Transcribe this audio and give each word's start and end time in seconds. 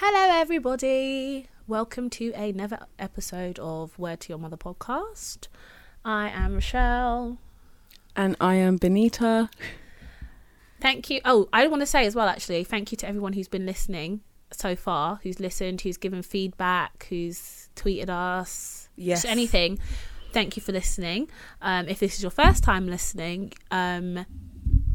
Hello, 0.00 0.38
everybody. 0.40 1.48
Welcome 1.66 2.08
to 2.10 2.32
another 2.32 2.86
episode 3.00 3.58
of 3.58 3.98
Word 3.98 4.20
to 4.20 4.28
Your 4.28 4.38
Mother 4.38 4.56
podcast. 4.56 5.48
I 6.04 6.28
am 6.28 6.54
Rochelle. 6.54 7.38
And 8.14 8.36
I 8.40 8.54
am 8.54 8.76
Benita. 8.76 9.50
Thank 10.80 11.10
you. 11.10 11.20
Oh, 11.24 11.48
I 11.52 11.66
want 11.66 11.80
to 11.82 11.86
say 11.86 12.06
as 12.06 12.14
well, 12.14 12.28
actually, 12.28 12.62
thank 12.64 12.92
you 12.92 12.96
to 12.98 13.08
everyone 13.08 13.32
who's 13.32 13.48
been 13.48 13.66
listening 13.66 14.20
so 14.52 14.76
far, 14.76 15.18
who's 15.24 15.40
listened, 15.40 15.80
who's 15.80 15.96
given 15.96 16.22
feedback, 16.22 17.06
who's 17.08 17.68
tweeted 17.74 18.08
us, 18.08 18.88
Yes. 18.96 19.24
anything. 19.24 19.80
Thank 20.32 20.56
you 20.56 20.62
for 20.62 20.70
listening. 20.72 21.28
Um, 21.60 21.88
if 21.88 21.98
this 21.98 22.14
is 22.16 22.22
your 22.22 22.30
first 22.30 22.62
time 22.62 22.86
listening, 22.86 23.52
um, 23.72 24.24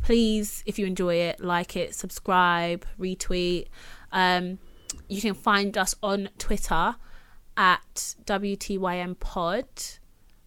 please, 0.01 0.63
if 0.65 0.79
you 0.79 0.85
enjoy 0.85 1.15
it, 1.15 1.41
like 1.41 1.75
it, 1.75 1.93
subscribe, 1.93 2.85
retweet. 2.97 3.67
Um, 4.13 4.59
you 5.13 5.21
can 5.21 5.33
find 5.33 5.77
us 5.77 5.95
on 6.03 6.29
Twitter 6.37 6.95
at 7.57 8.15
WTYM 8.25 9.19
Pod. 9.19 9.65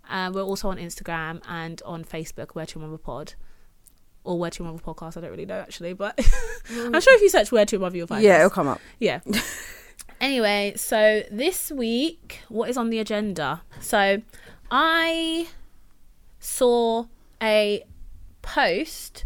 Uh, 0.08 0.30
we're 0.32 0.42
also 0.42 0.68
on 0.70 0.76
Instagram 0.78 1.40
and 1.48 1.82
on 1.84 2.04
Facebook, 2.04 2.50
Where 2.54 2.66
to 2.66 2.78
Mother 2.78 2.98
Pod. 2.98 3.34
Or 4.24 4.38
Where 4.38 4.50
to 4.50 4.62
Mother 4.62 4.78
Podcast. 4.78 5.16
I 5.16 5.20
don't 5.20 5.30
really 5.30 5.46
know 5.46 5.58
actually, 5.60 5.92
but 5.92 6.18
I'm 6.70 7.00
sure 7.00 7.14
if 7.14 7.22
you 7.22 7.28
search 7.28 7.52
Where 7.52 7.64
to 7.66 7.78
Mother, 7.78 7.96
you'll 7.96 8.06
find 8.06 8.22
Yeah, 8.24 8.34
us. 8.34 8.38
it'll 8.40 8.50
come 8.50 8.68
up. 8.68 8.80
Yeah. 8.98 9.20
anyway, 10.20 10.74
so 10.76 11.22
this 11.30 11.70
week, 11.70 12.40
what 12.48 12.68
is 12.70 12.76
on 12.76 12.90
the 12.90 12.98
agenda? 12.98 13.62
So 13.80 14.22
I 14.70 15.46
saw 16.40 17.06
a 17.42 17.84
post 18.42 19.24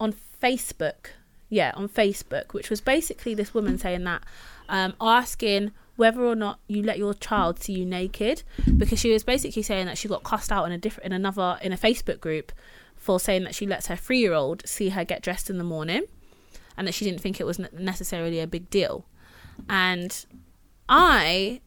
on 0.00 0.14
Facebook. 0.42 1.06
Yeah, 1.54 1.70
on 1.76 1.88
Facebook, 1.88 2.52
which 2.52 2.68
was 2.68 2.80
basically 2.80 3.32
this 3.32 3.54
woman 3.54 3.78
saying 3.78 4.02
that, 4.02 4.24
um, 4.68 4.94
asking 5.00 5.70
whether 5.94 6.24
or 6.24 6.34
not 6.34 6.58
you 6.66 6.82
let 6.82 6.98
your 6.98 7.14
child 7.14 7.60
see 7.60 7.74
you 7.74 7.86
naked, 7.86 8.42
because 8.76 8.98
she 8.98 9.12
was 9.12 9.22
basically 9.22 9.62
saying 9.62 9.86
that 9.86 9.96
she 9.96 10.08
got 10.08 10.24
cussed 10.24 10.50
out 10.50 10.64
in 10.64 10.72
a 10.72 10.78
different, 10.78 11.06
in 11.06 11.12
another, 11.12 11.60
in 11.62 11.72
a 11.72 11.76
Facebook 11.76 12.18
group, 12.18 12.50
for 12.96 13.20
saying 13.20 13.44
that 13.44 13.54
she 13.54 13.68
lets 13.68 13.86
her 13.86 13.94
three-year-old 13.94 14.66
see 14.66 14.88
her 14.88 15.04
get 15.04 15.22
dressed 15.22 15.48
in 15.48 15.58
the 15.58 15.62
morning, 15.62 16.02
and 16.76 16.88
that 16.88 16.92
she 16.92 17.04
didn't 17.04 17.20
think 17.20 17.38
it 17.38 17.46
was 17.46 17.60
necessarily 17.72 18.40
a 18.40 18.48
big 18.48 18.68
deal. 18.68 19.06
And 19.68 20.26
I 20.88 21.60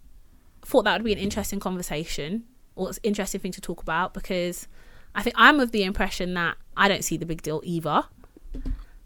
thought 0.63 0.83
that 0.83 0.99
would 0.99 1.05
be 1.05 1.13
an 1.13 1.17
interesting 1.17 1.61
conversation 1.61 2.43
or 2.75 2.89
it's 2.89 2.97
an 2.97 3.05
interesting 3.05 3.39
thing 3.39 3.53
to 3.53 3.61
talk 3.61 3.81
about 3.81 4.13
because 4.13 4.67
I 5.15 5.23
think 5.23 5.37
I'm 5.39 5.61
of 5.61 5.71
the 5.71 5.83
impression 5.83 6.33
that 6.33 6.57
I 6.75 6.89
don't 6.89 7.05
see 7.05 7.15
the 7.15 7.25
big 7.25 7.41
deal 7.41 7.61
either. 7.63 8.03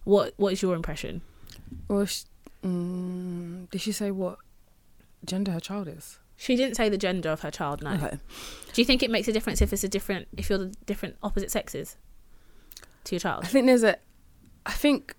What 0.04 0.34
What 0.38 0.54
is 0.54 0.62
your 0.62 0.76
impression? 0.76 1.22
Or 1.90 2.06
sh- 2.06 2.24
mm, 2.64 3.70
did 3.70 3.82
she 3.82 3.92
say 3.92 4.12
what 4.12 4.38
gender 5.26 5.52
her 5.52 5.60
child 5.60 5.88
is? 5.88 6.20
She 6.38 6.56
didn't 6.56 6.76
say 6.76 6.90
the 6.90 6.98
gender 6.98 7.30
of 7.30 7.42
her 7.42 7.52
child. 7.52 7.84
No. 7.84 7.92
Okay. 7.92 8.18
Do 8.74 8.82
you 8.82 8.86
think 8.86 9.04
it 9.04 9.12
makes 9.12 9.28
a 9.28 9.32
difference 9.32 9.62
if 9.62 9.72
it's 9.72 9.84
a 9.84 9.90
different 9.90 10.28
if 10.38 10.50
you're 10.50 10.60
the 10.60 10.76
different 10.86 11.18
opposite 11.22 11.52
sexes 11.52 11.98
to 13.04 13.16
your 13.16 13.20
child? 13.20 13.44
I 13.44 13.48
think 13.48 13.68
there's 13.68 13.84
a. 13.84 13.98
I 14.66 14.72
think 14.72 15.16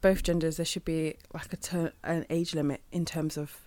both 0.00 0.22
genders 0.22 0.56
there 0.58 0.66
should 0.66 0.84
be 0.84 1.16
like 1.34 1.52
a 1.52 1.56
ter- 1.56 1.92
an 2.04 2.26
age 2.30 2.54
limit 2.54 2.82
in 2.92 3.04
terms 3.04 3.36
of 3.36 3.58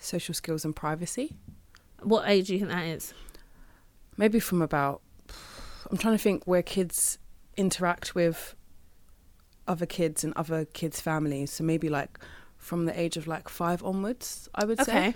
social 0.00 0.34
skills 0.34 0.64
and 0.64 0.74
privacy. 0.76 1.36
What 2.02 2.28
age 2.28 2.48
do 2.48 2.52
you 2.52 2.58
think 2.58 2.70
that 2.70 2.84
is? 2.86 3.14
Maybe 4.16 4.40
from 4.40 4.60
about. 4.60 5.00
I'm 5.90 5.96
trying 5.96 6.14
to 6.14 6.22
think 6.22 6.44
where 6.46 6.62
kids 6.62 7.18
interact 7.56 8.14
with 8.14 8.55
other 9.68 9.86
kids 9.86 10.24
and 10.24 10.32
other 10.36 10.64
kids' 10.66 11.00
families. 11.00 11.50
So 11.52 11.64
maybe 11.64 11.88
like 11.88 12.18
from 12.56 12.84
the 12.86 12.98
age 12.98 13.16
of 13.16 13.26
like 13.26 13.48
five 13.48 13.82
onwards, 13.84 14.48
I 14.54 14.64
would 14.64 14.80
say. 14.84 15.08
Okay. 15.08 15.14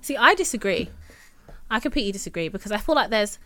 See, 0.00 0.16
I 0.16 0.34
disagree. 0.34 0.90
I 1.70 1.78
completely 1.80 2.12
disagree 2.12 2.48
because 2.48 2.72
I 2.72 2.78
feel 2.78 2.94
like 2.94 3.10
there's 3.10 3.38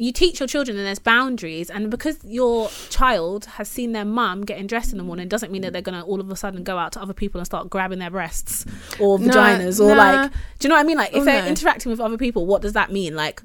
you 0.00 0.12
teach 0.12 0.38
your 0.38 0.46
children 0.46 0.76
and 0.76 0.86
there's 0.86 1.00
boundaries 1.00 1.68
and 1.70 1.90
because 1.90 2.22
your 2.24 2.70
child 2.88 3.46
has 3.46 3.68
seen 3.68 3.90
their 3.92 4.04
mum 4.04 4.44
getting 4.44 4.66
dressed 4.68 4.92
in 4.92 4.98
the 4.98 5.02
morning 5.02 5.26
doesn't 5.26 5.50
mean 5.50 5.62
that 5.62 5.72
they're 5.72 5.82
gonna 5.82 6.02
all 6.04 6.20
of 6.20 6.30
a 6.30 6.36
sudden 6.36 6.62
go 6.62 6.78
out 6.78 6.92
to 6.92 7.02
other 7.02 7.12
people 7.12 7.40
and 7.40 7.46
start 7.46 7.68
grabbing 7.68 7.98
their 7.98 8.10
breasts 8.10 8.64
or 9.00 9.18
No, 9.18 9.26
vaginas 9.34 9.80
or 9.84 9.88
nah. 9.96 10.20
like 10.22 10.30
do 10.30 10.38
you 10.62 10.68
know 10.68 10.76
what 10.76 10.80
I 10.82 10.84
mean? 10.84 10.96
Like 10.98 11.10
if 11.10 11.22
Oh, 11.22 11.24
they're 11.24 11.42
no. 11.42 11.48
interacting 11.48 11.90
with 11.90 11.98
other 12.00 12.16
people, 12.16 12.46
what 12.46 12.62
does 12.62 12.74
that 12.74 12.92
mean? 12.92 13.16
Like 13.16 13.42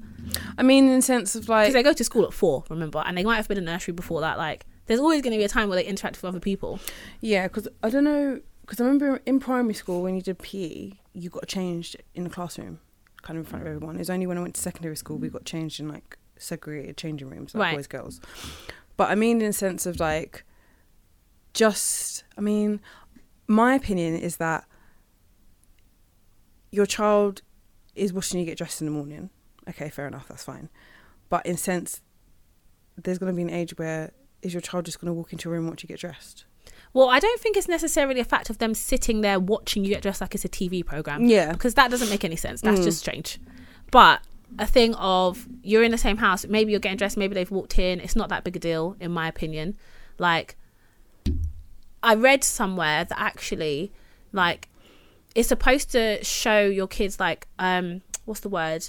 I 0.56 0.62
mean, 0.62 0.88
in 0.88 0.96
the 0.96 1.02
sense 1.02 1.34
of 1.34 1.42
because 1.42 1.48
like 1.48 1.72
they 1.72 1.82
go 1.82 1.92
to 1.92 2.04
school 2.04 2.24
at 2.24 2.32
four, 2.32 2.64
remember, 2.70 3.02
and 3.04 3.18
they 3.18 3.24
might 3.24 3.36
have 3.36 3.48
been 3.48 3.58
in 3.58 3.64
nursery 3.64 3.92
before 3.92 4.20
that. 4.22 4.38
Like 4.38 4.64
there's 4.86 5.00
always 5.00 5.22
going 5.22 5.32
to 5.32 5.38
be 5.38 5.44
a 5.44 5.48
time 5.48 5.68
where 5.68 5.76
they 5.76 5.84
interact 5.86 6.16
with 6.16 6.24
other 6.24 6.40
people. 6.40 6.78
Yeah, 7.20 7.48
because 7.48 7.68
I 7.82 7.90
don't 7.90 8.04
know. 8.04 8.40
Because 8.62 8.80
I 8.80 8.84
remember 8.84 9.20
in 9.26 9.40
primary 9.40 9.74
school 9.74 10.02
when 10.02 10.14
you 10.14 10.22
did 10.22 10.38
PE, 10.38 10.92
you 11.12 11.28
got 11.30 11.46
changed 11.46 11.96
in 12.14 12.24
the 12.24 12.30
classroom, 12.30 12.80
kind 13.22 13.38
of 13.38 13.44
in 13.44 13.50
front 13.50 13.62
of 13.66 13.68
everyone. 13.74 13.96
It 13.96 13.98
was 13.98 14.10
only 14.10 14.26
when 14.26 14.38
I 14.38 14.40
went 14.42 14.54
to 14.54 14.60
secondary 14.60 14.96
school 14.96 15.18
we 15.18 15.28
got 15.28 15.44
changed 15.44 15.80
in 15.80 15.88
like 15.88 16.16
segregated 16.38 16.96
changing 16.96 17.28
rooms, 17.28 17.54
like 17.54 17.60
Right. 17.62 17.76
boys, 17.76 17.86
girls. 17.86 18.20
But 18.96 19.10
I 19.10 19.14
mean, 19.16 19.40
in 19.42 19.48
the 19.48 19.52
sense 19.52 19.84
of 19.86 20.00
like, 20.00 20.44
just 21.52 22.24
I 22.38 22.40
mean, 22.40 22.80
my 23.46 23.74
opinion 23.74 24.14
is 24.16 24.38
that 24.38 24.64
your 26.70 26.86
child 26.86 27.42
is 27.94 28.12
watching 28.12 28.40
you 28.40 28.46
get 28.46 28.58
dressed 28.58 28.80
in 28.80 28.86
the 28.86 28.90
morning. 28.92 29.30
Okay, 29.68 29.88
fair 29.88 30.06
enough, 30.06 30.26
that's 30.28 30.42
fine. 30.42 30.68
But 31.28 31.46
in 31.46 31.56
sense, 31.56 32.00
there's 33.02 33.18
going 33.18 33.32
to 33.32 33.36
be 33.36 33.42
an 33.42 33.50
age 33.50 33.76
where 33.78 34.12
is 34.44 34.52
your 34.54 34.60
child 34.60 34.84
just 34.86 35.00
going 35.00 35.06
to 35.06 35.12
walk 35.12 35.32
into 35.32 35.48
a 35.48 35.52
room 35.52 35.62
and 35.64 35.70
watch 35.70 35.82
you 35.82 35.88
get 35.88 36.00
dressed? 36.00 36.44
Well, 36.92 37.08
I 37.10 37.18
don't 37.18 37.40
think 37.40 37.56
it's 37.56 37.66
necessarily 37.68 38.20
a 38.20 38.24
fact 38.24 38.50
of 38.50 38.58
them 38.58 38.72
sitting 38.74 39.20
there 39.20 39.40
watching 39.40 39.84
you 39.84 39.90
get 39.90 40.02
dressed 40.02 40.20
like 40.20 40.34
it's 40.34 40.44
a 40.44 40.48
TV 40.48 40.84
program. 40.84 41.24
Yeah. 41.26 41.52
because 41.52 41.74
that 41.74 41.90
doesn't 41.90 42.08
make 42.10 42.24
any 42.24 42.36
sense. 42.36 42.60
That's 42.60 42.80
Mm. 42.80 42.84
just 42.84 42.98
strange. 43.00 43.40
But 43.90 44.22
a 44.58 44.66
thing 44.66 44.94
of 44.94 45.48
you're 45.62 45.82
in 45.82 45.90
the 45.90 45.98
same 45.98 46.18
house, 46.18 46.46
maybe 46.46 46.70
you're 46.70 46.80
getting 46.80 46.96
dressed, 46.98 47.16
maybe 47.16 47.34
they've 47.34 47.50
walked 47.50 47.78
in. 47.78 47.98
It's 48.00 48.14
not 48.14 48.28
that 48.28 48.44
big 48.44 48.54
a 48.56 48.58
deal, 48.60 48.96
in 49.00 49.10
my 49.10 49.26
opinion. 49.26 49.76
Like, 50.18 50.56
I 52.02 52.14
read 52.14 52.44
somewhere 52.44 53.04
that 53.04 53.18
actually, 53.18 53.90
like, 54.32 54.68
it's 55.34 55.48
supposed 55.48 55.90
to 55.92 56.22
show 56.22 56.60
your 56.66 56.86
kids 56.86 57.18
like, 57.18 57.48
um, 57.58 58.02
what's 58.24 58.40
the 58.40 58.48
word? 58.48 58.88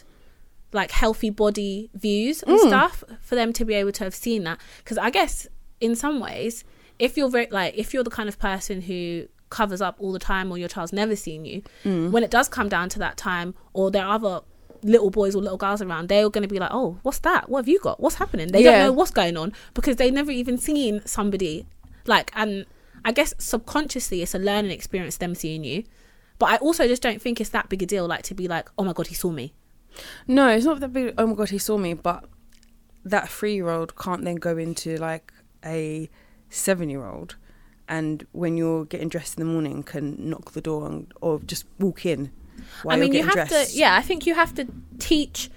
Like 0.75 0.91
healthy 0.91 1.29
body 1.29 1.89
views 1.93 2.43
and 2.43 2.57
Mm. 2.59 2.67
stuff 2.67 3.03
for 3.21 3.35
them 3.35 3.53
to 3.53 3.63
be 3.65 3.73
able 3.75 3.91
to 3.93 4.03
have 4.03 4.13
seen 4.13 4.43
that. 4.43 4.59
Because 4.83 4.97
I 4.97 5.09
guess 5.09 5.47
in 5.79 5.95
some 5.95 6.19
ways, 6.19 6.63
if 6.99 7.17
you're 7.17 7.29
very 7.29 7.47
like, 7.49 7.73
if 7.77 7.93
you're 7.93 8.03
the 8.03 8.09
kind 8.19 8.29
of 8.29 8.37
person 8.37 8.81
who 8.81 9.27
covers 9.49 9.81
up 9.81 9.95
all 9.99 10.11
the 10.11 10.19
time 10.19 10.51
or 10.51 10.57
your 10.57 10.67
child's 10.67 10.91
never 10.93 11.15
seen 11.15 11.45
you, 11.45 11.61
Mm. 11.83 12.11
when 12.11 12.23
it 12.23 12.29
does 12.31 12.47
come 12.49 12.67
down 12.69 12.89
to 12.89 12.99
that 12.99 13.15
time, 13.17 13.55
or 13.73 13.89
there 13.89 14.03
are 14.05 14.15
other 14.15 14.41
little 14.83 15.09
boys 15.09 15.33
or 15.35 15.41
little 15.41 15.57
girls 15.57 15.81
around, 15.81 16.09
they're 16.09 16.29
going 16.29 16.43
to 16.47 16.53
be 16.55 16.59
like, 16.59 16.69
"Oh, 16.73 16.97
what's 17.03 17.19
that? 17.19 17.49
What 17.49 17.59
have 17.59 17.67
you 17.69 17.79
got? 17.79 17.99
What's 17.99 18.15
happening?" 18.17 18.47
They 18.49 18.63
Yeah. 18.63 18.71
don't 18.71 18.79
know 18.87 18.91
what's 18.91 19.11
going 19.11 19.35
on 19.37 19.53
because 19.73 19.95
they've 19.95 20.13
never 20.13 20.31
even 20.31 20.57
seen 20.57 21.01
somebody 21.05 21.65
like. 22.05 22.31
And 22.35 22.65
I 23.03 23.11
guess 23.11 23.33
subconsciously, 23.37 24.21
it's 24.21 24.35
a 24.35 24.39
learning 24.39 24.71
experience 24.71 25.17
them 25.17 25.35
seeing 25.35 25.63
you. 25.63 25.83
But 26.37 26.47
I 26.49 26.57
also 26.57 26.85
just 26.87 27.01
don't 27.01 27.21
think 27.21 27.39
it's 27.39 27.51
that 27.51 27.69
big 27.69 27.81
a 27.81 27.85
deal, 27.85 28.05
like 28.07 28.23
to 28.23 28.35
be 28.35 28.47
like, 28.47 28.69
"Oh 28.77 28.83
my 28.83 28.93
god, 28.93 29.07
he 29.07 29.15
saw 29.15 29.31
me." 29.31 29.53
No, 30.27 30.49
it's 30.49 30.65
not 30.65 30.79
that 30.79 30.93
big. 30.93 31.13
Oh 31.17 31.27
my 31.27 31.35
god, 31.35 31.49
he 31.49 31.57
saw 31.57 31.77
me. 31.77 31.93
But 31.93 32.25
that 33.03 33.29
three-year-old 33.29 33.95
can't 33.95 34.23
then 34.23 34.35
go 34.35 34.57
into 34.57 34.97
like 34.97 35.31
a 35.65 36.09
seven-year-old, 36.49 37.35
and 37.87 38.25
when 38.31 38.57
you're 38.57 38.85
getting 38.85 39.09
dressed 39.09 39.37
in 39.37 39.45
the 39.45 39.51
morning, 39.51 39.83
can 39.83 40.29
knock 40.29 40.51
the 40.51 40.61
door 40.61 40.87
and, 40.87 41.11
or 41.21 41.39
just 41.41 41.65
walk 41.79 42.05
in. 42.05 42.31
I 42.87 42.95
mean, 42.97 43.13
you 43.13 43.23
have 43.23 43.33
dressed. 43.33 43.73
to. 43.73 43.77
Yeah, 43.77 43.95
I 43.95 44.01
think 44.01 44.25
you 44.25 44.33
have 44.35 44.53
to 44.55 44.67
teach 44.99 45.49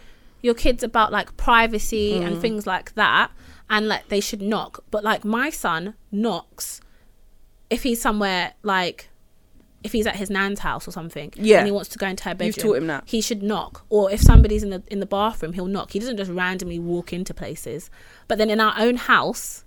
your 0.43 0.55
kids 0.55 0.82
about 0.82 1.11
like 1.12 1.37
privacy 1.37 2.12
Mm. 2.14 2.26
and 2.26 2.41
things 2.41 2.67
like 2.67 2.94
that, 2.94 3.31
and 3.70 3.88
like 3.88 4.08
they 4.08 4.20
should 4.20 4.43
knock. 4.43 4.84
But 4.91 5.05
like 5.05 5.25
my 5.25 5.50
son 5.50 5.94
knocks 6.12 6.81
if 7.70 7.82
he's 7.82 8.00
somewhere 8.00 8.55
like 8.62 9.11
if 9.84 9.92
he's 9.92 10.06
at 10.06 10.16
his 10.16 10.28
nan's 10.30 10.60
house 10.60 10.88
or 10.88 10.90
something, 10.90 11.32
Yeah. 11.36 11.58
and 11.58 11.66
he 11.66 11.72
wants 11.72 11.88
to 11.90 11.98
go 11.98 12.06
into 12.06 12.25
her 12.25 12.34
bedroom. 12.34 12.46
You've 12.48 12.56
taught 12.56 12.76
him 12.78 12.86
that. 12.88 13.04
he 13.06 13.20
should 13.20 13.42
knock. 13.42 13.84
Or 13.88 14.10
if 14.10 14.20
somebody's 14.20 14.62
in 14.62 14.70
the 14.70 14.82
in 14.88 15.00
the 15.00 15.06
bathroom, 15.06 15.52
he'll 15.52 15.66
knock. 15.66 15.92
He 15.92 15.98
doesn't 16.00 16.16
just 16.16 16.30
randomly 16.30 16.78
walk 16.78 17.12
into 17.12 17.32
places. 17.32 17.90
But 18.26 18.38
then 18.38 18.50
in 18.50 18.60
our 18.60 18.75
own 18.78 18.96
house, 18.96 19.64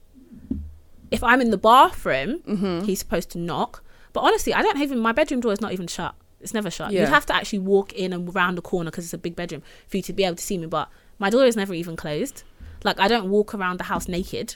if 1.12 1.24
I'm 1.24 1.42
in 1.42 1.50
the 1.52 1.58
bathroom, 1.58 2.40
Mm-hmm. 2.48 2.86
he's 2.86 3.00
supposed 3.00 3.30
to 3.32 3.38
knock. 3.38 3.84
But 4.14 4.22
honestly, 4.22 4.54
I 4.54 4.62
don't 4.62 4.78
even. 4.82 5.00
My 5.00 5.12
bedroom 5.14 5.40
door 5.42 5.54
is 5.54 5.62
not 5.62 5.72
even 5.74 5.88
shut. 5.88 6.16
It's 6.42 6.54
never 6.54 6.70
shut. 6.72 6.92
Yeah. 6.92 7.02
You'd 7.02 7.10
have 7.10 7.26
to 7.28 7.36
actually 7.36 7.60
walk 7.60 7.94
in 7.94 8.12
and 8.14 8.34
round 8.34 8.58
the 8.58 8.62
corner 8.62 8.90
because 8.90 9.06
it's 9.06 9.14
a 9.14 9.18
big 9.18 9.36
bedroom 9.36 9.62
for 9.88 9.98
you 9.98 10.04
to 10.04 10.14
be 10.14 10.24
able 10.24 10.36
to 10.38 10.44
see 10.44 10.58
me. 10.58 10.66
But 10.66 10.90
my 11.20 11.30
door 11.30 11.46
is 11.46 11.56
never 11.56 11.74
even 11.74 11.96
closed. 11.96 12.44
Like 12.84 13.00
I 13.00 13.08
don't 13.08 13.30
walk 13.30 13.54
around 13.54 13.78
the 13.80 13.84
house 13.86 14.08
naked 14.08 14.56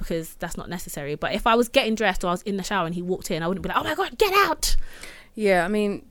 because 0.00 0.34
that's 0.36 0.56
not 0.56 0.68
necessary. 0.68 1.14
But 1.14 1.34
if 1.34 1.46
I 1.46 1.54
was 1.54 1.68
getting 1.68 1.94
dressed 1.94 2.24
or 2.24 2.28
I 2.28 2.30
was 2.30 2.42
in 2.42 2.56
the 2.56 2.62
shower 2.62 2.86
and 2.86 2.94
he 2.94 3.02
walked 3.02 3.30
in, 3.30 3.42
I 3.42 3.48
wouldn't 3.48 3.62
be 3.62 3.68
like, 3.68 3.78
"Oh 3.78 3.84
my 3.84 3.94
god, 3.94 4.18
get 4.18 4.32
out!" 4.32 4.76
Yeah, 5.34 5.64
I 5.64 5.68
mean, 5.68 6.06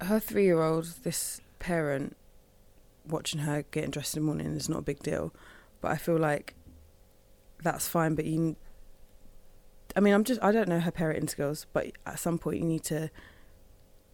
her 0.00 0.18
three-year-old, 0.18 0.86
this 1.04 1.40
parent, 1.58 2.16
watching 3.06 3.40
her 3.40 3.64
getting 3.70 3.90
dressed 3.90 4.16
in 4.16 4.22
the 4.22 4.26
morning 4.26 4.46
is 4.56 4.68
not 4.68 4.78
a 4.78 4.82
big 4.82 5.00
deal, 5.02 5.32
but 5.80 5.92
I 5.92 5.96
feel 5.96 6.16
like 6.16 6.54
that's 7.62 7.86
fine. 7.86 8.14
But 8.14 8.24
you, 8.24 8.56
I 9.94 10.00
mean, 10.00 10.14
I'm 10.14 10.24
just 10.24 10.42
I 10.42 10.50
don't 10.50 10.68
know 10.68 10.80
her 10.80 10.90
parenting 10.90 11.28
skills, 11.30 11.66
but 11.72 11.92
at 12.06 12.18
some 12.18 12.38
point 12.38 12.58
you 12.58 12.64
need 12.64 12.84
to 12.84 13.10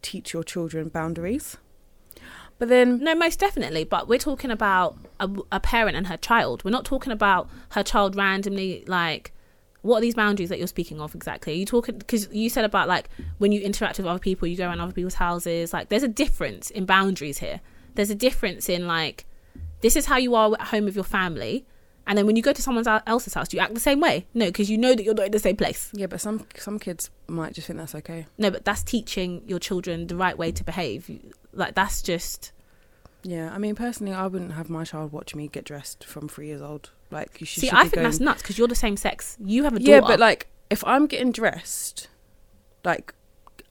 teach 0.01 0.33
your 0.33 0.43
children 0.43 0.89
boundaries. 0.89 1.57
But 2.63 2.69
then 2.69 2.99
No, 2.99 3.13
most 3.13 3.39
definitely. 3.39 3.83
But 3.83 4.07
we're 4.07 4.17
talking 4.17 4.49
about 4.49 4.97
a, 5.19 5.29
a 5.51 5.59
parent 5.59 5.97
and 5.97 6.07
her 6.07 6.15
child. 6.15 6.63
We're 6.63 6.71
not 6.71 6.85
talking 6.85 7.11
about 7.11 7.49
her 7.71 7.83
child 7.83 8.15
randomly. 8.15 8.85
Like, 8.87 9.33
what 9.81 9.97
are 9.97 9.99
these 9.99 10.15
boundaries 10.15 10.47
that 10.47 10.59
you're 10.59 10.67
speaking 10.67 11.01
of 11.01 11.13
exactly? 11.13 11.51
Are 11.51 11.57
you 11.57 11.65
talking 11.65 11.97
because 11.97 12.29
you 12.31 12.49
said 12.49 12.63
about 12.63 12.87
like 12.87 13.09
when 13.39 13.51
you 13.51 13.59
interact 13.59 13.97
with 13.97 14.07
other 14.07 14.17
people, 14.17 14.47
you 14.47 14.55
go 14.55 14.65
around 14.65 14.79
other 14.79 14.93
people's 14.93 15.15
houses. 15.15 15.73
Like, 15.73 15.89
there's 15.89 16.03
a 16.03 16.07
difference 16.07 16.69
in 16.69 16.85
boundaries 16.85 17.39
here. 17.39 17.59
There's 17.95 18.09
a 18.09 18.15
difference 18.15 18.69
in 18.69 18.87
like 18.87 19.25
this 19.81 19.97
is 19.97 20.05
how 20.05 20.15
you 20.15 20.33
are 20.33 20.53
at 20.53 20.67
home 20.67 20.85
with 20.85 20.95
your 20.95 21.03
family, 21.03 21.65
and 22.05 22.17
then 22.17 22.25
when 22.25 22.35
you 22.35 22.41
go 22.43 22.53
to 22.53 22.61
someone 22.61 22.85
else's 23.07 23.33
house, 23.33 23.47
do 23.47 23.57
you 23.57 23.63
act 23.63 23.73
the 23.73 23.79
same 23.79 23.99
way? 23.99 24.25
No, 24.33 24.47
because 24.47 24.69
you 24.69 24.77
know 24.77 24.93
that 24.93 25.03
you're 25.03 25.13
not 25.13 25.27
in 25.27 25.31
the 25.31 25.39
same 25.39 25.55
place. 25.55 25.89
yeah, 25.93 26.07
but 26.07 26.19
some 26.21 26.45
some 26.57 26.79
kids 26.79 27.09
might 27.27 27.53
just 27.53 27.67
think 27.67 27.79
that's 27.79 27.95
okay. 27.95 28.25
No, 28.37 28.51
but 28.51 28.65
that's 28.65 28.83
teaching 28.83 29.41
your 29.47 29.59
children 29.59 30.07
the 30.07 30.15
right 30.15 30.37
way 30.37 30.51
to 30.51 30.63
behave. 30.63 31.09
Like, 31.53 31.75
that's 31.75 32.01
just 32.01 32.51
Yeah, 33.23 33.51
I 33.53 33.57
mean, 33.57 33.75
personally, 33.75 34.11
I 34.13 34.27
wouldn't 34.27 34.53
have 34.53 34.69
my 34.69 34.83
child 34.83 35.11
watch 35.13 35.33
me 35.33 35.47
get 35.47 35.63
dressed 35.63 36.03
from 36.03 36.27
three 36.27 36.47
years 36.47 36.61
old. 36.61 36.89
Like, 37.09 37.39
you 37.39 37.45
should. 37.45 37.61
see. 37.61 37.67
should 37.67 37.77
I 37.77 37.81
think 37.83 37.93
going- 37.95 38.03
that's 38.05 38.19
nuts 38.19 38.41
because 38.41 38.57
you're 38.57 38.67
the 38.67 38.75
same 38.75 38.97
sex. 38.97 39.37
You 39.43 39.63
have 39.63 39.73
a 39.75 39.79
daughter. 39.79 39.91
Yeah, 39.91 40.01
but 40.01 40.19
like, 40.19 40.47
if 40.69 40.83
I'm 40.85 41.07
getting 41.07 41.31
dressed, 41.31 42.09
like, 42.83 43.13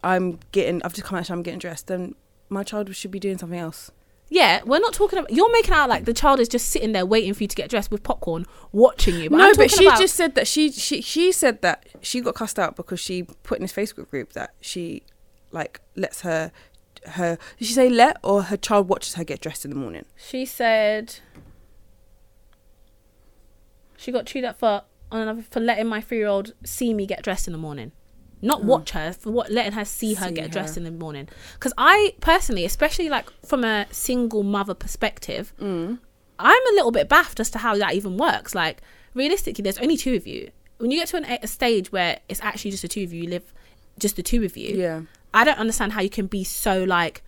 I'm 0.03 0.39
getting, 0.53 0.83
I've 0.85 0.95
just 0.95 1.07
come 1.07 1.19
out, 1.19 1.31
I'm 1.31 1.43
getting 1.43 1.59
dressed, 1.59 1.89
then 1.89 2.15
my 2.49 2.63
child 2.63 2.95
should 2.95 3.11
be 3.11 3.21
doing 3.21 3.39
something 3.39 3.59
else. 3.59 3.91
Yeah, 4.35 4.63
we're 4.65 4.81
not 4.81 4.95
talking 4.95 5.19
about. 5.19 5.31
You're 5.31 5.53
making 5.53 5.75
out 5.75 5.91
like 5.91 6.07
the 6.07 6.15
child 6.15 6.41
is 6.41 6.49
just 6.49 6.71
sitting 6.71 6.93
there 6.93 7.05
waiting 7.05 7.35
for 7.35 7.43
you 7.43 7.49
to 7.49 7.55
get 7.55 7.69
dressed 7.69 7.91
with 7.91 8.03
popcorn, 8.03 8.47
watching 8.73 9.17
you. 9.19 9.29
But 9.29 9.37
no, 9.37 9.51
I'm 9.51 9.57
but 9.57 9.71
she 9.71 9.85
about- 9.87 9.99
just 10.01 10.15
said 10.15 10.35
that 10.37 10.47
she 10.49 10.73
she 10.73 11.03
she 11.03 11.33
said 11.33 11.61
that 11.61 11.87
she 12.01 12.23
got 12.23 12.35
cussed 12.35 12.59
out 12.59 12.75
because 12.75 12.99
she 12.99 13.25
put 13.43 13.59
in 13.59 13.63
this 13.63 13.75
Facebook 13.75 14.09
group 14.09 14.33
that 14.33 14.55
she 14.63 15.03
like 15.51 15.83
lets 15.97 16.23
her 16.23 16.51
her 17.09 17.37
did 17.59 17.69
she 17.69 17.75
say 17.75 17.91
let 17.91 18.17
or 18.23 18.45
her 18.45 18.57
child 18.57 18.89
watches 18.89 19.15
her 19.15 19.25
get 19.25 19.41
dressed 19.41 19.67
in 19.67 19.71
the 19.71 19.77
morning. 19.77 20.07
She 20.17 20.47
said 20.47 21.17
she 23.99 24.11
got 24.13 24.25
chewed 24.25 24.45
up 24.45 24.59
for 24.59 24.83
on 25.11 25.21
another 25.21 25.43
for 25.43 25.61
letting 25.61 25.87
my 25.87 26.01
three 26.01 26.17
year 26.19 26.27
old 26.29 26.55
see 26.65 26.95
me 26.95 27.05
get 27.07 27.23
dressed 27.23 27.47
in 27.47 27.53
the 27.53 27.59
morning. 27.59 27.93
Not 28.45 28.65
watch 28.65 28.91
her 28.91 29.13
for 29.13 29.31
what 29.31 29.51
letting 29.53 29.73
her 29.73 29.85
see 29.85 30.15
her 30.15 30.27
See 30.29 30.35
get 30.35 30.51
dressed 30.51 30.75
her. 30.75 30.81
in 30.81 30.85
the 30.85 30.91
morning. 30.91 31.29
Because 31.55 31.73
I 31.79 32.15
personally, 32.21 32.65
especially 32.65 33.09
like 33.09 33.31
from 33.47 33.63
a 33.65 33.87
single 33.93 34.43
mother 34.43 34.75
perspective, 34.75 35.53
Mm. 35.61 35.99
I'm 36.39 36.67
a 36.67 36.75
little 36.75 36.91
bit 36.91 37.09
baffed 37.09 37.39
as 37.39 37.51
to 37.51 37.59
how 37.59 37.77
that 37.79 37.95
even 37.95 38.17
works. 38.17 38.53
Like 38.55 38.83
realistically, 39.15 39.63
there's 39.63 39.79
only 39.79 39.97
two 39.97 40.15
of 40.15 40.27
you. 40.27 40.51
When 40.79 40.91
you 40.91 40.99
get 40.99 41.07
to 41.09 41.19
an, 41.19 41.25
a 41.25 41.47
stage 41.47 41.93
where 41.93 42.19
it's 42.29 42.41
actually 42.43 42.73
just 42.73 42.83
the 42.83 42.89
two 42.89 43.05
of 43.05 43.13
you, 43.13 43.23
you 43.23 43.29
live 43.31 43.53
just 43.99 44.17
the 44.17 44.23
two 44.25 44.43
of 44.43 44.57
you. 44.57 44.75
Yeah. 44.77 45.03
I 45.33 45.45
don't 45.45 45.59
understand 45.59 45.93
how 45.93 46.01
you 46.01 46.11
can 46.11 46.27
be 46.27 46.43
so 46.43 46.83
like, 46.83 47.23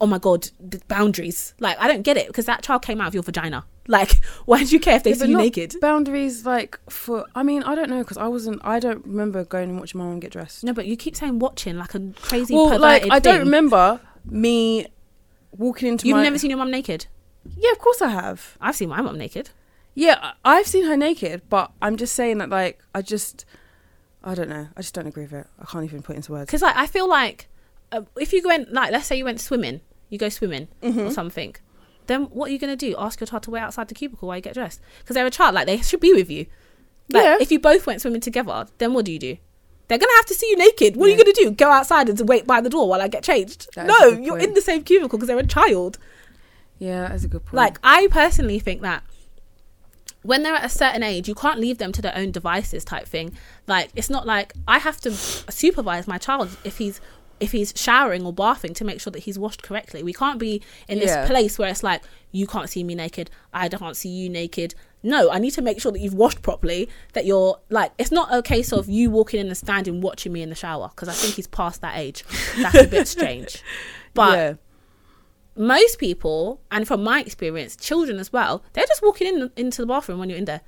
oh 0.00 0.06
my 0.06 0.18
god, 0.18 0.48
the 0.60 0.80
boundaries. 0.88 1.54
Like 1.58 1.76
I 1.80 1.88
don't 1.88 2.02
get 2.02 2.16
it 2.16 2.28
because 2.28 2.46
that 2.46 2.62
child 2.62 2.82
came 2.82 3.00
out 3.00 3.08
of 3.08 3.14
your 3.14 3.22
vagina. 3.24 3.64
Like, 3.88 4.24
why 4.46 4.62
do 4.64 4.70
you 4.70 4.78
care 4.80 4.96
if 4.96 5.02
they 5.02 5.10
Yeah, 5.10 5.16
see 5.16 5.30
you 5.30 5.36
naked? 5.36 5.74
Boundaries 5.80 6.46
like 6.46 6.78
for 6.88 7.26
I 7.34 7.42
mean 7.42 7.62
I 7.64 7.74
don't 7.74 7.90
know 7.90 7.98
because 7.98 8.16
I 8.16 8.28
wasn't 8.28 8.60
I 8.64 8.78
don't 8.78 9.04
remember 9.04 9.44
going 9.44 9.70
and 9.70 9.78
watching 9.80 9.98
my 9.98 10.04
mum 10.06 10.20
get 10.20 10.30
dressed. 10.32 10.62
No, 10.64 10.72
but 10.72 10.86
you 10.86 10.96
keep 10.96 11.16
saying 11.16 11.38
watching 11.40 11.76
like 11.78 11.94
a 11.94 12.12
crazy. 12.22 12.54
well, 12.54 12.78
like 12.78 13.04
I 13.10 13.18
don't 13.18 13.34
thing. 13.38 13.44
remember 13.46 14.00
me 14.24 14.86
walking 15.56 15.88
into 15.88 16.06
You've 16.06 16.16
my. 16.18 16.22
never 16.22 16.38
seen 16.38 16.50
your 16.50 16.58
mom 16.58 16.70
naked. 16.70 17.06
Yeah, 17.56 17.72
of 17.72 17.78
course 17.80 18.00
I 18.00 18.08
have. 18.10 18.56
I've 18.60 18.76
seen 18.76 18.88
my 18.88 19.00
mom 19.02 19.18
naked. 19.18 19.50
Yeah, 19.94 20.32
I've 20.44 20.66
seen 20.66 20.84
her 20.84 20.96
naked, 20.96 21.42
but 21.50 21.70
I'm 21.82 21.96
just 21.96 22.14
saying 22.14 22.38
that 22.38 22.48
like 22.50 22.80
I 22.94 23.02
just 23.02 23.44
I 24.24 24.34
don't 24.36 24.48
know. 24.48 24.68
I 24.76 24.80
just 24.80 24.94
don't 24.94 25.06
agree 25.08 25.24
with 25.24 25.32
it. 25.32 25.46
I 25.60 25.64
can't 25.66 25.84
even 25.84 26.02
put 26.02 26.12
it 26.14 26.18
into 26.18 26.32
words. 26.32 26.46
Because 26.46 26.62
like 26.62 26.76
I 26.76 26.86
feel 26.86 27.08
like 27.08 27.48
uh, 27.90 28.02
if 28.16 28.32
you 28.32 28.42
went 28.46 28.72
like 28.72 28.92
let's 28.92 29.06
say 29.06 29.16
you 29.18 29.24
went 29.24 29.40
swimming, 29.40 29.80
you 30.08 30.18
go 30.18 30.28
swimming 30.28 30.68
Mm-hmm. 30.82 31.00
or 31.00 31.10
something, 31.10 31.56
then 32.06 32.24
what 32.24 32.48
are 32.50 32.52
you 32.52 32.58
gonna 32.58 32.76
do? 32.76 32.94
Ask 32.98 33.20
your 33.20 33.26
child 33.26 33.42
to 33.44 33.50
wait 33.50 33.60
outside 33.60 33.88
the 33.88 33.94
cubicle 33.94 34.28
while 34.28 34.36
you 34.36 34.42
get 34.42 34.54
dressed? 34.54 34.80
Because 35.00 35.14
they're 35.14 35.26
a 35.26 35.30
child, 35.30 35.54
like 35.54 35.66
they 35.66 35.78
should 35.78 36.00
be 36.00 36.12
with 36.12 36.30
you. 36.30 36.46
Like, 37.10 37.24
Yeah. 37.24 37.36
If 37.40 37.50
you 37.52 37.58
both 37.58 37.86
went 37.86 38.00
swimming 38.00 38.20
together, 38.20 38.66
then 38.78 38.94
what 38.94 39.04
do 39.04 39.12
you 39.12 39.18
do? 39.18 39.36
They're 39.88 39.98
gonna 39.98 40.12
have 40.16 40.26
to 40.26 40.34
see 40.34 40.48
you 40.48 40.56
naked. 40.56 40.96
What 40.96 41.08
are 41.08 41.12
you 41.12 41.18
gonna 41.18 41.32
do? 41.32 41.50
Go 41.50 41.70
outside 41.70 42.08
and 42.08 42.28
wait 42.28 42.46
by 42.46 42.60
the 42.60 42.70
door 42.70 42.88
while 42.88 43.02
I 43.02 43.08
get 43.08 43.22
changed? 43.22 43.68
That 43.74 43.86
no, 43.86 44.08
you're 44.08 44.36
point. 44.36 44.48
in 44.48 44.54
the 44.54 44.60
same 44.60 44.84
cubicle 44.84 45.18
because 45.18 45.28
they're 45.28 45.38
a 45.38 45.46
child. 45.46 45.98
Yeah, 46.78 47.08
that's 47.08 47.24
a 47.24 47.28
good 47.28 47.44
point. 47.44 47.54
Like 47.54 47.78
I 47.84 48.08
personally 48.10 48.58
think 48.58 48.80
that 48.82 49.02
when 50.22 50.42
they're 50.42 50.54
at 50.54 50.64
a 50.64 50.68
certain 50.68 51.02
age, 51.02 51.28
you 51.28 51.34
can't 51.34 51.58
leave 51.58 51.78
them 51.78 51.92
to 51.92 52.00
their 52.02 52.16
own 52.16 52.30
devices 52.30 52.84
type 52.84 53.06
thing. 53.06 53.36
Like 53.66 53.90
it's 53.94 54.08
not 54.08 54.26
like 54.26 54.54
I 54.66 54.78
have 54.78 55.00
to 55.02 55.12
supervise 55.12 56.06
my 56.08 56.18
child 56.18 56.56
if 56.64 56.78
he's 56.78 57.00
if 57.42 57.52
he's 57.52 57.72
showering 57.76 58.24
or 58.24 58.32
bathing 58.32 58.72
to 58.74 58.84
make 58.84 59.00
sure 59.00 59.10
that 59.10 59.20
he's 59.24 59.38
washed 59.38 59.62
correctly. 59.62 60.02
We 60.02 60.12
can't 60.12 60.38
be 60.38 60.62
in 60.88 60.98
this 60.98 61.10
Yeah. 61.10 61.26
place 61.26 61.58
where 61.58 61.68
it's 61.68 61.82
like 61.82 62.02
you 62.30 62.46
can't 62.46 62.68
see 62.70 62.82
me 62.84 62.94
naked, 62.94 63.30
I 63.52 63.68
can't 63.68 63.96
see 63.96 64.08
you 64.08 64.28
naked. 64.30 64.74
No, 65.02 65.30
I 65.30 65.38
need 65.38 65.50
to 65.52 65.62
make 65.62 65.80
sure 65.80 65.90
that 65.92 65.98
you've 65.98 66.14
washed 66.14 66.42
properly. 66.42 66.88
That 67.14 67.26
you're 67.26 67.58
like, 67.70 67.92
it's 67.98 68.12
not 68.12 68.32
a 68.32 68.40
case 68.40 68.72
of 68.72 68.88
you 68.88 69.10
walking 69.10 69.40
in 69.40 69.48
and 69.48 69.56
standing 69.56 70.00
watching 70.00 70.32
me 70.32 70.42
in 70.42 70.48
the 70.48 70.54
shower 70.54 70.88
because 70.94 71.08
I 71.08 71.12
think 71.12 71.34
he's 71.34 71.48
past 71.48 71.80
that 71.80 71.98
age. 71.98 72.24
That's 72.60 72.76
a 72.76 72.86
bit 72.86 73.08
strange. 73.08 73.62
But 74.14 74.32
yeah. 74.38 74.54
most 75.56 75.98
people, 75.98 76.60
and 76.70 76.86
from 76.86 77.02
my 77.02 77.20
experience, 77.20 77.76
children 77.76 78.18
as 78.18 78.32
well, 78.32 78.62
they're 78.72 78.86
just 78.86 79.02
walking 79.02 79.26
in 79.26 79.50
into 79.56 79.82
the 79.82 79.86
bathroom 79.86 80.18
when 80.18 80.28
you're 80.30 80.38
in 80.38 80.44
there. 80.44 80.60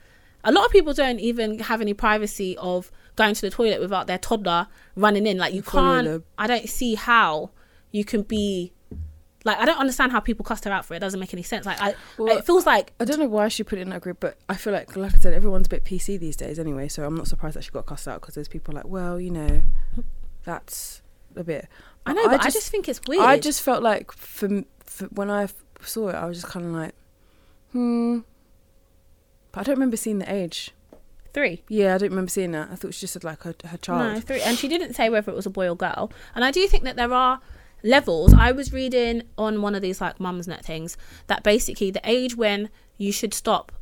A 0.45 0.53
lot 0.53 0.67
of 0.67 0.73
people 0.73 0.93
don't 0.93 1.21
even 1.21 1.59
have 1.61 1.81
any 1.81 1.95
privacy 1.95 2.57
of 2.59 2.91
going 3.17 3.35
to 3.35 3.41
the 3.41 3.51
toilet 3.51 3.81
without 3.81 4.07
their 4.07 4.19
toddler 4.19 4.67
running 4.97 5.27
in. 5.27 5.39
Like 5.39 5.55
you 5.55 5.63
can't. 5.63 6.25
I 6.39 6.47
don't 6.47 6.69
see 6.69 6.95
how 6.95 7.51
you 7.91 8.05
can 8.05 8.23
be. 8.23 8.73
Like 9.45 9.59
I 9.59 9.67
don't 9.67 9.79
understand 9.79 10.13
how 10.13 10.21
people 10.21 10.45
cussed 10.45 10.65
her 10.65 10.73
out 10.73 10.87
for 10.87 10.95
it. 10.95 10.99
It 10.99 11.01
doesn't 11.01 11.21
make 11.21 11.35
any 11.35 11.43
sense. 11.43 11.67
Like 11.67 11.81
I, 11.81 11.95
Well, 12.17 12.37
it 12.37 12.47
feels 12.47 12.65
like 12.67 12.93
I 12.99 13.05
don't 13.05 13.19
know 13.19 13.29
why 13.29 13.49
she 13.49 13.63
put 13.63 13.79
it 13.79 13.83
in 13.83 13.91
that 13.91 14.01
group, 14.01 14.19
but 14.21 14.39
I 14.49 14.55
feel 14.55 14.73
like, 14.73 14.97
like 14.97 15.15
I 15.15 15.19
said, 15.19 15.35
everyone's 15.35 15.67
a 15.67 15.71
bit 15.71 15.85
PC 15.85 16.19
these 16.19 16.37
days 16.37 16.59
anyway. 16.59 16.89
So 16.89 17.05
I'm 17.05 17.15
not 17.15 17.29
surprised 17.29 17.57
that 17.57 17.65
she 17.65 17.71
got 17.71 17.87
cussed 17.87 18.09
out 18.09 18.21
because 18.21 18.35
there's 18.35 18.49
people 18.49 18.75
like, 18.75 18.87
well, 18.87 19.21
you 19.21 19.31
know, 19.31 19.63
that's 20.45 21.03
a 21.37 21.45
bit. 21.45 21.69
I 22.07 22.15
know, 22.15 22.29
but 22.29 22.45
I 22.45 22.51
just 22.51 22.71
think 22.71 22.89
it's 22.89 23.01
weird. 23.07 23.23
I 23.23 23.39
just 23.39 23.63
felt 23.63 23.83
like 23.83 24.13
for, 24.13 24.65
for 24.81 25.07
when 25.07 25.31
I 25.31 25.49
saw 25.83 26.09
it, 26.09 26.15
I 26.15 26.27
was 26.27 26.41
just 26.41 26.53
kind 26.53 26.67
of 26.67 26.73
like, 26.73 26.95
hmm. 27.73 28.21
But 29.53 29.61
I 29.61 29.63
don't 29.65 29.77
remember 29.77 29.97
seeing 29.97 30.19
the 30.19 30.33
age. 30.33 30.73
Three. 31.35 31.65
Yeah, 31.69 31.97
I 31.97 31.99
don't 31.99 32.11
remember 32.11 32.31
seeing 32.31 32.53
that. 32.53 32.69
I 32.71 32.77
thought 32.77 32.95
she 32.95 33.01
just 33.01 33.13
said 33.13 33.25
like 33.25 33.43
her 33.43 33.55
her 33.67 33.77
child. 33.77 34.15
No, 34.15 34.21
three. 34.21 34.41
And 34.41 34.57
she 34.57 34.69
didn't 34.69 34.95
say 34.95 35.11
whether 35.11 35.33
it 35.33 35.35
was 35.35 35.47
a 35.47 35.51
boy 35.51 35.69
or 35.69 35.77
girl. 35.77 36.13
And 36.35 36.45
I 36.45 36.53
do 36.53 36.67
think 36.69 36.85
that 36.85 36.95
there 36.95 37.13
are 37.13 37.41
levels. 37.83 38.33
I 38.33 38.53
was 38.53 38.73
reading 38.73 39.25
on 39.37 39.61
one 39.61 39.75
of 39.75 39.83
these 39.83 40.01
like 40.01 40.19
Mumsnet 40.19 40.65
things 40.65 40.97
that 41.27 41.43
basically 41.43 41.91
the 41.91 42.01
age 42.05 42.37
when 42.37 42.71
you 42.97 43.11
should 43.11 43.35
stop 43.35 43.73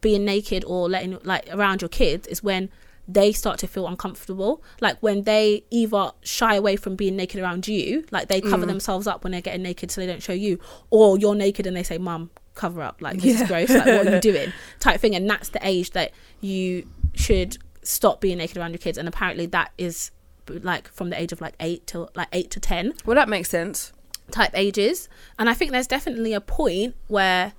being 0.00 0.24
naked 0.24 0.64
or 0.66 0.88
letting 0.88 1.18
like 1.24 1.48
around 1.52 1.82
your 1.82 1.88
kids 1.88 2.28
is 2.28 2.44
when 2.44 2.70
they 3.08 3.32
start 3.32 3.58
to 3.58 3.66
feel 3.66 3.88
uncomfortable. 3.88 4.62
Like 4.80 4.98
when 5.00 5.24
they 5.24 5.64
either 5.70 6.12
shy 6.22 6.54
away 6.54 6.76
from 6.76 6.94
being 6.94 7.16
naked 7.16 7.40
around 7.40 7.66
you, 7.66 8.04
like 8.12 8.28
they 8.28 8.40
cover 8.40 8.64
mm. 8.64 8.68
themselves 8.68 9.08
up 9.08 9.24
when 9.24 9.32
they're 9.32 9.40
getting 9.40 9.62
naked 9.62 9.90
so 9.90 10.00
they 10.00 10.06
don't 10.06 10.22
show 10.22 10.32
you, 10.32 10.60
or 10.90 11.18
you're 11.18 11.34
naked 11.34 11.66
and 11.66 11.76
they 11.76 11.82
say, 11.82 11.98
Mum, 11.98 12.30
cover 12.54 12.82
up, 12.82 13.00
like 13.02 13.16
this 13.20 13.36
Yeah. 13.36 13.42
is 13.42 13.48
gross, 13.48 13.70
like 13.70 13.86
what 13.86 14.06
are 14.06 14.14
you 14.16 14.20
doing? 14.32 14.52
Type 14.80 15.00
thing. 15.00 15.14
And 15.14 15.28
that's 15.28 15.48
the 15.50 15.60
age 15.66 15.90
that 15.92 16.12
you 16.40 16.86
should 17.14 17.58
stop 17.82 18.20
being 18.20 18.38
naked 18.38 18.56
around 18.56 18.70
your 18.70 18.78
kids. 18.78 18.96
And 18.98 19.06
apparently 19.08 19.46
that 19.46 19.72
is 19.78 20.10
like 20.48 20.88
from 20.88 21.10
the 21.10 21.20
age 21.20 21.32
of 21.32 21.40
like 21.40 21.54
eight 21.60 21.86
to 21.88 22.08
like 22.14 22.28
eight 22.32 22.50
to 22.50 22.60
ten 22.60 22.92
Well, 23.06 23.14
that 23.14 23.28
makes 23.28 23.48
sense. 23.48 23.92
type 24.30 24.50
ages 24.54 25.08
and 25.38 25.48
i 25.50 25.54
think 25.54 25.70
there's 25.70 25.86
definitely 25.86 26.32
a 26.32 26.40
point 26.40 26.94
where 27.08 27.52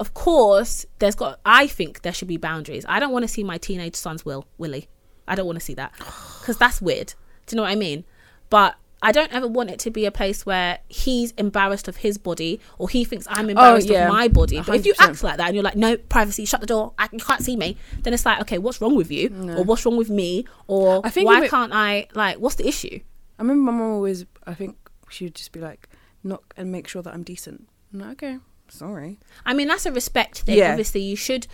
of 0.00 0.12
course 0.14 0.84
there's 1.00 1.14
got 1.14 1.38
i 1.44 1.66
think 1.68 2.02
there 2.02 2.12
should 2.12 2.26
be 2.28 2.36
boundaries 2.36 2.84
i 2.88 2.98
don't 3.00 3.12
want 3.12 3.22
to 3.24 3.28
see 3.28 3.44
my 3.44 3.58
teenage 3.58 3.94
son's 3.96 4.24
will 4.24 4.44
willie 4.58 4.88
i 5.28 5.34
don't 5.36 5.46
want 5.46 5.56
to 5.58 5.64
see 5.64 5.74
that 5.74 5.92
because 6.40 6.56
that's 6.56 6.80
weird 6.82 7.14
do 7.46 7.54
you 7.54 7.56
know 7.56 7.62
what 7.62 7.70
i 7.70 7.76
mean 7.76 8.04
but 8.48 8.74
i 9.02 9.12
don't 9.12 9.32
ever 9.32 9.46
want 9.46 9.70
it 9.70 9.78
to 9.78 9.90
be 9.90 10.04
a 10.06 10.10
place 10.10 10.44
where 10.44 10.78
he's 10.88 11.32
embarrassed 11.32 11.88
of 11.88 11.96
his 11.98 12.18
body 12.18 12.60
or 12.78 12.88
he 12.88 13.04
thinks 13.04 13.26
i'm 13.30 13.46
oh, 13.46 13.50
embarrassed 13.50 13.88
yeah. 13.88 14.06
of 14.06 14.12
my 14.12 14.28
body 14.28 14.60
but 14.60 14.76
if 14.76 14.86
you 14.86 14.94
act 14.98 15.22
like 15.22 15.36
that 15.36 15.46
and 15.46 15.54
you're 15.54 15.64
like 15.64 15.76
no 15.76 15.96
privacy 15.96 16.44
shut 16.44 16.60
the 16.60 16.66
door 16.66 16.92
I, 16.98 17.08
you 17.12 17.18
can't 17.18 17.42
see 17.42 17.56
me 17.56 17.76
then 18.02 18.12
it's 18.12 18.26
like 18.26 18.40
okay 18.42 18.58
what's 18.58 18.80
wrong 18.80 18.94
with 18.94 19.10
you 19.10 19.28
or 19.56 19.64
what's 19.64 19.84
wrong 19.84 19.96
with 19.96 20.10
me 20.10 20.44
or 20.66 21.00
I 21.04 21.10
think 21.10 21.26
why 21.26 21.44
it- 21.44 21.50
can't 21.50 21.72
i 21.72 22.06
like 22.14 22.38
what's 22.38 22.56
the 22.56 22.68
issue 22.68 23.00
I 23.40 23.42
remember 23.42 23.72
my 23.72 23.78
mum 23.78 23.92
always. 23.94 24.26
I 24.46 24.52
think 24.52 24.76
she 25.08 25.24
would 25.24 25.34
just 25.34 25.52
be 25.52 25.60
like, 25.60 25.88
knock 26.22 26.52
and 26.58 26.70
make 26.70 26.86
sure 26.86 27.00
that 27.00 27.14
I'm 27.14 27.22
decent. 27.22 27.66
I'm 27.90 28.00
like, 28.00 28.10
okay, 28.22 28.38
sorry. 28.68 29.18
I 29.46 29.54
mean, 29.54 29.66
that's 29.66 29.86
a 29.86 29.92
respect 29.92 30.42
thing. 30.42 30.58
Yeah. 30.58 30.72
Obviously, 30.72 31.00
you 31.00 31.16
should, 31.16 31.46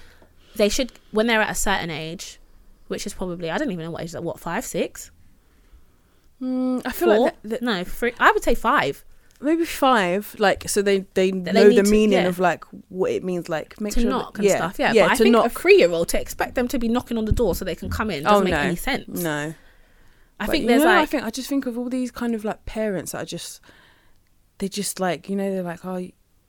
they 0.57 0.69
should, 0.69 0.91
when 1.13 1.29
they're 1.29 1.41
at 1.41 1.51
a 1.51 1.55
certain 1.55 1.91
age, 1.91 2.41
which 2.89 3.07
is 3.07 3.15
probably, 3.15 3.53
I 3.53 3.59
don't 3.59 3.71
even 3.71 3.85
know 3.85 3.93
what 3.93 4.03
age, 4.03 4.07
is 4.07 4.13
that 4.15 4.25
what, 4.25 4.41
five, 4.41 4.65
six? 4.65 5.13
Mm, 6.43 6.83
I 6.85 6.93
feel 6.93 7.09
Four? 7.15 7.19
like 7.27 7.43
that, 7.43 7.49
that, 7.51 7.63
no, 7.63 7.85
three, 7.85 8.13
I 8.21 8.31
would 8.33 8.43
say 8.45 8.55
five. 8.55 9.05
maybe 9.41 9.65
five. 9.65 10.35
Like 10.39 10.69
so 10.69 10.83
they 10.83 11.01
they 11.15 11.31
they 11.31 11.53
know 11.53 11.69
the 11.71 11.83
to- 11.83 11.91
meaning 11.91 12.19
yeah. 12.23 12.27
of 12.29 12.39
like 12.39 12.65
what 12.89 13.11
it 13.13 13.25
means. 13.25 13.49
Like 13.49 13.81
make 13.81 13.95
to 13.95 14.01
sure 14.01 14.11
knock 14.11 14.35
that, 14.35 14.39
and 14.41 14.49
yeah, 14.49 14.57
stuff. 14.57 14.79
Yeah, 14.79 14.93
yeah. 14.93 15.05
but 15.07 15.13
I 15.13 15.17
think 15.17 15.33
knock. 15.33 15.47
a 15.47 15.49
three-year-old 15.51 16.09
to 16.09 16.21
expect 16.21 16.55
them 16.55 16.69
to 16.69 16.79
be 16.79 16.89
knocking 16.89 17.17
on 17.19 17.25
the 17.25 17.33
door 17.33 17.55
so 17.55 17.65
they 17.65 17.75
can 17.75 17.89
come 17.91 18.11
in 18.11 18.23
doesn't 18.25 18.37
Oh, 18.41 18.45
make 18.45 18.53
no. 18.53 18.59
any 18.61 18.77
sense. 18.77 19.23
no, 19.23 19.55
I 20.39 20.47
But 20.47 20.51
think 20.53 20.67
there's 20.67 20.83
know, 20.85 20.99
I 20.99 21.07
think 21.07 21.25
I 21.25 21.31
just 21.31 21.49
think 21.49 21.65
of 21.67 21.79
all 21.79 21.89
these 21.89 22.11
kind 22.11 22.35
of 22.35 22.45
like 22.45 22.67
parents 22.67 23.13
that 23.13 23.23
are 23.23 23.27
just 23.27 23.61
they 24.59 24.69
just 24.69 25.01
like 25.01 25.29
you 25.31 25.37
know 25.37 25.51
they're 25.51 25.63
like 25.63 25.85
oh 25.85 26.07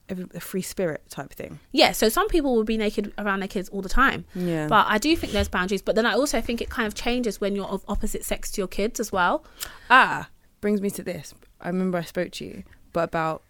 a 0.09 0.39
free 0.39 0.61
spirit 0.61 1.03
type 1.09 1.33
thing. 1.33 1.59
yeah. 1.71 1.91
So 1.91 2.07
some 2.09 2.27
people 2.29 2.55
will 2.55 2.63
be 2.63 2.77
naked 2.77 3.11
around 3.17 3.39
their 3.41 3.47
kids 3.49 3.67
all 3.69 3.81
the 3.81 3.89
time. 3.89 4.23
Yeah, 4.33 4.67
But 4.67 4.85
I 4.87 4.97
do 4.97 5.15
think 5.15 5.33
there's 5.33 5.49
boundaries. 5.49 5.81
But 5.81 5.95
then 5.95 6.05
I 6.05 6.13
also 6.13 6.39
think 6.41 6.61
it 6.61 6.69
kind 6.69 6.87
of 6.87 6.95
changes 6.95 7.41
when 7.41 7.55
you're 7.55 7.67
of 7.67 7.83
opposite 7.87 8.23
sex 8.23 8.49
to 8.51 8.61
your 8.61 8.67
kids 8.67 8.99
as 8.99 9.11
well. 9.11 9.43
ah 9.89 10.29
brings 10.61 10.81
me 10.81 10.89
to 10.91 11.03
this. 11.03 11.33
I 11.61 11.67
remember 11.67 11.97
I 11.97 12.03
spoke 12.03 12.31
to 12.33 12.45
you, 12.45 12.63
but 12.93 13.03
about 13.03 13.43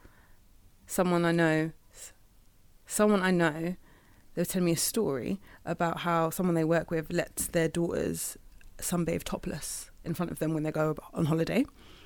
someone 0.88 1.26
I 1.26 1.32
know, 1.32 1.72
someone 2.86 3.22
I 3.22 3.32
know. 3.32 3.76
They 4.34 4.42
were 4.42 4.46
telling 4.46 4.66
me 4.66 4.74
a 4.74 4.78
story 4.78 5.40
about 5.66 6.00
how 6.00 6.30
someone 6.30 6.54
they 6.56 6.64
work 6.64 6.92
with 6.92 7.12
lets 7.12 7.48
their 7.48 7.68
daughters 7.68 8.38
sunbathe 8.78 9.24
topless 9.24 9.90
in 10.06 10.14
front 10.14 10.32
of 10.32 10.40
them 10.40 10.54
when 10.54 10.64
they 10.64 10.72
go 10.72 10.96
on 11.14 11.26
holiday. 11.26 11.66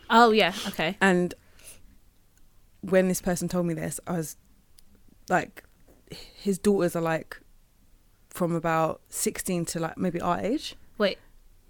Oh 0.09 0.31
yeah, 0.31 0.53
okay. 0.69 0.97
And 1.01 1.33
when 2.81 3.07
this 3.07 3.21
person 3.21 3.47
told 3.47 3.65
me 3.65 3.73
this, 3.73 3.99
I 4.07 4.13
was 4.17 4.37
like, 5.29 5.63
his 6.11 6.57
daughters 6.57 6.95
are 6.95 7.01
like 7.01 7.39
from 8.29 8.53
about 8.55 9.01
16 9.09 9.65
to 9.65 9.79
like 9.79 9.97
maybe 9.97 10.19
our 10.21 10.39
age. 10.39 10.75
Wait, 10.97 11.17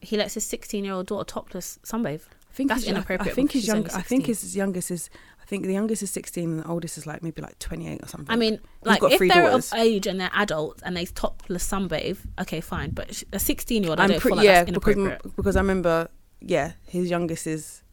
he 0.01 0.17
lets 0.17 0.33
his 0.35 0.45
16-year-old 0.45 1.07
daughter 1.07 1.23
topless 1.25 1.79
sunbathe. 1.83 2.21
I 2.49 2.53
think 2.53 2.69
That's 2.69 2.81
his- 2.83 2.89
I- 2.89 2.91
inappropriate 2.95 3.31
I 3.31 3.35
think 3.35 3.51
his 3.51 3.67
young, 3.67 3.87
I 3.91 4.01
think 4.01 4.25
his 4.25 4.55
youngest 4.55 4.91
is, 4.91 5.09
I 5.41 5.45
think 5.45 5.65
the 5.65 5.73
youngest 5.73 6.03
is 6.03 6.11
16 6.11 6.49
and 6.49 6.59
the 6.63 6.67
oldest 6.67 6.97
is 6.97 7.05
like 7.05 7.23
maybe 7.23 7.41
like 7.41 7.57
28 7.59 8.03
or 8.03 8.07
something. 8.07 8.31
I 8.33 8.35
mean, 8.37 8.59
like 8.83 9.01
if 9.03 9.19
they're 9.19 9.27
daughters. 9.49 9.71
of 9.71 9.79
age 9.79 10.07
and 10.07 10.19
they're 10.19 10.31
adults 10.33 10.81
and 10.83 10.95
they 10.95 11.05
topless 11.05 11.67
sunbathe, 11.69 12.17
okay, 12.39 12.61
fine. 12.61 12.91
But 12.91 13.09
a 13.33 13.37
16-year-old, 13.37 13.99
I 13.99 14.07
don't 14.07 14.19
pretty, 14.19 14.27
feel 14.29 14.37
like 14.37 14.45
yeah, 14.45 14.63
that's 14.63 14.71
because, 14.71 14.95
inappropriate. 14.95 15.35
because 15.35 15.55
I 15.55 15.59
remember, 15.59 16.09
yeah, 16.39 16.73
his 16.87 17.09
youngest 17.09 17.47
is, 17.47 17.83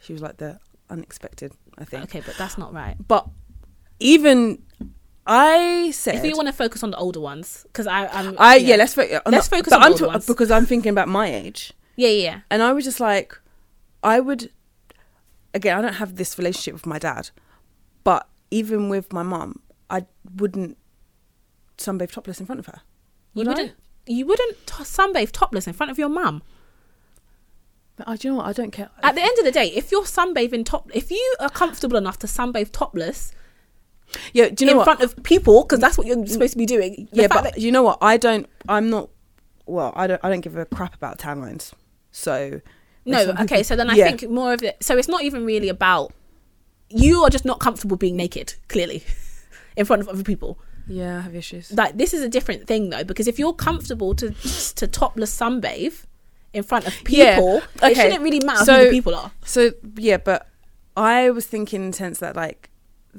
she 0.00 0.12
was 0.12 0.22
like 0.22 0.36
the 0.38 0.58
unexpected, 0.90 1.52
I 1.78 1.84
think. 1.84 2.04
Okay, 2.04 2.22
but 2.24 2.36
that's 2.36 2.58
not 2.58 2.72
right. 2.72 2.96
But 3.06 3.26
even 4.00 4.62
I 5.26 5.90
said, 5.92 6.16
If 6.16 6.24
you 6.24 6.36
want 6.36 6.48
to 6.48 6.52
focus 6.54 6.82
on 6.82 6.90
the 6.90 6.96
older 6.96 7.20
ones, 7.20 7.64
because 7.64 7.86
I, 7.86 8.06
I'm, 8.06 8.34
I 8.38 8.56
yeah, 8.56 8.76
let's 8.76 8.94
focus. 8.94 9.20
Let's 9.26 9.48
focus 9.48 9.72
on 9.72 9.82
I'm 9.82 9.92
older 9.92 10.06
ta- 10.06 10.12
ones. 10.12 10.26
because 10.26 10.50
I'm 10.50 10.66
thinking 10.66 10.90
about 10.90 11.08
my 11.08 11.32
age, 11.32 11.72
yeah, 11.96 12.08
yeah, 12.08 12.22
yeah. 12.22 12.40
and 12.50 12.62
I 12.62 12.72
was 12.72 12.84
just 12.84 13.00
like, 13.00 13.38
I 14.02 14.20
would. 14.20 14.50
Again, 15.54 15.76
I 15.78 15.80
don't 15.82 15.94
have 15.94 16.16
this 16.16 16.38
relationship 16.38 16.74
with 16.74 16.86
my 16.86 16.98
dad, 16.98 17.30
but 18.04 18.28
even 18.50 18.88
with 18.88 19.12
my 19.12 19.22
mum, 19.22 19.60
I 19.90 20.06
wouldn't 20.36 20.76
sunbathe 21.78 22.12
topless 22.12 22.40
in 22.40 22.46
front 22.46 22.58
of 22.60 22.66
her. 22.66 22.80
You 23.34 23.40
Would 23.40 23.48
I? 23.48 23.50
wouldn't, 23.52 23.72
you 24.06 24.26
wouldn't 24.26 24.66
t- 24.66 24.84
sunbathe 24.84 25.30
topless 25.32 25.66
in 25.66 25.72
front 25.72 25.90
of 25.90 25.98
your 25.98 26.08
mum. 26.08 26.42
But 27.98 28.08
I, 28.08 28.16
do 28.16 28.28
you 28.28 28.32
know 28.32 28.38
what? 28.38 28.46
I 28.46 28.52
don't 28.52 28.70
care. 28.70 28.88
At 29.02 29.14
the 29.16 29.22
end 29.22 29.38
of 29.38 29.44
the 29.44 29.50
day, 29.52 29.66
if 29.74 29.92
you're 29.92 30.04
sunbathing 30.04 30.64
top, 30.64 30.90
if 30.94 31.10
you 31.10 31.34
are 31.40 31.50
comfortable 31.50 31.96
enough 31.96 32.18
to 32.20 32.26
sunbathe 32.26 32.70
topless 32.72 33.32
yeah, 34.32 34.48
do 34.48 34.64
you 34.64 34.66
know 34.66 34.72
in 34.72 34.76
what? 34.78 34.84
front 34.84 35.00
of 35.02 35.22
people, 35.22 35.62
because 35.62 35.80
that's 35.80 35.98
what 35.98 36.06
you're 36.06 36.26
supposed 36.26 36.52
to 36.52 36.58
be 36.58 36.66
doing. 36.66 37.08
the 37.12 37.22
yeah, 37.22 37.28
but 37.28 37.44
that- 37.44 37.58
you 37.58 37.70
know 37.72 37.82
what? 37.82 37.98
I 38.00 38.16
don't. 38.16 38.48
I'm 38.68 38.90
not. 38.90 39.10
Well, 39.66 39.92
I 39.94 40.06
don't. 40.06 40.20
I 40.24 40.30
don't 40.30 40.40
give 40.40 40.56
a 40.56 40.64
crap 40.64 40.94
about 40.94 41.18
tan 41.18 41.40
lines. 41.40 41.74
So 42.10 42.60
no, 43.04 43.20
okay. 43.20 43.36
people- 43.46 43.64
So 43.64 43.76
then 43.76 43.90
I 43.90 43.94
yeah. 43.94 44.04
think 44.10 44.30
more 44.30 44.52
of 44.52 44.62
it. 44.62 44.76
So 44.82 44.96
it's 44.96 45.08
not 45.08 45.22
even 45.22 45.44
really 45.44 45.68
about 45.68 46.12
you 46.88 47.22
are 47.22 47.30
just 47.30 47.44
not 47.44 47.60
comfortable 47.60 47.96
being 47.96 48.16
naked, 48.16 48.54
clearly, 48.68 49.02
in 49.76 49.84
front 49.84 50.00
of 50.00 50.08
other 50.08 50.22
people. 50.22 50.58
Yeah, 50.86 51.18
I 51.18 51.20
have 51.20 51.34
issues. 51.34 51.70
Like 51.72 51.98
this 51.98 52.14
is 52.14 52.22
a 52.22 52.28
different 52.30 52.66
thing 52.66 52.88
though, 52.90 53.04
because 53.04 53.28
if 53.28 53.38
you're 53.38 53.52
comfortable 53.52 54.14
to 54.14 54.30
to 54.30 54.86
topless 54.86 55.38
sunbathe 55.38 56.04
in 56.52 56.62
front 56.62 56.86
of 56.86 56.94
Yeah, 57.08 57.34
people, 57.36 57.62
it 57.82 57.94
shouldn't 57.96 58.22
really 58.22 58.40
matter 58.44 58.58
who 58.60 58.64
So- 58.64 58.84
the 58.84 58.90
people 58.90 59.14
are. 59.14 59.30
So 59.44 59.70
yeah, 59.96 60.16
but 60.16 60.48
I 60.96 61.30
was 61.30 61.46
thinking 61.46 61.82
in 61.84 61.90
the 61.90 61.96
sense 61.96 62.18
that 62.18 62.34
like 62.36 62.70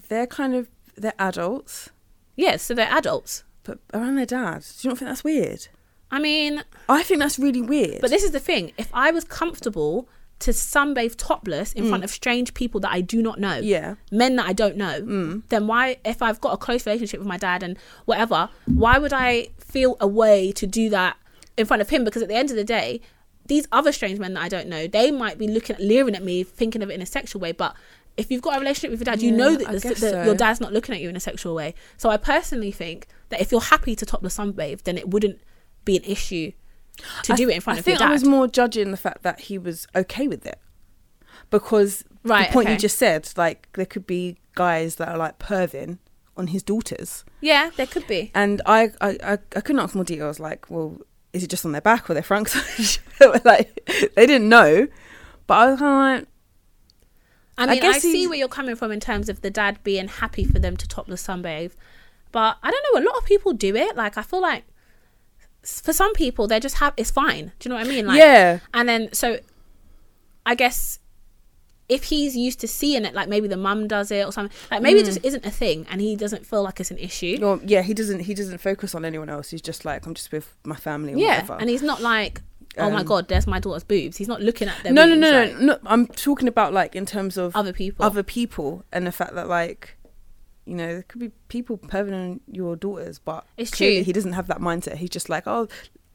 they're 0.10 0.28
kind 0.28 0.54
of 0.56 0.68
they're 0.98 1.14
adults, 1.20 1.90
Yeah, 2.36 2.58
so 2.58 2.74
they're 2.74 2.92
adults. 2.92 3.44
but 3.64 3.80
around 3.94 4.16
their 4.16 4.26
dad. 4.26 4.62
Do 4.80 4.88
you 4.88 4.90
not 4.90 4.98
think 4.98 5.10
that's 5.10 5.24
weird? 5.24 5.68
I 6.12 6.20
mean, 6.20 6.64
I 6.90 7.04
think 7.04 7.20
that's 7.20 7.38
really 7.38 7.62
weird. 7.62 8.02
But 8.02 8.10
this 8.10 8.24
is 8.24 8.32
the 8.32 8.40
thing: 8.40 8.72
if 8.78 8.90
I 8.94 9.12
was 9.12 9.24
comfortable 9.24 10.10
to 10.40 10.52
sunbathe 10.52 11.16
topless 11.18 11.74
in 11.74 11.90
front 11.90 12.04
of 12.04 12.10
strange 12.10 12.54
people 12.54 12.80
that 12.80 12.92
I 12.92 13.02
do 13.02 13.22
not 13.22 13.40
know, 13.42 13.60
Mm. 13.62 13.66
yeah, 13.66 13.96
men 14.10 14.38
that 14.38 14.46
I 14.48 14.54
don't 14.54 14.78
know, 14.78 15.42
then 15.50 15.68
why, 15.68 15.98
if 16.06 16.22
I've 16.22 16.40
got 16.40 16.54
a 16.54 16.58
close 16.58 16.86
relationship 16.86 17.20
with 17.20 17.28
my 17.28 17.38
dad 17.38 17.62
and 17.62 17.78
whatever, 18.06 18.50
why 18.66 18.98
would 18.98 19.12
I 19.14 19.50
feel 19.60 19.98
a 20.00 20.08
way 20.08 20.52
to 20.54 20.66
do 20.66 20.90
that 20.92 21.18
in 21.58 21.66
front 21.66 21.82
of 21.82 21.90
him? 21.90 22.06
Because 22.06 22.22
at 22.22 22.30
the 22.30 22.36
end 22.36 22.50
of 22.52 22.56
the 22.56 22.64
day, 22.64 23.02
these 23.50 23.68
other 23.74 23.92
strange 23.92 24.18
men 24.20 24.34
that 24.36 24.42
I 24.44 24.48
don't 24.50 24.68
know, 24.68 24.88
they 24.88 25.12
might 25.12 25.38
be 25.38 25.48
looking 25.48 25.76
at, 25.76 25.82
leering 25.82 26.16
at 26.16 26.24
me, 26.24 26.44
thinking 26.44 26.82
of 26.82 26.90
it 26.90 26.94
in 26.94 27.02
a 27.02 27.06
sexual 27.06 27.42
way, 27.42 27.52
but. 27.52 27.76
If 28.18 28.30
you've 28.30 28.42
got 28.42 28.58
a 28.58 28.60
relationship 28.60 28.92
with 28.92 29.00
your 29.00 29.06
dad, 29.06 29.22
you 29.22 29.32
know 29.32 29.56
that, 29.56 29.68
the, 29.72 29.80
that 29.80 29.98
so. 29.98 30.24
your 30.26 30.36
dad's 30.36 30.60
not 30.60 30.74
looking 30.74 30.94
at 30.94 31.00
you 31.00 31.08
in 31.08 31.16
a 31.16 31.22
sexual 31.22 31.56
way. 31.56 31.74
So 31.96 32.10
I 32.10 32.18
personally 32.18 32.70
think 32.72 33.08
that 33.30 33.40
if 33.40 33.50
you're 33.50 33.62
happy 33.62 33.96
to 33.96 34.06
top 34.06 34.22
the 34.22 34.28
sunbathe, 34.28 34.82
then 34.84 34.98
it 34.98 35.10
wouldn't 35.10 35.40
be 35.86 35.96
an 35.96 36.04
issue 36.04 36.52
to 37.24 37.32
I 37.34 37.36
do 37.38 37.48
it 37.48 37.56
in 37.56 37.62
front 37.62 37.78
I 37.78 37.80
of 37.80 37.88
your 37.88 37.98
think 37.98 38.10
I 38.10 38.12
was 38.12 38.26
more 38.26 38.46
judging 38.48 38.92
the 38.92 38.98
fact 38.98 39.24
that 39.24 39.40
he 39.42 39.58
was 39.58 39.88
okay 39.96 40.28
with 40.28 40.46
it 40.46 40.60
because 41.50 42.04
Right, 42.26 42.48
the 42.50 42.54
point 42.54 42.68
you 42.70 42.78
just 42.78 42.98
said, 42.98 43.30
like 43.38 43.70
there 43.74 43.86
could 43.86 44.06
be 44.06 44.38
guys 44.56 44.96
that 44.96 45.08
are 45.08 45.18
like 45.18 45.40
perving 45.40 46.00
on 46.36 46.48
his 46.48 46.62
daughters, 46.62 47.24
Yeah, 47.40 47.70
there 47.78 47.88
could 47.88 48.06
be. 48.08 48.32
and 48.36 48.62
I 48.66 48.92
I 49.00 49.18
I, 49.24 49.32
I 49.56 49.62
couldn't 49.62 49.80
ask 49.80 49.96
more 49.96 50.04
details. 50.04 50.40
Like, 50.42 50.70
well, 50.70 50.98
is 51.34 51.44
it 51.44 51.50
just 51.50 51.66
on 51.66 51.72
their 51.72 51.82
back 51.82 52.10
or 52.10 52.14
their 52.14 52.24
front? 52.24 52.56
like 53.46 53.90
they 54.16 54.26
didn't 54.26 54.50
know, 54.50 54.88
but 55.48 55.54
I 55.54 55.72
was 55.72 55.80
kind 55.80 56.20
of 56.20 56.20
like. 56.22 56.34
I 57.58 57.64
I 57.64 57.66
mean, 57.66 57.84
I, 57.84 57.92
guess 57.92 58.02
see 58.02 58.26
where 58.26 58.38
you're 58.38 58.48
coming 58.48 58.78
from 58.78 58.90
in 58.90 59.02
terms 59.02 59.28
of 59.28 59.42
the 59.42 59.50
dad 59.50 59.84
being 59.84 60.08
happy 60.08 60.46
for 60.46 60.60
them 60.60 60.78
to 60.78 60.88
topless 60.88 61.28
sunbathe, 61.28 61.74
but 62.32 62.58
I 62.64 62.72
don't 62.72 62.86
know. 62.94 63.02
A 63.02 63.06
lot 63.06 63.18
of 63.18 63.26
people 63.26 63.52
do 63.52 63.76
it. 63.76 63.98
Like, 63.98 64.18
I 64.18 64.22
feel 64.22 64.42
like 64.42 64.64
for 65.64 65.92
some 65.92 66.14
people, 66.14 66.48
they're 66.48 66.62
just 66.62 66.78
have 66.78 66.94
it's 66.96 67.12
fine. 67.12 67.52
Do 67.60 67.68
you 67.68 67.70
know 67.70 67.76
what 67.76 67.86
I 67.86 67.90
mean? 67.90 68.08
Like, 68.08 68.18
yeah, 68.18 68.60
And 68.74 68.88
then 68.88 69.12
so, 69.12 69.40
I 70.46 70.56
guess 70.56 71.00
if 71.90 72.04
he's 72.06 72.38
used 72.38 72.60
to 72.62 72.68
seeing 72.68 73.04
it, 73.04 73.14
like 73.14 73.28
maybe 73.28 73.48
the 73.48 73.58
mum 73.58 73.88
does 73.88 74.12
it 74.12 74.26
or 74.26 74.32
something, 74.32 74.56
like 74.72 74.82
maybe 74.82 75.00
it 75.00 75.04
Mm. 75.04 75.08
just 75.08 75.26
isn't 75.26 75.46
a 75.46 75.52
thing, 75.52 75.86
and 75.90 76.00
he 76.00 76.16
doesn't 76.16 76.46
feel 76.46 76.62
like 76.64 76.80
it's 76.80 76.92
an 76.92 76.98
issue. 77.00 77.38
Well, 77.42 77.60
yeah, 77.66 77.82
he 77.82 77.94
doesn't. 77.94 78.20
He 78.22 78.34
doesn't 78.34 78.60
focus 78.60 78.94
on 78.96 79.04
anyone 79.06 79.30
else. 79.30 79.50
He's 79.50 79.62
just 79.62 79.84
like, 79.86 80.06
I'm 80.06 80.14
just 80.14 80.32
with 80.32 80.56
my 80.64 80.76
family. 80.76 81.14
Or 81.16 81.18
yeah, 81.18 81.42
whatever. 81.42 81.58
and 81.60 81.70
he's 81.70 81.82
not 81.84 82.02
like, 82.02 82.42
oh 82.78 82.90
my 82.92 83.00
Um, 83.02 83.06
god, 83.06 83.28
there's 83.28 83.48
my 83.48 83.60
daughter's 83.60 83.84
boobs. 83.84 84.18
He's 84.18 84.28
not 84.28 84.42
looking 84.42 84.68
at 84.70 84.82
them. 84.84 84.94
no, 84.94 85.06
no, 85.08 85.16
no, 85.16 85.32
no, 85.46 85.60
no. 85.60 85.78
I'm 85.86 86.06
talking 86.08 86.48
about 86.48 86.72
like 86.74 86.96
in 86.96 87.06
terms 87.06 87.36
of 87.38 87.56
Other 87.56 87.74
people. 87.74 88.06
other 88.06 88.22
people 88.24 88.86
and 88.92 89.08
the 89.08 89.12
fact 89.12 89.34
that 89.34 89.48
like, 89.48 89.98
you 90.66 90.76
know, 90.76 90.88
there 90.94 91.04
could 91.04 91.20
be 91.20 91.32
people 91.48 91.80
perving 91.80 92.14
on 92.14 92.40
your 92.46 92.76
daughters, 92.76 93.18
but 93.18 93.46
It's 93.58 93.72
clearly 93.72 93.98
true. 93.98 94.04
he 94.04 94.14
doesn't 94.14 94.34
have 94.34 94.46
that 94.48 94.60
mindset. 94.60 94.98
He's 94.98 95.10
just 95.10 95.28
like, 95.28 95.48
oh, 95.48 95.68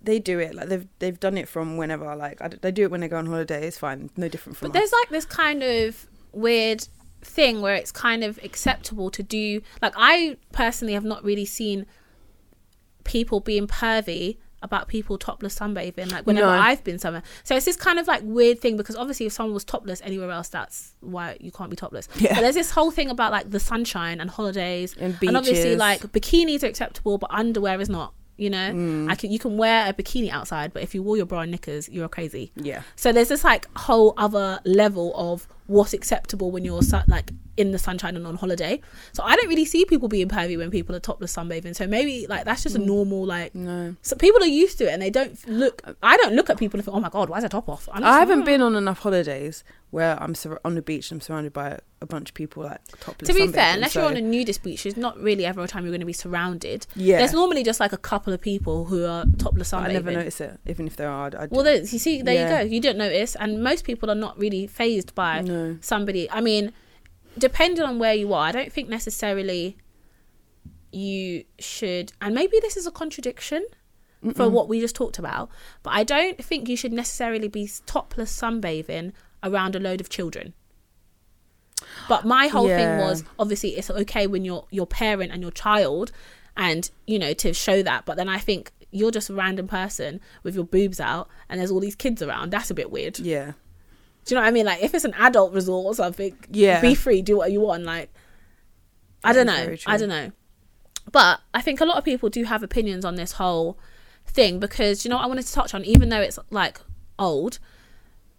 they 0.05 0.19
do 0.19 0.39
it. 0.39 0.55
Like 0.55 0.69
they've 0.69 0.87
they've 0.99 1.19
done 1.21 1.37
it 1.39 1.49
from 1.49 1.77
whenever. 1.77 2.15
Like 2.17 2.41
I 2.43 2.49
they 2.49 2.71
do 2.73 2.83
it 2.83 2.91
when 2.91 3.01
they 3.01 3.09
go 3.09 3.17
on 3.19 3.27
holiday. 3.27 3.67
It's 3.67 3.79
fine. 3.79 4.11
No 4.17 4.29
different 4.29 4.57
from 4.59 4.69
But 4.71 4.77
us. 4.77 4.81
there's 4.81 4.93
like 4.93 5.09
this 5.11 5.25
kind 5.25 5.63
of 5.63 6.07
weird 6.33 6.87
thing 7.23 7.61
where 7.63 7.75
it's 7.75 7.91
kind 7.93 8.23
of 8.25 8.39
acceptable 8.45 9.11
to 9.11 9.23
do. 9.23 9.63
Like 9.83 9.95
I 9.97 10.37
personally 10.53 10.95
have 10.95 11.05
not 11.05 11.25
really 11.25 11.45
seen 11.47 11.87
people 13.05 13.41
being 13.41 13.67
pervy 13.67 14.39
about 14.63 14.89
people 14.89 15.19
topless 15.19 15.59
sunbathing. 15.59 16.11
Like 16.11 16.27
whenever 16.27 16.47
No. 16.47 16.53
I've 16.53 16.83
been 16.85 16.99
somewhere, 16.99 17.23
so 17.43 17.55
it's 17.55 17.67
this 17.67 17.77
kind 17.77 17.99
of 17.99 18.07
like 18.07 18.23
weird 18.25 18.61
thing 18.61 18.79
because 18.79 18.97
obviously 18.97 19.27
if 19.27 19.33
someone 19.35 19.53
was 19.53 19.65
topless 19.65 20.01
anywhere 20.03 20.31
else, 20.31 20.49
that's 20.49 20.95
why 21.01 21.37
you 21.39 21.53
can't 21.53 21.69
be 21.69 21.77
topless. 21.77 22.09
Yeah. 22.17 22.35
But 22.35 22.41
there's 22.41 22.55
this 22.55 22.71
whole 22.71 22.91
thing 22.91 23.11
about 23.11 23.31
like 23.31 23.51
the 23.51 23.61
sunshine 23.61 24.21
and 24.23 24.31
holidays, 24.31 24.97
And 24.99 25.13
beaches. 25.21 25.29
and 25.29 25.37
obviously 25.37 25.77
like 25.77 26.01
bikinis 26.13 26.63
are 26.63 26.67
acceptable, 26.67 27.19
but 27.19 27.31
underwear 27.31 27.79
is 27.81 27.91
not. 27.91 28.15
You 28.37 28.51
know, 28.51 28.73
Mm. 28.73 29.11
I 29.11 29.15
can 29.15 29.31
you 29.31 29.39
can 29.39 29.57
wear 29.57 29.89
a 29.89 29.93
bikini 29.93 30.31
outside, 30.31 30.73
but 30.73 30.83
if 30.83 30.95
you 30.95 31.03
wore 31.03 31.17
your 31.17 31.27
bra 31.27 31.41
and 31.41 31.51
knickers, 31.53 31.89
you're 31.89 32.09
crazy. 32.09 32.51
yeah. 32.57 32.83
So 32.97 33.13
there's 33.13 33.29
this 33.29 33.45
like 33.45 33.69
whole 33.77 34.15
other 34.17 34.59
level 34.65 35.13
of 35.17 35.47
what's 35.67 35.93
acceptable 35.93 36.51
when 36.51 36.65
you're 36.65 36.81
like 37.09 37.31
in 37.57 37.71
the 37.71 37.79
sunshine 37.79 38.17
and 38.17 38.27
on 38.27 38.37
holiday. 38.37 38.81
So 39.13 39.23
I 39.23 39.37
don't 39.37 39.49
really 39.49 39.65
see 39.65 39.85
people 39.85 40.09
being 40.09 40.29
pervy 40.29 40.59
when 40.59 40.71
people 40.71 40.95
are 40.95 41.01
topless 41.01 41.35
sunbathing. 41.35 41.75
So 41.75 41.87
maybe 41.87 42.27
like 42.27 42.45
that's 42.45 42.63
just 42.63 42.77
a 42.77 42.79
mm. 42.79 42.87
normal 42.87 43.25
like. 43.25 43.55
No. 43.55 43.97
So 44.03 44.17
people 44.17 44.43
are 44.43 44.47
used 44.47 44.79
to 44.79 44.85
it 44.85 44.93
and 44.93 45.01
they 45.01 45.11
don't 45.11 45.47
look. 45.49 45.83
I 46.03 46.17
don't 46.17 46.35
look 46.35 46.51
at 46.51 46.59
people 46.59 46.79
and 46.79 46.85
think, 46.85 46.97
oh 46.97 47.01
my 47.01 47.09
god, 47.09 47.29
why 47.29 47.39
is 47.39 47.45
her 47.45 47.49
top 47.49 47.69
off? 47.69 47.89
I 47.93 48.19
haven't 48.19 48.45
been 48.45 48.61
on 48.61 48.75
enough 48.75 49.01
holidays 49.01 49.65
where 49.95 50.21
I'm 50.21 50.35
sur- 50.35 50.61
on 50.65 50.75
the 50.75 50.83
beach 50.83 51.13
and 51.13 51.19
I'm 51.19 51.21
surrounded 51.21 51.53
by 51.53 51.79
a 52.01 52.07
bunch 52.07 52.31
of 52.31 52.35
people 52.35 52.65
like 52.65 52.81
topless. 52.99 53.29
To 53.29 53.35
be 53.35 53.47
fair, 53.47 53.75
unless 53.75 53.95
you're 53.95 54.05
on 54.05 54.17
a 54.17 54.21
nudist 54.21 54.65
beach, 54.65 54.83
there's 54.83 54.97
not 54.97 55.17
really 55.21 55.47
ever 55.47 55.63
a 55.63 55.69
time 55.69 55.85
you're 55.85 55.93
going 55.93 56.01
to 56.01 56.07
be 56.07 56.13
surrounded. 56.13 56.85
yeah, 56.97 57.19
There's 57.19 57.33
normally 57.33 57.63
just 57.63 57.79
like 57.79 57.93
a 57.93 57.97
couple 57.97 58.33
of 58.33 58.41
people 58.41 58.87
who 58.87 59.07
are 59.07 59.25
topless 59.39 59.71
but 59.71 59.85
I 59.85 59.93
never 59.93 60.11
notice 60.11 60.41
it, 60.41 60.59
even 60.67 60.89
if 60.89 60.97
there 60.97 61.09
are. 61.09 61.31
I 61.39 61.47
Well, 61.49 61.65
you 61.77 61.87
see, 61.87 62.23
there 62.23 62.35
Yeah. 62.35 62.63
you 62.63 62.69
go. 62.69 62.75
You 62.75 62.81
don't 62.81 62.99
notice, 62.99 63.37
and 63.37 63.63
most 63.63 63.85
people 63.85 64.11
are 64.11 64.17
not 64.17 64.37
really 64.37 64.67
phased 64.67 65.15
by 65.15 65.43
no. 65.43 65.54
Somebody. 65.81 66.31
I 66.31 66.41
mean, 66.41 66.73
depending 67.39 67.85
on 67.85 67.99
where 67.99 68.15
you 68.15 68.33
are, 68.33 68.47
I 68.47 68.53
don't 68.53 68.73
think 68.73 68.89
necessarily 68.89 69.77
you 70.93 71.45
should. 71.59 72.13
And 72.21 72.35
maybe 72.35 72.59
this 72.61 72.77
is 72.77 72.87
a 72.87 72.91
contradiction 72.91 73.65
for 74.35 74.49
what 74.49 74.71
we 74.71 74.81
just 74.81 74.95
talked 74.95 75.19
about, 75.19 75.51
but 75.83 75.91
I 75.91 76.03
don't 76.03 76.43
think 76.43 76.67
you 76.67 76.79
should 76.79 76.95
necessarily 76.95 77.47
be 77.47 77.69
topless 77.85 78.35
sunbathing 78.35 79.13
around 79.43 79.77
a 79.77 79.79
load 79.79 80.01
of 80.01 80.09
children. 80.09 80.55
But 82.09 82.25
my 82.25 82.47
whole 82.47 82.69
thing 82.69 82.99
was 82.99 83.23
obviously 83.39 83.77
it's 83.77 83.91
okay 83.91 84.27
when 84.27 84.43
you're 84.43 84.67
your 84.71 84.87
parent 84.87 85.31
and 85.31 85.43
your 85.43 85.51
child, 85.51 86.11
and 86.57 86.91
you 87.07 87.19
know 87.19 87.35
to 87.35 87.53
show 87.53 87.83
that. 87.83 88.07
But 88.07 88.17
then 88.17 88.31
I 88.31 88.39
think 88.39 88.73
you're 88.91 89.11
just 89.11 89.29
a 89.29 89.35
random 89.35 89.69
person 89.69 90.21
with 90.43 90.55
your 90.55 90.65
boobs 90.65 91.01
out, 91.01 91.29
and 91.49 91.61
there's 91.61 91.71
all 91.71 91.81
these 91.81 91.97
kids 91.97 92.23
around. 92.23 92.51
That's 92.51 92.71
a 92.71 92.75
bit 92.75 92.91
weird. 92.91 93.19
Yeah. 93.19 93.53
Do 94.25 94.35
you 94.35 94.37
know 94.37 94.43
what 94.43 94.49
I 94.49 94.53
mean? 94.53 94.67
Like 94.67 94.83
if 94.83 94.95
it's 94.95 95.05
an 95.05 95.15
adult 95.15 95.53
resort 95.53 95.85
or 95.87 95.95
something, 95.95 96.37
Yeah. 96.51 96.81
be 96.81 96.95
free, 96.95 97.21
do 97.23 97.37
what 97.37 97.53
you 97.53 97.61
want. 97.61 97.85
Like 97.85 98.11
I 99.23 99.33
don't 99.33 99.47
know. 99.47 99.75
I 99.87 99.97
don't 99.97 100.09
know. 100.09 100.33
But 101.13 101.41
I 101.53 101.61
think 101.61 101.81
a 101.81 101.85
lot 101.85 101.99
of 101.99 102.05
people 102.05 102.29
do 102.31 102.45
have 102.45 102.63
opinions 102.63 103.05
on 103.05 103.15
this 103.17 103.33
whole 103.33 103.79
thing 104.27 104.59
because 104.59 105.05
you 105.05 105.09
know 105.11 105.17
what 105.17 105.25
I 105.25 105.29
wanted 105.29 105.47
to 105.47 105.53
touch 105.53 105.75
on, 105.75 105.85
even 105.85 106.09
though 106.09 106.21
it's 106.21 106.39
like 106.51 106.81
old, 107.19 107.59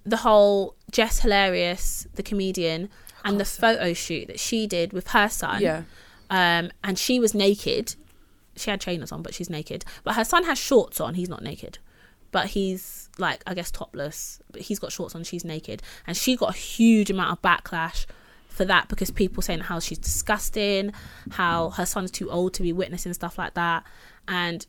the 0.04 0.18
whole 0.18 0.76
Jess 0.92 1.20
Hilarious, 1.20 2.08
the 2.16 2.24
comedian, 2.24 2.90
and 3.24 3.40
the 3.40 3.46
photo 3.46 3.94
shoot 3.94 4.28
that 4.28 4.40
she 4.40 4.68
did 4.68 4.94
with 4.94 5.10
her 5.10 5.30
son. 5.30 5.62
Yeah. 5.62 5.84
Um, 6.30 6.72
and 6.84 6.98
she 6.98 7.20
was 7.20 7.34
naked. 7.36 7.96
She 8.56 8.70
had 8.72 8.82
trainers 8.82 9.12
on, 9.12 9.22
but 9.22 9.34
she's 9.34 9.50
naked. 9.50 9.86
But 10.04 10.16
her 10.16 10.24
son 10.24 10.44
has 10.46 10.58
shorts 10.58 11.00
on. 11.00 11.14
He's 11.16 11.30
not 11.30 11.44
naked, 11.44 11.78
but 12.36 12.48
he's 12.48 13.10
like 13.18 13.42
I 13.48 13.54
guess 13.54 13.72
topless. 13.72 14.42
But 14.52 14.62
he's 14.64 14.78
got 14.78 14.92
shorts 14.92 15.16
on. 15.16 15.24
She's 15.24 15.46
naked, 15.46 15.82
and 16.06 16.18
she 16.18 16.36
got 16.36 16.50
a 16.50 16.58
huge 16.58 17.10
amount 17.10 17.32
of 17.32 17.42
backlash 17.42 18.06
for 18.50 18.66
that 18.66 18.90
because 18.90 19.10
people 19.10 19.42
saying 19.42 19.62
how 19.62 19.80
she's 19.80 19.98
disgusting, 19.98 20.92
how 21.32 21.70
her 21.70 21.86
son's 21.86 22.12
too 22.12 22.30
old 22.30 22.54
to 22.56 22.62
be 22.62 22.74
witnessing 22.74 23.14
stuff 23.14 23.38
like 23.38 23.54
that, 23.54 23.86
and 24.28 24.68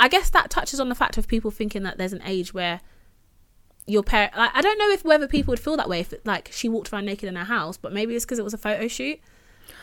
I 0.00 0.08
guess 0.08 0.30
that 0.30 0.50
touches 0.50 0.80
on 0.80 0.88
the 0.88 0.96
fact 0.96 1.16
of 1.16 1.28
people 1.28 1.52
thinking 1.52 1.84
that 1.84 1.96
there's 1.96 2.12
an 2.12 2.22
age 2.24 2.52
where 2.52 2.80
your 3.86 4.02
parent. 4.02 4.36
Like, 4.36 4.50
I 4.52 4.60
don't 4.60 4.76
know 4.76 4.90
if 4.90 5.04
whether 5.04 5.28
people 5.28 5.52
would 5.52 5.60
feel 5.60 5.76
that 5.76 5.88
way 5.88 6.00
if 6.00 6.12
like 6.24 6.50
she 6.52 6.68
walked 6.68 6.92
around 6.92 7.04
naked 7.04 7.28
in 7.28 7.36
her 7.36 7.44
house, 7.44 7.76
but 7.76 7.92
maybe 7.92 8.16
it's 8.16 8.24
because 8.24 8.40
it 8.40 8.44
was 8.44 8.54
a 8.54 8.58
photo 8.58 8.88
shoot. 8.88 9.20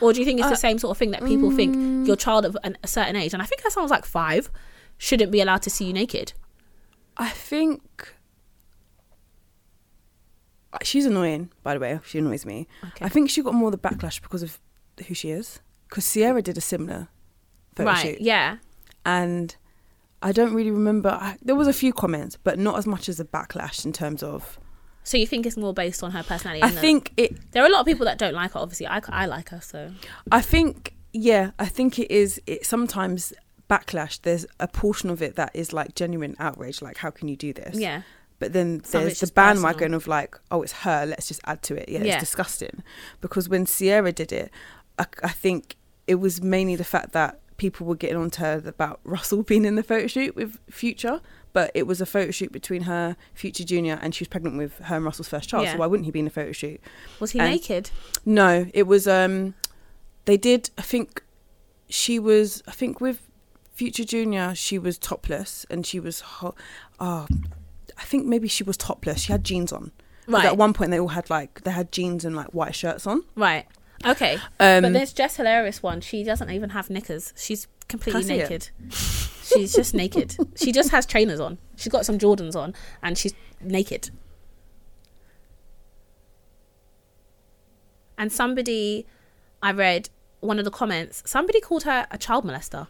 Or 0.02 0.12
do 0.12 0.20
you 0.20 0.26
think 0.26 0.40
it's 0.42 0.50
the 0.50 0.56
uh, 0.56 0.68
same 0.68 0.78
sort 0.78 0.92
of 0.92 0.98
thing 0.98 1.12
that 1.12 1.24
people 1.24 1.52
think 1.52 1.74
mm. 1.74 2.06
your 2.06 2.18
child 2.18 2.44
of 2.44 2.58
an, 2.66 2.78
a 2.84 2.88
certain 2.88 3.16
age, 3.16 3.34
and 3.34 3.42
I 3.42 3.46
think 3.46 3.62
her 3.62 3.70
son 3.70 3.82
was 3.82 3.92
like 3.92 4.04
five, 4.04 4.52
shouldn't 4.98 5.32
be 5.32 5.40
allowed 5.40 5.62
to 5.62 5.70
see 5.70 5.86
you 5.86 5.94
naked? 5.94 6.34
I 7.18 7.30
think 7.30 8.16
she's 10.84 11.06
annoying. 11.06 11.52
By 11.64 11.74
the 11.74 11.80
way, 11.80 12.00
she 12.06 12.20
annoys 12.20 12.46
me. 12.46 12.68
Okay. 12.90 13.06
I 13.06 13.10
think 13.10 13.30
she 13.30 13.42
got 13.42 13.54
more 13.54 13.72
the 13.72 13.78
backlash 13.78 14.22
because 14.22 14.44
of 14.44 14.60
who 15.08 15.14
she 15.14 15.30
is. 15.32 15.60
Because 15.90 16.12
Ciara 16.12 16.42
did 16.42 16.58
a 16.58 16.62
similar 16.62 17.10
photo 17.76 17.90
right? 17.90 18.02
shoot, 18.02 18.22
Yeah. 18.22 18.58
and 19.06 19.56
I 20.22 20.32
don't 20.32 20.54
really 20.54 20.72
remember. 20.72 21.10
I, 21.10 21.38
there 21.42 21.56
was 21.56 21.68
a 21.68 21.74
few 21.74 21.92
comments, 21.92 22.38
but 22.42 22.58
not 22.58 22.78
as 22.78 22.88
much 22.88 23.10
as 23.10 23.20
a 23.20 23.26
backlash 23.26 23.84
in 23.86 23.92
terms 23.92 24.24
of. 24.24 24.58
So 25.04 25.18
you 25.18 25.26
think 25.28 25.46
it's 25.48 25.58
more 25.58 25.74
based 25.74 26.04
on 26.04 26.12
her 26.12 26.24
personality? 26.24 26.62
I 26.64 26.68
and 26.68 26.78
the- 26.78 26.82
think 26.82 27.12
it. 27.18 27.52
there 27.52 27.64
are 27.64 27.66
a 27.68 27.72
lot 27.72 27.82
of 27.82 27.86
people 27.88 28.06
that 28.06 28.18
don't 28.20 28.36
like 28.36 28.52
her. 28.54 28.60
Obviously, 28.60 28.88
I, 28.88 29.02
I 29.10 29.26
like 29.26 29.50
her. 29.50 29.60
So 29.60 29.92
I 30.32 30.42
think 30.42 30.94
yeah. 31.12 31.52
I 31.60 31.66
think 31.66 32.00
it 32.00 32.10
is. 32.12 32.40
It 32.48 32.66
sometimes 32.66 33.34
backlash. 33.72 34.22
There's 34.22 34.46
a 34.60 34.68
portion 34.68 35.10
of 35.10 35.22
it 35.22 35.36
that 35.38 35.52
is 35.54 35.72
like 35.74 35.96
genuine 35.96 36.36
outrage. 36.40 36.82
Like, 36.82 36.98
how 36.98 37.12
can 37.18 37.28
you 37.28 37.36
do 37.38 37.52
this? 37.54 37.76
yeah, 37.88 38.02
But 38.40 38.54
then 38.54 38.84
Some 38.84 39.04
there's 39.04 39.20
the 39.22 39.28
bandwagon 39.42 39.92
personal. 39.94 39.98
of 39.98 40.08
like, 40.08 40.36
oh, 40.52 40.62
it's 40.62 40.74
her. 40.86 41.06
Let's 41.06 41.28
just 41.28 41.42
add 41.46 41.62
to 41.64 41.76
it. 41.82 41.88
Yeah, 41.90 42.04
Yeah. 42.04 42.14
it's 42.16 42.24
disgusting. 42.28 42.84
Because 43.22 43.48
when 43.48 43.66
Ciara 43.66 44.12
did 44.12 44.32
it, 44.32 44.52
I, 45.00 45.06
I 45.24 45.30
think 45.30 45.76
it 46.08 46.16
was 46.16 46.42
mainly 46.42 46.76
the 46.76 46.84
fact 46.96 47.14
that 47.14 47.40
people 47.58 47.86
were 47.88 47.96
getting 47.96 48.18
onto 48.18 48.42
her 48.42 48.62
about 48.66 49.00
Russell 49.04 49.44
being 49.52 49.66
in 49.66 49.76
the 49.76 49.84
photo 49.84 50.08
shoot 50.08 50.36
with 50.36 50.58
Future, 50.70 51.22
but 51.54 51.70
it 51.76 51.86
was 51.86 52.02
a 52.02 52.06
photo 52.06 52.32
shoot 52.32 52.52
between 52.52 52.84
her, 52.84 53.16
Future 53.34 53.64
Junior, 53.64 54.00
and 54.02 54.16
she 54.16 54.24
was 54.24 54.28
pregnant 54.30 54.58
with 54.58 54.78
her 54.80 54.96
and 54.98 55.06
Russell's 55.06 55.28
first 55.30 55.48
child. 55.50 55.66
Yeah. 55.66 55.74
So 55.74 55.78
why 55.80 55.86
wouldn't 55.88 56.06
he 56.06 56.12
be 56.12 56.20
in 56.20 56.26
the 56.26 56.32
photo 56.32 56.52
shoot? 56.52 56.82
was 57.20 57.32
he 57.32 57.40
And- 57.40 57.52
naked? 57.52 57.92
No, 58.26 58.68
it 58.74 58.84
was. 58.88 59.08
um 59.08 59.54
They 60.26 60.38
did. 60.38 60.70
I 60.78 60.82
think 60.82 61.24
she 61.90 62.20
was. 62.20 62.64
I 62.68 62.72
think 62.72 63.00
with 63.02 63.28
Future 63.74 64.04
Junior, 64.04 64.54
she 64.56 64.78
was 64.78 64.98
topless, 64.98 65.66
and 65.70 65.86
she 65.86 66.00
was. 66.00 66.22
Ho- 66.22 66.56
oh, 67.00 67.28
I 67.98 68.04
think 68.04 68.26
maybe 68.26 68.48
she 68.48 68.64
was 68.64 68.78
topless. 68.78 69.22
She 69.22 69.32
had 69.32 69.44
jeans 69.44 69.72
on. 69.72 69.92
Right. 70.28 70.46
At 70.46 70.58
one 70.58 70.74
point, 70.74 70.92
they 70.92 71.00
all 71.00 71.10
had 71.10 71.30
like 71.30 71.64
they 71.64 71.72
had 71.72 71.92
jeans 71.92 72.26
and 72.26 72.36
like 72.36 72.54
white 72.54 72.76
shirts 72.76 73.08
on. 73.08 73.24
Right. 73.36 73.66
Okay. 74.06 74.36
Um, 74.60 74.84
but 74.84 74.94
there's 74.94 75.14
Jess 75.14 75.38
Hilarious 75.38 75.84
one. 75.84 76.02
She 76.02 76.24
doesn't 76.24 76.50
even 76.50 76.72
have 76.72 76.90
knickers. 76.90 77.34
She's 77.36 77.68
completely 77.88 78.24
naked. 78.26 78.70
She's 78.92 79.74
just 79.74 79.94
naked. 79.94 80.36
She 80.56 80.72
just 80.72 80.92
has 80.92 81.06
trainers 81.06 81.40
on. 81.40 81.58
She's 81.76 81.92
got 81.92 82.06
some 82.06 82.18
Jordans 82.18 82.56
on, 82.56 82.74
and 83.04 83.18
she's 83.18 83.34
naked. 83.62 84.10
And 88.18 88.32
somebody, 88.32 89.08
I 89.62 89.72
read 89.72 90.10
one 90.40 90.60
of 90.60 90.66
the 90.66 90.72
comments. 90.72 91.24
Somebody 91.26 91.60
called 91.60 91.84
her 91.84 92.08
a 92.12 92.18
child 92.18 92.46
molester, 92.46 92.88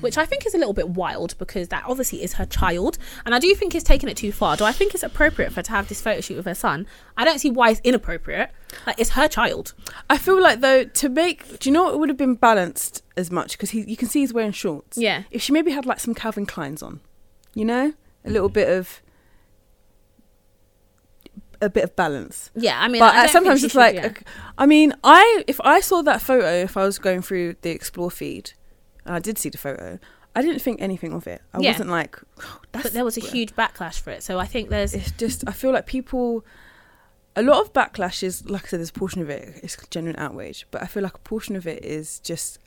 which 0.00 0.18
I 0.18 0.26
think 0.26 0.46
is 0.46 0.54
a 0.54 0.58
little 0.58 0.72
bit 0.72 0.90
wild 0.90 1.36
because 1.38 1.68
that 1.68 1.84
obviously 1.86 2.22
is 2.22 2.34
her 2.34 2.46
child, 2.46 2.98
and 3.24 3.34
I 3.34 3.38
do 3.38 3.54
think 3.54 3.74
it's 3.74 3.84
taking 3.84 4.08
it 4.08 4.16
too 4.16 4.32
far. 4.32 4.56
Do 4.56 4.64
I 4.64 4.72
think 4.72 4.94
it's 4.94 5.02
appropriate 5.02 5.50
for 5.50 5.56
her 5.56 5.62
to 5.62 5.70
have 5.72 5.88
this 5.88 6.00
photo 6.00 6.20
shoot 6.20 6.36
with 6.36 6.46
her 6.46 6.54
son? 6.54 6.86
I 7.16 7.24
don't 7.24 7.38
see 7.38 7.50
why 7.50 7.70
it's 7.70 7.80
inappropriate. 7.84 8.50
Like 8.86 8.98
it's 8.98 9.10
her 9.10 9.28
child. 9.28 9.74
I 10.10 10.18
feel 10.18 10.40
like 10.40 10.60
though 10.60 10.84
to 10.84 11.08
make, 11.08 11.58
do 11.58 11.68
you 11.68 11.72
know 11.72 11.84
what 11.84 11.98
would 12.00 12.08
have 12.08 12.18
been 12.18 12.34
balanced 12.34 13.02
as 13.16 13.30
much 13.30 13.52
because 13.52 13.70
he 13.70 13.82
you 13.82 13.96
can 13.96 14.08
see 14.08 14.20
he's 14.20 14.32
wearing 14.32 14.52
shorts. 14.52 14.98
Yeah. 14.98 15.24
If 15.30 15.42
she 15.42 15.52
maybe 15.52 15.70
had 15.70 15.86
like 15.86 16.00
some 16.00 16.14
Calvin 16.14 16.46
Kleins 16.46 16.82
on, 16.82 17.00
you 17.54 17.64
know, 17.64 17.92
a 18.24 18.30
little 18.30 18.48
bit 18.48 18.68
of. 18.68 19.00
A 21.60 21.70
bit 21.70 21.84
of 21.84 21.96
balance. 21.96 22.50
Yeah, 22.54 22.78
I 22.78 22.88
mean, 22.88 23.00
but 23.00 23.14
I 23.14 23.26
sometimes 23.26 23.64
it's 23.64 23.72
she 23.72 23.78
like 23.78 23.94
yeah. 23.94 24.12
i 24.58 24.66
mean 24.66 24.92
i 25.02 25.44
if 25.46 25.58
i 25.62 25.80
saw 25.80 26.02
that 26.02 26.20
photo 26.20 26.52
if 26.52 26.76
i 26.76 26.84
was 26.84 26.98
going 26.98 27.22
through 27.22 27.54
the 27.62 27.70
explore 27.70 28.10
feed 28.10 28.52
and 29.04 29.14
i 29.14 29.18
did 29.18 29.38
see 29.38 29.48
the 29.48 29.58
photo 29.58 29.98
i 30.34 30.42
didn't 30.42 30.60
think 30.60 30.80
anything 30.80 31.12
of 31.12 31.26
it 31.26 31.40
i 31.52 31.60
Yeah. 31.60 31.72
wasn't 31.72 31.90
like 31.90 32.18
"Oh, 32.40 32.60
but 32.72 32.92
there 32.92 33.04
was 33.04 33.16
a 33.16 33.20
huge 33.20 33.54
backlash 33.54 34.00
for 34.00 34.10
it. 34.10 34.22
So 34.22 34.38
I 34.38 34.46
think 34.46 34.68
there's 34.70 34.94
it's 34.94 35.12
just 35.12 35.44
i 35.46 35.52
feel 35.52 35.72
like 35.72 35.86
people 35.86 36.44
a 37.36 37.42
lot 37.42 37.60
of 37.60 37.72
backlash 37.72 38.22
is 38.22 38.48
like 38.48 38.64
i 38.64 38.68
said 38.68 38.78
there's 38.80 38.90
a 38.90 38.92
portion 38.92 39.20
of 39.22 39.28
it 39.30 39.60
is 39.64 39.76
genuine 39.90 40.18
outrage 40.18 40.66
but 40.70 40.82
i 40.82 40.86
feel 40.86 41.02
like 41.02 41.14
a 41.14 41.18
portion 41.20 41.56
of 41.56 41.66
it 41.66 41.84
is 41.84 42.20
just 42.20 42.58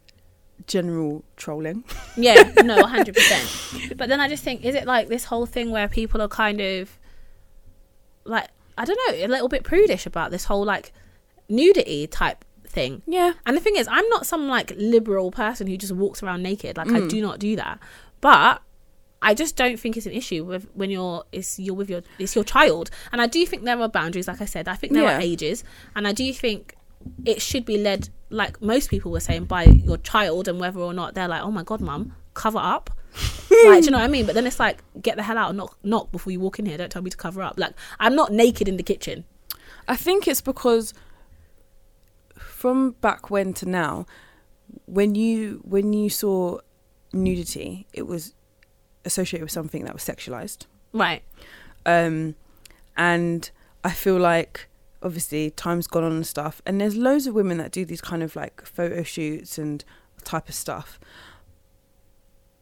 general 0.66 1.24
trolling 1.36 1.84
yeah, 2.18 2.52
no, 2.64 2.84
hundred 2.96 3.14
percent. 3.16 3.96
But 3.98 4.10
then 4.10 4.20
I 4.20 4.28
just 4.28 4.44
think, 4.44 4.66
is 4.66 4.74
it 4.74 4.86
like 4.88 5.08
this 5.08 5.26
whole 5.26 5.46
thing 5.46 5.70
where 5.70 5.88
people 5.88 6.20
are 6.20 6.28
kind 6.28 6.60
of 6.60 6.98
like 8.26 8.48
I 8.78 8.86
don't 8.86 9.00
know, 9.08 9.26
a 9.26 9.28
little 9.28 9.50
bit 9.50 9.64
prudish 9.64 10.06
about 10.08 10.32
this 10.32 10.46
whole 10.46 10.66
like 10.66 10.92
nudity 11.50 12.08
type 12.08 12.44
thing. 12.80 13.02
yeah 13.06 13.32
And 13.46 13.54
the 13.58 13.62
thing 13.66 13.76
is, 13.82 13.88
I'm 13.98 14.08
not 14.16 14.24
some 14.26 14.44
like 14.58 14.70
liberal 14.78 15.30
person 15.32 15.64
who 15.68 15.76
just 15.78 15.94
walks 16.04 16.20
around 16.24 16.40
naked. 16.44 16.78
Like 16.78 16.92
I 16.98 17.00
Mm. 17.02 17.10
do 17.16 17.20
not 17.28 17.40
do 17.40 17.56
that. 17.56 17.80
But 18.22 18.62
I 19.30 19.34
just 19.34 19.56
don't 19.56 19.78
think 19.82 19.98
it's 19.98 20.06
an 20.06 20.18
issue 20.22 20.42
with 20.52 20.64
when 20.80 20.90
you're 20.96 21.24
it's 21.38 21.58
you're 21.66 21.76
with 21.82 21.90
your 21.94 22.02
it's 22.24 22.36
your 22.38 22.44
child. 22.56 22.86
And 23.12 23.20
I 23.26 23.28
do 23.28 23.46
think 23.50 23.64
there 23.64 23.80
are 23.86 23.90
boundaries, 23.90 24.28
like 24.32 24.42
I 24.42 24.46
said. 24.56 24.68
I 24.68 24.76
think 24.80 24.94
there 24.94 25.04
Yeah. 25.04 25.18
are 25.18 25.22
ages, 25.32 25.64
and 25.96 26.08
I 26.08 26.14
do 26.14 26.32
think 26.44 26.76
it 27.26 27.42
should 27.42 27.66
be 27.66 27.78
led 27.90 28.10
like 28.30 28.54
most 28.62 28.90
people 28.94 29.10
were 29.12 29.26
saying 29.30 29.46
by 29.46 29.64
your 29.90 29.98
child, 29.98 30.48
and 30.48 30.60
whether 30.60 30.80
or 30.80 30.94
not 30.94 31.16
they're 31.16 31.28
like, 31.36 31.42
oh 31.42 31.52
my 31.60 31.64
god, 31.64 31.82
mum, 31.82 32.14
cover 32.34 32.60
up. 32.76 32.86
like, 33.66 33.80
do 33.82 33.86
you 33.86 33.92
know 33.92 33.98
what 33.98 34.04
I 34.04 34.08
mean? 34.18 34.26
But 34.28 34.36
then 34.36 34.46
it's 34.46 34.60
like, 34.60 34.84
get 35.02 35.16
the 35.16 35.24
hell 35.24 35.38
out 35.38 35.50
and 35.50 35.58
knock, 35.58 35.78
knock 35.84 36.12
before 36.12 36.32
you 36.34 36.40
walk 36.40 36.60
in 36.60 36.66
here. 36.68 36.78
Don't 36.78 36.92
tell 36.92 37.02
me 37.02 37.10
to 37.10 37.18
cover 37.18 37.42
up. 37.42 37.56
Like, 37.58 37.74
I'm 38.00 38.16
not 38.16 38.32
naked 38.32 38.68
in 38.68 38.78
the 38.78 38.84
kitchen. 38.84 39.24
I 39.88 39.96
think 39.96 40.28
it's 40.28 40.42
because 40.42 40.94
from 42.58 42.96
back 43.02 43.30
when 43.30 43.54
to 43.54 43.68
now, 43.68 44.08
when 44.88 45.14
you 45.14 45.62
when 45.64 45.94
you 45.94 46.10
saw 46.10 46.58
nudity, 47.14 47.86
it 47.94 48.08
was 48.08 48.34
associated 49.06 49.44
with 49.44 49.52
something 49.52 49.86
that 49.86 49.94
was 49.94 50.04
sexualized. 50.04 50.66
Right. 50.92 51.22
Um, 51.86 52.34
and 52.98 53.52
I 53.84 53.92
feel 53.92 54.18
like 54.18 54.70
obviously 55.04 55.52
time's 55.52 55.86
gone 55.86 56.04
on 56.04 56.12
and 56.14 56.26
stuff, 56.26 56.64
and 56.66 56.82
there's 56.82 56.96
loads 56.96 57.28
of 57.28 57.36
women 57.36 57.60
that 57.60 57.72
do 57.72 57.86
these 57.86 58.02
kind 58.02 58.24
of 58.24 58.36
like 58.36 58.66
photo 58.66 59.04
shoots 59.04 59.60
and 59.60 59.86
type 60.24 60.50
of 60.50 60.56
stuff. 60.56 61.00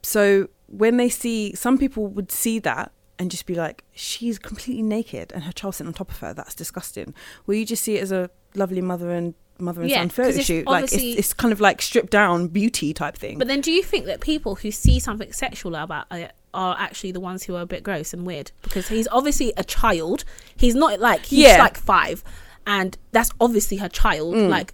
So 0.04 0.50
when 0.68 0.98
they 0.98 1.08
see, 1.08 1.56
some 1.56 1.78
people 1.78 2.08
would 2.08 2.32
see 2.32 2.60
that 2.60 2.92
and 3.18 3.32
just 3.32 3.46
be 3.46 3.56
like, 3.56 3.86
she's 3.94 4.38
completely 4.40 4.84
naked 4.84 5.32
and 5.34 5.46
her 5.46 5.54
child 5.54 5.76
sitting 5.76 5.88
on 5.88 5.94
top 5.94 6.12
of 6.12 6.20
her. 6.20 6.34
That's 6.34 6.54
disgusting. 6.54 7.14
Well, 7.48 7.56
you 7.56 7.66
just 7.66 7.82
see 7.82 7.96
it 7.96 8.04
as 8.04 8.12
a 8.12 8.30
lovely 8.56 8.82
mother 8.82 9.10
and 9.12 9.36
mother 9.60 9.82
and 9.82 9.90
Yeah, 9.90 9.98
son 10.02 10.10
'cause 10.10 10.16
photo 10.16 10.30
it's 10.38 10.46
shoot. 10.46 10.68
Like 10.68 10.84
it's, 10.86 10.94
it's 10.96 11.34
kind 11.34 11.52
of 11.52 11.60
like 11.62 11.82
stripped 11.82 12.12
down 12.12 12.48
beauty 12.48 12.94
type 12.94 13.18
thing. 13.18 13.38
But 13.38 13.48
then, 13.48 13.62
do 13.62 13.72
you 13.72 13.84
think 13.84 14.06
that 14.06 14.22
people 14.22 14.56
who 14.56 14.72
see 14.72 15.00
something 15.00 15.32
sexual 15.34 15.76
about 15.76 16.08
it 16.12 16.34
are 16.54 16.76
actually 16.80 17.12
the 17.12 17.20
ones 17.20 17.44
who 17.44 17.56
are 17.56 17.62
a 17.62 17.66
bit 17.66 17.84
gross 17.84 18.14
and 18.14 18.26
weird? 18.26 18.52
Because 18.62 18.88
he's 18.88 19.08
obviously 19.12 19.54
a 19.58 19.64
child. 19.64 20.24
He's 20.58 20.76
not 20.76 21.00
like 21.00 21.26
he's 21.26 21.40
Yeah. 21.40 21.58
like 21.60 21.78
five, 21.78 22.24
and 22.68 22.98
that's 23.12 23.32
obviously 23.40 23.78
her 23.78 23.90
child. 23.90 24.36
Mm. 24.36 24.50
Like, 24.50 24.74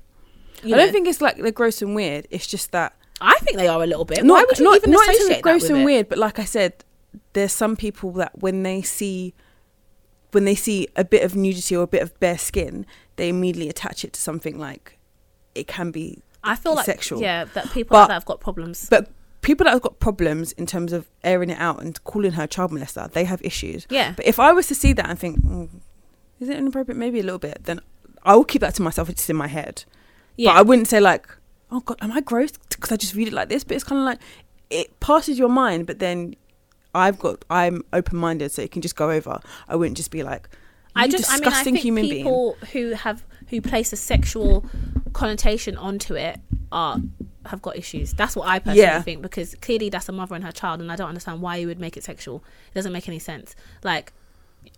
you 0.63 0.73
I 0.75 0.77
know, 0.77 0.83
don't 0.85 0.93
think 0.93 1.07
it's 1.07 1.21
like 1.21 1.37
they're 1.37 1.51
gross 1.51 1.81
and 1.81 1.95
weird. 1.95 2.27
It's 2.31 2.47
just 2.47 2.71
that 2.71 2.93
I 3.19 3.37
think 3.41 3.57
they 3.57 3.67
are 3.67 3.81
a 3.83 3.87
little 3.87 4.05
bit. 4.05 4.19
Why 4.19 4.27
not 4.27 4.47
would 4.47 4.59
you 4.59 4.65
not, 4.65 4.75
even 4.77 4.91
not 4.91 5.01
in 5.01 5.05
terms 5.07 5.17
associate 5.19 5.37
of 5.37 5.41
gross 5.43 5.61
with 5.63 5.71
and 5.71 5.81
it? 5.81 5.85
weird, 5.85 6.09
but 6.09 6.17
like 6.17 6.39
I 6.39 6.45
said, 6.45 6.83
there's 7.33 7.51
some 7.53 7.75
people 7.75 8.11
that 8.13 8.39
when 8.39 8.63
they 8.63 8.81
see 8.81 9.33
when 10.31 10.45
they 10.45 10.55
see 10.55 10.87
a 10.95 11.03
bit 11.03 11.23
of 11.23 11.35
nudity 11.35 11.75
or 11.75 11.83
a 11.83 11.87
bit 11.87 12.01
of 12.01 12.17
bare 12.21 12.37
skin, 12.37 12.85
they 13.21 13.29
immediately 13.29 13.69
attach 13.69 14.03
it 14.03 14.13
to 14.13 14.19
something 14.21 14.57
like 14.57 14.97
it 15.53 15.67
can 15.67 15.91
be. 15.91 16.23
I 16.43 16.55
feel 16.55 16.73
like 16.75 16.86
sexual. 16.86 17.21
yeah, 17.21 17.45
that 17.53 17.69
people 17.71 17.95
But- 17.95 18.07
that 18.07 18.13
have 18.15 18.25
got 18.25 18.39
problems. 18.39 18.88
But 18.89 19.10
people 19.41 19.63
that 19.65 19.71
have 19.71 19.81
got 19.81 19.99
problems 19.99 20.51
in 20.53 20.65
terms 20.65 20.91
of 20.91 21.07
airing 21.23 21.49
it 21.51 21.60
out 21.60 21.81
and 21.84 22.03
calling 22.03 22.31
her 22.34 22.47
child 22.47 22.71
molester, 22.71 23.12
they 23.12 23.25
have 23.25 23.41
issues. 23.43 23.86
yeah, 23.89 24.13
But 24.15 24.25
if 24.25 24.39
I 24.39 24.51
was 24.53 24.65
to 24.67 24.75
see 24.75 24.93
that 24.93 25.07
and 25.10 25.19
think, 25.19 25.39
mm, 25.43 25.69
is 26.39 26.49
it 26.49 26.57
inappropriate? 26.57 26.97
Maybe 26.97 27.19
a 27.19 27.23
little 27.23 27.39
bit. 27.39 27.63
Then 27.65 27.79
I 28.23 28.36
will 28.36 28.43
keep 28.45 28.62
that 28.62 28.73
to 28.75 28.81
myself. 28.81 29.07
It's 29.10 29.29
in 29.29 29.36
my 29.36 29.47
head. 29.47 29.84
yeah. 30.36 30.49
But 30.51 30.57
I 30.57 30.62
wouldn't 30.63 30.88
say 30.88 30.99
like, 30.99 31.27
oh 31.71 31.81
god, 31.81 31.97
am 32.01 32.12
I 32.12 32.21
gross? 32.21 32.51
Because 32.69 32.91
I 32.91 32.95
just 32.95 33.13
read 33.15 33.27
it 33.27 33.34
like 33.34 33.49
this. 33.49 33.63
But 33.63 33.75
it's 33.75 33.84
kind 33.84 33.99
of 33.99 34.05
like 34.05 34.19
it 34.71 34.99
passes 34.99 35.38
your 35.38 35.49
mind, 35.49 35.86
but 35.86 35.99
then 35.99 36.36
I've 36.95 37.19
got 37.19 37.45
I'm 37.49 37.84
open 37.93 38.17
minded, 38.17 38.51
so 38.51 38.62
it 38.63 38.71
can 38.71 38.81
just 38.81 38.95
go 38.95 39.12
over. 39.12 39.39
I 39.67 39.75
wouldn't 39.75 39.97
just 39.97 40.12
be 40.12 40.23
like, 40.23 40.49
I 40.95 41.08
just, 41.08 41.32
I 41.32 41.38
mean, 41.39 41.47
I 41.47 41.63
think 41.63 41.77
human 41.80 42.04
being. 42.08 42.23
people 42.25 42.58
who 42.73 42.91
have 42.91 43.23
who 43.49 43.62
place 43.62 43.91
a 43.93 43.95
sexual 43.97 44.65
connotation 45.13 45.77
onto 45.77 46.15
it 46.15 46.39
are 46.71 46.99
have 47.45 47.62
got 47.62 47.75
issues. 47.75 48.13
That's 48.13 48.36
what 48.36 48.47
I 48.47 48.60
personally 48.60 48.82
Yeah. 48.82 49.01
think 49.01 49.21
because 49.21 49.56
clearly 49.56 49.89
that's 49.89 50.08
a 50.10 50.12
mother 50.12 50.36
and 50.36 50.43
her 50.43 50.51
child, 50.51 50.80
and 50.82 50.91
I 50.91 50.95
don't 50.95 51.10
understand 51.10 51.41
why 51.41 51.58
you 51.58 51.67
would 51.67 51.80
make 51.80 51.97
it 51.97 52.04
sexual. 52.04 52.43
It 52.71 52.75
doesn't 52.75 52.93
make 52.93 53.08
any 53.08 53.19
sense. 53.19 53.56
Like, 53.84 54.13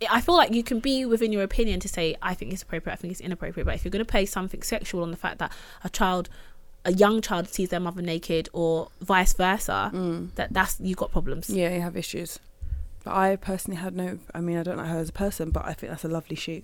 I 0.10 0.22
feel 0.22 0.36
like 0.36 0.54
you 0.54 0.64
can 0.64 0.80
be 0.80 1.06
within 1.06 1.32
your 1.34 1.44
opinion 1.44 1.80
to 1.82 1.88
say 1.90 2.16
I 2.22 2.34
think 2.34 2.54
it's 2.54 2.64
appropriate, 2.64 2.94
I 2.94 2.96
think 2.98 3.12
it's 3.12 3.22
inappropriate, 3.22 3.66
but 3.66 3.76
if 3.76 3.84
you're 3.84 3.92
going 3.92 4.06
to 4.06 4.10
place 4.10 4.32
something 4.32 4.62
sexual 4.62 5.04
on 5.04 5.12
the 5.12 5.18
fact 5.18 5.40
that 5.40 5.52
a 5.84 5.90
child. 5.90 6.30
A 6.86 6.92
young 6.92 7.22
child 7.22 7.48
sees 7.48 7.70
their 7.70 7.80
mother 7.80 8.02
naked, 8.02 8.50
or 8.52 8.90
vice 9.00 9.32
versa. 9.32 9.90
That 10.36 10.52
that's 10.52 10.82
you 10.82 10.96
got 10.96 11.12
problems. 11.14 11.48
Mm. 11.48 11.56
Yeah, 11.56 11.76
you 11.76 11.80
have 11.80 11.96
issues. 11.96 12.40
But 13.04 13.16
I 13.16 13.36
personally 13.36 13.80
had 13.80 13.96
no. 13.96 14.20
I 14.34 14.40
mean, 14.40 14.58
I 14.58 14.64
don't 14.64 14.78
know 14.78 14.86
her 14.86 15.00
as 15.00 15.10
a 15.10 15.14
person, 15.14 15.52
but 15.52 15.66
I 15.66 15.74
think 15.74 15.92
that's 15.92 16.06
a 16.06 16.10
lovely 16.10 16.36
shoot. 16.36 16.64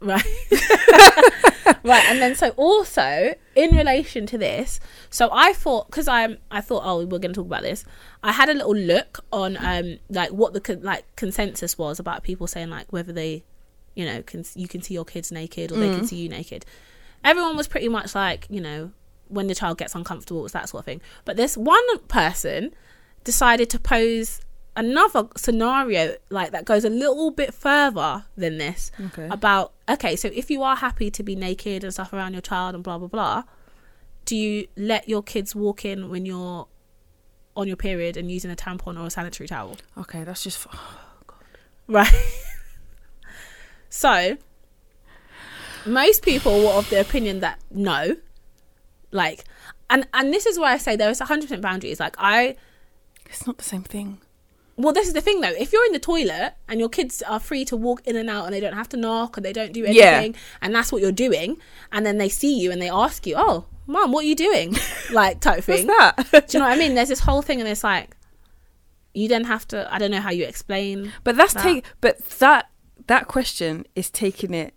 Right. 0.00 0.24
right. 1.82 2.04
And 2.08 2.20
then 2.20 2.34
so 2.34 2.50
also 2.50 3.34
in 3.54 3.76
relation 3.76 4.26
to 4.26 4.38
this, 4.38 4.80
so 5.10 5.28
I 5.32 5.52
thought 5.52 5.88
because 5.88 6.08
I'm 6.08 6.38
I 6.50 6.60
thought 6.60 6.82
oh 6.84 6.98
we're 7.04 7.18
going 7.18 7.32
to 7.32 7.34
talk 7.34 7.46
about 7.46 7.62
this. 7.62 7.84
I 8.22 8.32
had 8.32 8.48
a 8.48 8.54
little 8.54 8.74
look 8.74 9.24
on 9.32 9.56
um 9.58 9.98
like 10.08 10.30
what 10.30 10.52
the 10.52 10.60
con- 10.60 10.82
like 10.82 11.04
consensus 11.16 11.76
was 11.76 11.98
about 11.98 12.22
people 12.22 12.46
saying 12.46 12.70
like 12.70 12.92
whether 12.92 13.12
they, 13.12 13.44
you 13.94 14.04
know, 14.04 14.22
can 14.22 14.44
you 14.54 14.68
can 14.68 14.82
see 14.82 14.94
your 14.94 15.04
kids 15.04 15.30
naked 15.30 15.72
or 15.72 15.76
they 15.76 15.90
can 15.90 16.06
see 16.06 16.16
you 16.16 16.28
naked. 16.28 16.64
Everyone 17.24 17.56
was 17.56 17.68
pretty 17.68 17.88
much 17.88 18.14
like 18.14 18.46
you 18.48 18.60
know 18.60 18.92
when 19.28 19.48
the 19.48 19.54
child 19.54 19.76
gets 19.76 19.94
uncomfortable 19.94 20.44
it's 20.44 20.52
that 20.52 20.68
sort 20.68 20.82
of 20.82 20.84
thing. 20.86 21.00
But 21.24 21.36
this 21.36 21.56
one 21.56 21.98
person 22.08 22.74
decided 23.24 23.68
to 23.70 23.78
pose 23.78 24.40
another 24.76 25.28
scenario 25.36 26.14
like 26.30 26.50
that 26.52 26.64
goes 26.64 26.84
a 26.84 26.90
little 26.90 27.30
bit 27.30 27.54
further 27.54 28.24
than 28.36 28.58
this 28.58 28.90
Okay. 29.06 29.26
about 29.30 29.72
okay 29.88 30.14
so 30.16 30.28
if 30.34 30.50
you 30.50 30.62
are 30.62 30.76
happy 30.76 31.10
to 31.10 31.22
be 31.22 31.34
naked 31.34 31.82
and 31.82 31.92
stuff 31.92 32.12
around 32.12 32.32
your 32.34 32.42
child 32.42 32.74
and 32.74 32.84
blah 32.84 32.98
blah 32.98 33.08
blah 33.08 33.42
do 34.26 34.36
you 34.36 34.66
let 34.76 35.08
your 35.08 35.22
kids 35.22 35.54
walk 35.54 35.84
in 35.84 36.08
when 36.10 36.26
you're 36.26 36.66
on 37.56 37.66
your 37.66 37.76
period 37.76 38.16
and 38.18 38.30
using 38.30 38.50
a 38.50 38.56
tampon 38.56 39.00
or 39.00 39.06
a 39.06 39.10
sanitary 39.10 39.48
towel 39.48 39.76
Okay, 39.96 40.24
that's 40.24 40.42
just. 40.42 40.66
Oh, 40.72 40.98
right 41.88 42.12
so 43.88 44.36
most 45.86 46.22
people 46.22 46.60
were 46.64 46.72
of 46.72 46.90
the 46.90 47.00
opinion 47.00 47.40
that 47.40 47.58
no 47.70 48.16
like 49.12 49.44
and 49.88 50.06
and 50.12 50.32
this 50.32 50.44
is 50.46 50.58
why 50.58 50.72
i 50.72 50.76
say 50.76 50.96
there 50.96 51.08
is 51.10 51.20
100% 51.20 51.60
boundaries 51.60 52.00
like 52.00 52.16
i 52.18 52.56
It's 53.26 53.46
not 53.46 53.56
the 53.58 53.64
same 53.64 53.82
thing. 53.84 54.18
Well, 54.78 54.92
this 54.92 55.06
is 55.08 55.14
the 55.14 55.20
thing 55.22 55.40
though. 55.40 55.48
If 55.58 55.72
you're 55.72 55.86
in 55.86 55.92
the 55.92 55.98
toilet 55.98 56.54
and 56.68 56.78
your 56.80 56.88
kids 56.90 57.22
are 57.22 57.40
free 57.40 57.64
to 57.66 57.76
walk 57.76 58.06
in 58.06 58.14
and 58.16 58.28
out 58.28 58.44
and 58.44 58.52
they 58.54 58.60
don't 58.60 58.74
have 58.74 58.88
to 58.90 58.96
knock 58.96 59.36
and 59.38 59.44
they 59.46 59.52
don't 59.52 59.72
do 59.72 59.80
Yeah. 59.80 60.04
anything, 60.18 60.36
and 60.60 60.74
that's 60.74 60.92
what 60.92 61.00
you're 61.00 61.12
doing, 61.12 61.56
and 61.92 62.04
then 62.04 62.18
they 62.18 62.28
see 62.28 62.58
you 62.58 62.70
and 62.70 62.80
they 62.82 62.90
ask 62.90 63.26
you, 63.26 63.34
"Oh, 63.38 63.64
mom, 63.86 64.12
what 64.12 64.24
are 64.24 64.28
you 64.28 64.34
doing?" 64.36 64.76
like 65.12 65.40
type 65.40 65.64
thing. 65.64 65.86
What's 65.86 66.30
that? 66.30 66.48
Do 66.48 66.58
you 66.58 66.62
know 66.62 66.68
what 66.68 66.76
I 66.76 66.78
mean? 66.78 66.94
There's 66.94 67.08
this 67.08 67.20
whole 67.20 67.40
thing, 67.42 67.60
and 67.60 67.68
it's 67.68 67.82
like 67.84 68.16
you 69.14 69.28
then 69.28 69.44
have 69.44 69.66
to. 69.68 69.88
I 69.92 69.98
don't 69.98 70.10
know 70.10 70.20
how 70.20 70.30
you 70.30 70.44
explain. 70.44 71.12
But 71.24 71.36
that's 71.36 71.54
that. 71.54 71.62
take. 71.62 71.84
But 72.02 72.18
that 72.38 72.68
that 73.06 73.28
question 73.28 73.86
is 73.94 74.10
taking 74.10 74.52
it 74.52 74.74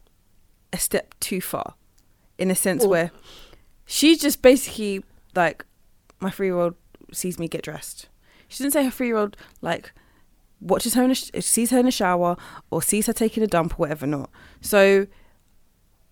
a 0.72 0.78
step 0.78 1.14
too 1.20 1.42
far, 1.42 1.74
in 2.38 2.50
a 2.52 2.56
sense 2.56 2.82
Well- 2.84 2.90
where 2.92 3.12
she's 3.86 4.20
just 4.20 4.42
basically 4.42 5.04
like 5.36 5.66
my 6.22 6.30
three 6.30 6.48
year 6.48 6.58
old 6.58 6.76
sees 7.12 7.38
me 7.38 7.50
get 7.50 7.64
dressed. 7.64 8.08
She 8.50 8.64
didn't 8.64 8.74
say 8.74 8.84
her 8.84 8.92
three 8.92 9.08
year 9.08 9.18
old 9.18 9.38
like 9.62 9.94
watches 10.60 10.94
her 10.96 11.04
in 11.04 11.12
a 11.12 11.16
sh- 11.16 11.32
sees 11.40 11.72
her 11.72 11.80
in 11.80 11.86
the 11.86 11.92
shower 11.92 12.36
or 12.70 12.82
sees 12.82 13.08
her 13.08 13.14
taking 13.14 13.42
a 13.44 13.48
dump 13.48 13.74
or 13.74 13.78
whatever 13.78 14.06
not. 14.06 14.30
So 14.60 15.08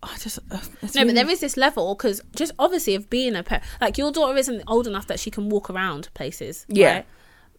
I 0.01 0.17
just 0.19 0.39
uh, 0.51 0.59
No, 0.95 1.05
but 1.05 1.15
there 1.15 1.29
is 1.29 1.41
this 1.41 1.57
level 1.57 1.95
because 1.95 2.21
just 2.35 2.53
obviously 2.57 2.95
of 2.95 3.09
being 3.09 3.35
a 3.35 3.43
pet, 3.43 3.63
like 3.81 3.97
your 3.97 4.11
daughter 4.11 4.37
isn't 4.37 4.63
old 4.67 4.87
enough 4.87 5.07
that 5.07 5.19
she 5.19 5.29
can 5.31 5.49
walk 5.49 5.69
around 5.69 6.09
places. 6.13 6.65
Yeah. 6.69 6.93
right? 6.93 7.05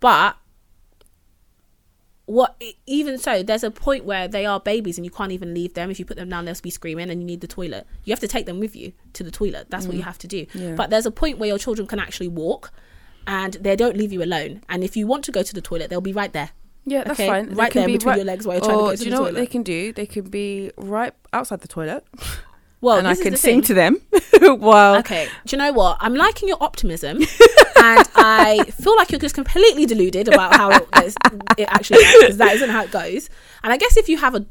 But 0.01 0.37
what 2.27 2.63
even 2.87 3.17
so, 3.17 3.43
there's 3.43 3.65
a 3.65 3.71
point 3.71 4.05
where 4.05 4.29
they 4.29 4.45
are 4.45 4.61
babies 4.61 4.99
and 4.99 5.05
you 5.05 5.11
can't 5.11 5.33
even 5.33 5.55
leave 5.55 5.73
them. 5.73 5.91
If 5.91 5.99
you 5.99 6.05
put 6.05 6.19
them 6.19 6.29
down, 6.29 6.45
they'll 6.45 6.55
be 6.63 6.69
screaming, 6.71 7.09
and 7.09 7.21
you 7.23 7.27
need 7.27 7.41
the 7.41 7.47
toilet. 7.47 7.87
You 8.05 8.13
have 8.13 8.21
to 8.21 8.29
take 8.29 8.45
them 8.45 8.61
with 8.61 8.77
you 8.77 8.93
to 9.15 9.25
the 9.25 9.31
toilet. 9.31 9.69
That's 9.71 9.87
what 9.87 9.97
you 9.97 10.03
have 10.03 10.19
to 10.19 10.29
do. 10.29 10.45
Mm. 10.47 10.55
Yeah. 10.55 10.75
But 10.75 10.91
there's 10.91 11.07
a 11.07 11.11
point 11.11 11.39
where 11.39 11.49
your 11.49 11.59
children 11.59 11.89
can 11.89 11.99
actually 11.99 12.29
walk, 12.29 12.71
and 13.29 13.55
they 13.61 13.77
don't 13.77 13.97
leave 13.97 14.13
you 14.13 14.23
alone. 14.25 14.63
And 14.69 14.83
if 14.83 14.97
you 14.97 15.07
want 15.07 15.23
to 15.27 15.31
go 15.33 15.43
to 15.45 15.55
the 15.55 15.61
toilet, 15.61 15.91
they'll 15.91 16.01
be 16.01 16.13
right 16.15 16.33
there. 16.33 16.51
Yeah, 16.87 17.05
that's 17.05 17.21
Okay, 17.21 17.29
fine. 17.29 17.49
They 17.51 17.55
right 17.55 17.73
there 17.73 17.87
be 17.87 17.93
between 17.93 18.09
right- 18.09 18.17
your 18.17 18.25
legs 18.25 18.47
while 18.47 18.57
you're 18.57 18.65
trying 18.65 18.79
to 18.79 18.85
go 18.85 18.91
to 18.93 18.97
the 18.97 18.97
toilet. 18.97 19.05
do 19.05 19.05
you 19.05 19.11
know 19.15 19.21
what 19.23 19.35
they 19.35 19.47
can 19.47 19.63
do? 19.63 19.93
They 19.93 20.07
can 20.07 20.25
be 20.31 20.73
right 20.79 21.13
outside 21.33 21.61
the 21.61 21.69
toilet, 21.69 22.05
Well, 22.81 22.97
and 22.97 23.07
I 23.09 23.15
can 23.17 23.37
sing 23.37 23.61
to 23.63 23.75
them 23.75 23.97
while 24.41 24.97
Okay, 25.01 25.29
do 25.45 25.57
you 25.57 25.59
know 25.59 25.73
what? 25.73 25.99
I'm 26.01 26.15
liking 26.15 26.49
your 26.49 26.57
optimism, 26.63 27.17
and 27.77 28.09
I 28.15 28.65
feel 28.81 28.97
like 28.97 29.11
you're 29.11 29.19
just 29.21 29.35
completely 29.35 29.85
deluded 29.85 30.29
about 30.29 30.55
how 30.57 30.71
it, 30.71 30.87
actually 31.69 31.99
works, 31.99 32.17
because 32.21 32.37
that 32.39 32.55
isn't 32.55 32.71
how 32.71 32.85
it 32.85 32.91
goes. 32.93 33.29
And 33.63 33.73
I 33.73 33.77
guess 33.77 33.97
if 33.99 34.09
you 34.09 34.17
have 34.19 34.35
a, 34.37 34.47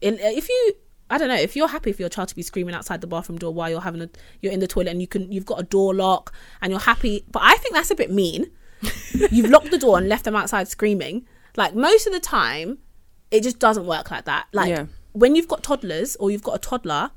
in, 0.00 0.18
if 0.20 0.48
you, 0.48 0.72
I 1.10 1.18
don't 1.18 1.28
know, 1.28 1.34
if 1.36 1.54
you're 1.54 1.68
happy 1.68 1.92
for 1.92 2.02
your 2.02 2.08
child 2.08 2.28
to 2.30 2.34
be 2.34 2.42
screaming 2.42 2.74
outside 2.74 3.00
the 3.02 3.06
bathroom 3.06 3.38
door 3.38 3.52
while 3.52 3.68
you're 3.70 3.80
having 3.82 4.00
a, 4.02 4.08
you're 4.40 4.52
in 4.52 4.60
the 4.60 4.66
toilet 4.66 4.88
and 4.90 5.00
you 5.00 5.06
can, 5.06 5.30
you've 5.30 5.44
got 5.46 5.60
a 5.60 5.62
door 5.62 5.94
lock 5.94 6.32
and 6.62 6.70
you're 6.70 6.80
happy, 6.80 7.24
but 7.30 7.42
I 7.44 7.56
think 7.56 7.74
that's 7.74 7.90
a 7.90 7.94
bit 7.94 8.10
mean. 8.10 8.50
You've 9.30 9.50
locked 9.50 9.70
the 9.70 9.78
door 9.78 9.96
and 9.98 10.08
left 10.08 10.24
them 10.24 10.36
outside 10.36 10.68
screaming. 10.68 11.26
Like 11.56 11.74
most 11.74 12.06
of 12.06 12.12
the 12.12 12.20
time, 12.20 12.78
it 13.30 13.42
just 13.42 13.58
doesn't 13.58 13.86
work 13.86 14.10
like 14.10 14.24
that. 14.26 14.46
Like 14.52 14.68
Yeah. 14.70 14.86
when 15.12 15.34
you've 15.36 15.48
got 15.48 15.62
toddlers 15.62 16.16
or 16.16 16.30
you've 16.30 16.42
got 16.42 16.56
a 16.56 16.58
toddler, 16.58 17.10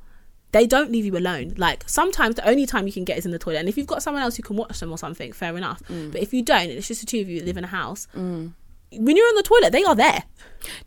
they 0.54 0.66
don't 0.66 0.92
leave 0.92 1.04
you 1.06 1.18
alone. 1.18 1.54
Like 1.58 1.84
sometimes 1.88 2.36
the 2.36 2.48
only 2.48 2.66
time 2.66 2.88
you 2.88 2.94
can 2.94 3.04
get 3.04 3.18
is 3.18 3.26
in 3.26 3.32
the 3.32 3.40
toilet, 3.40 3.58
and 3.60 3.68
if 3.70 3.78
you've 3.78 3.88
got 3.88 4.02
someone 4.02 4.24
else 4.24 4.38
who 4.38 4.44
can 4.44 4.56
watch 4.56 4.80
them 4.80 4.92
or 4.92 4.98
something, 4.98 5.34
fair 5.34 5.58
enough. 5.58 5.82
Mm. 5.90 6.12
But 6.14 6.22
if 6.22 6.34
you 6.34 6.42
don't, 6.42 6.70
it's 6.70 6.88
just 6.88 7.02
the 7.02 7.08
two 7.08 7.20
of 7.20 7.28
you 7.30 7.40
that 7.40 7.46
live 7.46 7.58
in 7.58 7.64
a 7.66 7.68
house. 7.68 8.08
Mm. 8.16 8.54
When 8.94 9.18
you're 9.18 9.28
in 9.30 9.36
the 9.36 9.44
toilet, 9.44 9.72
they 9.74 9.84
are 9.84 9.96
there. 9.96 10.24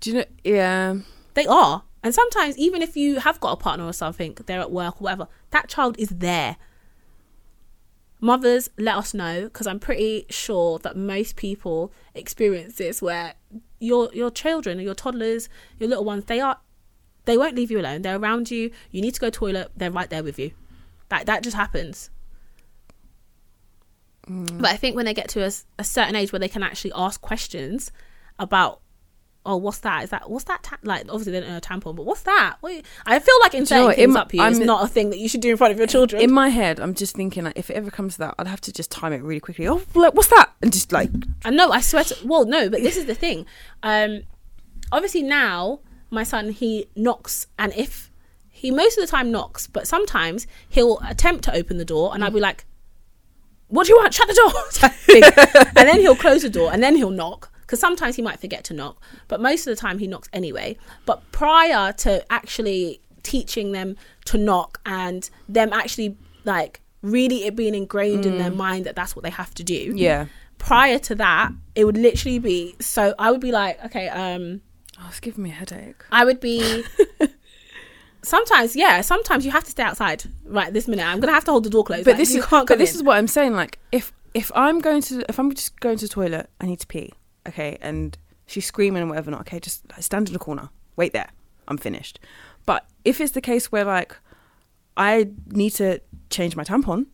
do 0.00 0.10
you 0.10 0.16
know? 0.16 0.24
Yeah, 0.44 0.94
They 1.34 1.46
are. 1.46 1.82
And 2.02 2.14
sometimes, 2.14 2.56
even 2.56 2.80
if 2.82 2.96
you 2.96 3.20
have 3.20 3.40
got 3.40 3.52
a 3.52 3.56
partner 3.56 3.84
or 3.84 3.92
something, 3.92 4.36
they're 4.46 4.60
at 4.60 4.70
work 4.70 5.00
or 5.00 5.04
whatever, 5.04 5.28
that 5.50 5.68
child 5.68 5.98
is 5.98 6.08
there. 6.08 6.56
Mothers, 8.20 8.70
let 8.78 8.96
us 8.96 9.14
know 9.14 9.44
because 9.44 9.66
I'm 9.66 9.78
pretty 9.78 10.26
sure 10.28 10.78
that 10.80 10.96
most 10.96 11.36
people 11.36 11.92
experience 12.14 12.76
this 12.76 13.00
where 13.00 13.34
your 13.78 14.10
your 14.12 14.30
children, 14.30 14.78
your 14.78 14.94
toddlers, 14.94 15.48
your 15.78 15.88
little 15.88 16.04
ones, 16.04 16.26
they 16.26 16.40
are 16.40 16.58
they 17.24 17.38
won't 17.38 17.56
leave 17.56 17.70
you 17.70 17.80
alone. 17.80 18.02
They're 18.02 18.18
around 18.18 18.50
you. 18.50 18.70
You 18.90 19.00
need 19.00 19.14
to 19.14 19.20
go 19.20 19.28
to 19.28 19.38
toilet, 19.38 19.70
they're 19.76 19.90
right 19.90 20.10
there 20.10 20.22
with 20.22 20.38
you. 20.38 20.52
That 21.08 21.26
that 21.26 21.42
just 21.42 21.56
happens. 21.56 22.10
Mm. 24.26 24.60
But 24.60 24.70
I 24.70 24.76
think 24.76 24.96
when 24.96 25.06
they 25.06 25.14
get 25.14 25.28
to 25.30 25.42
a 25.78 25.84
certain 25.84 26.14
age 26.14 26.32
where 26.32 26.40
they 26.40 26.48
can 26.48 26.62
actually 26.62 26.92
ask 26.94 27.20
questions 27.20 27.90
about 28.38 28.80
oh, 29.46 29.56
what's 29.56 29.78
that? 29.78 30.04
Is 30.04 30.10
that 30.10 30.28
what's 30.30 30.44
that? 30.44 30.62
Ta-? 30.62 30.78
Like, 30.82 31.02
obviously 31.08 31.32
they 31.32 31.40
don't 31.40 31.48
know 31.50 31.56
a 31.56 31.60
tampon, 31.60 31.96
but 31.96 32.04
what's 32.04 32.22
that? 32.22 32.56
What 32.60 32.82
I 33.06 33.18
feel 33.18 33.34
like 33.40 33.52
Do 33.52 33.58
you 33.58 33.64
know 33.64 33.88
things 33.92 33.98
In- 33.98 34.16
up 34.16 34.34
you 34.34 34.42
is 34.42 34.58
I'm- 34.58 34.66
not 34.66 34.84
a 34.84 34.88
thing 34.88 35.10
that 35.10 35.18
you 35.18 35.28
should 35.28 35.40
do 35.40 35.50
in 35.50 35.56
front 35.56 35.72
of 35.72 35.78
your 35.78 35.86
children. 35.86 36.22
in 36.22 36.32
my 36.32 36.48
head, 36.48 36.78
I'm 36.80 36.94
just 36.94 37.16
thinking 37.16 37.44
like 37.44 37.58
if 37.58 37.70
it 37.70 37.74
ever 37.74 37.90
comes 37.90 38.14
to 38.14 38.18
that, 38.20 38.34
I'd 38.38 38.46
have 38.46 38.60
to 38.62 38.72
just 38.72 38.90
time 38.90 39.12
it 39.12 39.22
really 39.22 39.40
quickly. 39.40 39.66
Oh, 39.66 39.82
like, 39.94 40.14
what's 40.14 40.28
that? 40.28 40.50
And 40.62 40.72
just 40.72 40.92
like 40.92 41.10
I 41.44 41.50
know. 41.50 41.70
I 41.70 41.80
swear. 41.80 42.04
To, 42.04 42.16
well, 42.24 42.44
no, 42.44 42.68
but 42.68 42.82
this 42.82 42.96
is 42.96 43.06
the 43.06 43.14
thing. 43.14 43.46
Um, 43.82 44.22
obviously 44.92 45.22
now 45.22 45.80
my 46.10 46.22
son 46.24 46.50
he 46.50 46.86
knocks, 46.96 47.46
and 47.58 47.72
if 47.76 48.10
he 48.48 48.70
most 48.70 48.98
of 48.98 49.02
the 49.04 49.10
time 49.10 49.30
knocks, 49.30 49.66
but 49.66 49.86
sometimes 49.86 50.46
he'll 50.68 50.98
attempt 51.08 51.44
to 51.44 51.54
open 51.54 51.78
the 51.78 51.84
door, 51.84 52.12
and 52.12 52.22
I'll 52.22 52.30
be 52.30 52.40
like, 52.40 52.66
"What 53.68 53.86
do 53.86 53.92
you 53.92 53.98
want? 53.98 54.12
Shut 54.12 54.28
the 54.28 54.34
door!" 54.34 55.70
and 55.76 55.88
then 55.88 56.00
he'll 56.00 56.16
close 56.16 56.42
the 56.42 56.50
door, 56.50 56.72
and 56.72 56.82
then 56.82 56.96
he'll 56.96 57.10
knock. 57.10 57.49
Because 57.70 57.78
sometimes 57.78 58.16
he 58.16 58.22
might 58.22 58.40
forget 58.40 58.64
to 58.64 58.74
knock, 58.74 59.00
but 59.28 59.40
most 59.40 59.64
of 59.64 59.70
the 59.70 59.80
time 59.80 60.00
he 60.00 60.08
knocks 60.08 60.28
anyway. 60.32 60.76
But 61.06 61.22
prior 61.30 61.92
to 61.98 62.24
actually 62.32 63.00
teaching 63.22 63.70
them 63.70 63.94
to 64.24 64.36
knock 64.36 64.80
and 64.84 65.30
them 65.48 65.72
actually 65.72 66.16
like 66.42 66.80
really 67.02 67.44
it 67.44 67.54
being 67.54 67.76
ingrained 67.76 68.26
in 68.26 68.38
their 68.38 68.50
mind 68.50 68.86
that 68.86 68.96
that's 68.96 69.14
what 69.14 69.22
they 69.22 69.30
have 69.30 69.54
to 69.54 69.62
do. 69.62 69.92
Yeah. 69.94 70.26
Prior 70.58 70.98
to 70.98 71.14
that, 71.14 71.52
it 71.76 71.84
would 71.84 71.96
literally 71.96 72.40
be 72.40 72.74
so 72.80 73.14
I 73.20 73.30
would 73.30 73.40
be 73.40 73.52
like, 73.52 73.82
okay, 73.84 74.08
um 74.08 74.62
Oh, 74.98 75.06
it's 75.08 75.20
giving 75.20 75.44
me 75.44 75.50
a 75.50 75.52
headache. 75.52 76.02
I 76.10 76.24
would 76.24 76.40
be 76.40 76.82
sometimes 78.22 78.74
yeah, 78.74 79.00
sometimes 79.00 79.44
you 79.44 79.52
have 79.52 79.62
to 79.62 79.70
stay 79.70 79.84
outside 79.84 80.24
right 80.44 80.72
this 80.72 80.88
minute. 80.88 81.06
I'm 81.06 81.20
gonna 81.20 81.34
have 81.34 81.44
to 81.44 81.52
hold 81.52 81.62
the 81.62 81.70
door 81.70 81.84
closed. 81.84 82.04
But 82.04 82.12
like, 82.12 82.18
this 82.18 82.34
you 82.34 82.40
is 82.40 82.46
can't 82.46 82.66
but 82.66 82.78
this 82.78 82.94
in. 82.94 82.96
is 82.96 83.02
what 83.04 83.16
I'm 83.16 83.28
saying. 83.28 83.54
Like 83.54 83.78
if 83.92 84.12
if 84.34 84.50
I'm 84.56 84.80
going 84.80 85.02
to 85.02 85.24
if 85.28 85.38
I'm 85.38 85.54
just 85.54 85.78
going 85.78 85.98
to 85.98 86.06
the 86.08 86.12
toilet, 86.12 86.50
I 86.60 86.66
need 86.66 86.80
to 86.80 86.86
pee. 86.88 87.12
Okay, 87.48 87.78
and 87.80 88.16
she's 88.46 88.66
screaming 88.66 89.00
and 89.02 89.10
whatever. 89.10 89.30
Not 89.30 89.40
okay. 89.42 89.60
Just 89.60 89.90
like, 89.90 90.02
stand 90.02 90.28
in 90.28 90.32
the 90.32 90.38
corner. 90.38 90.68
Wait 90.96 91.12
there. 91.12 91.28
I'm 91.68 91.78
finished. 91.78 92.18
But 92.66 92.86
if 93.04 93.20
it's 93.20 93.32
the 93.32 93.40
case 93.40 93.70
where 93.72 93.84
like 93.84 94.16
I 94.96 95.28
need 95.46 95.70
to 95.74 96.00
change 96.30 96.56
my 96.56 96.64
tampon, 96.64 97.06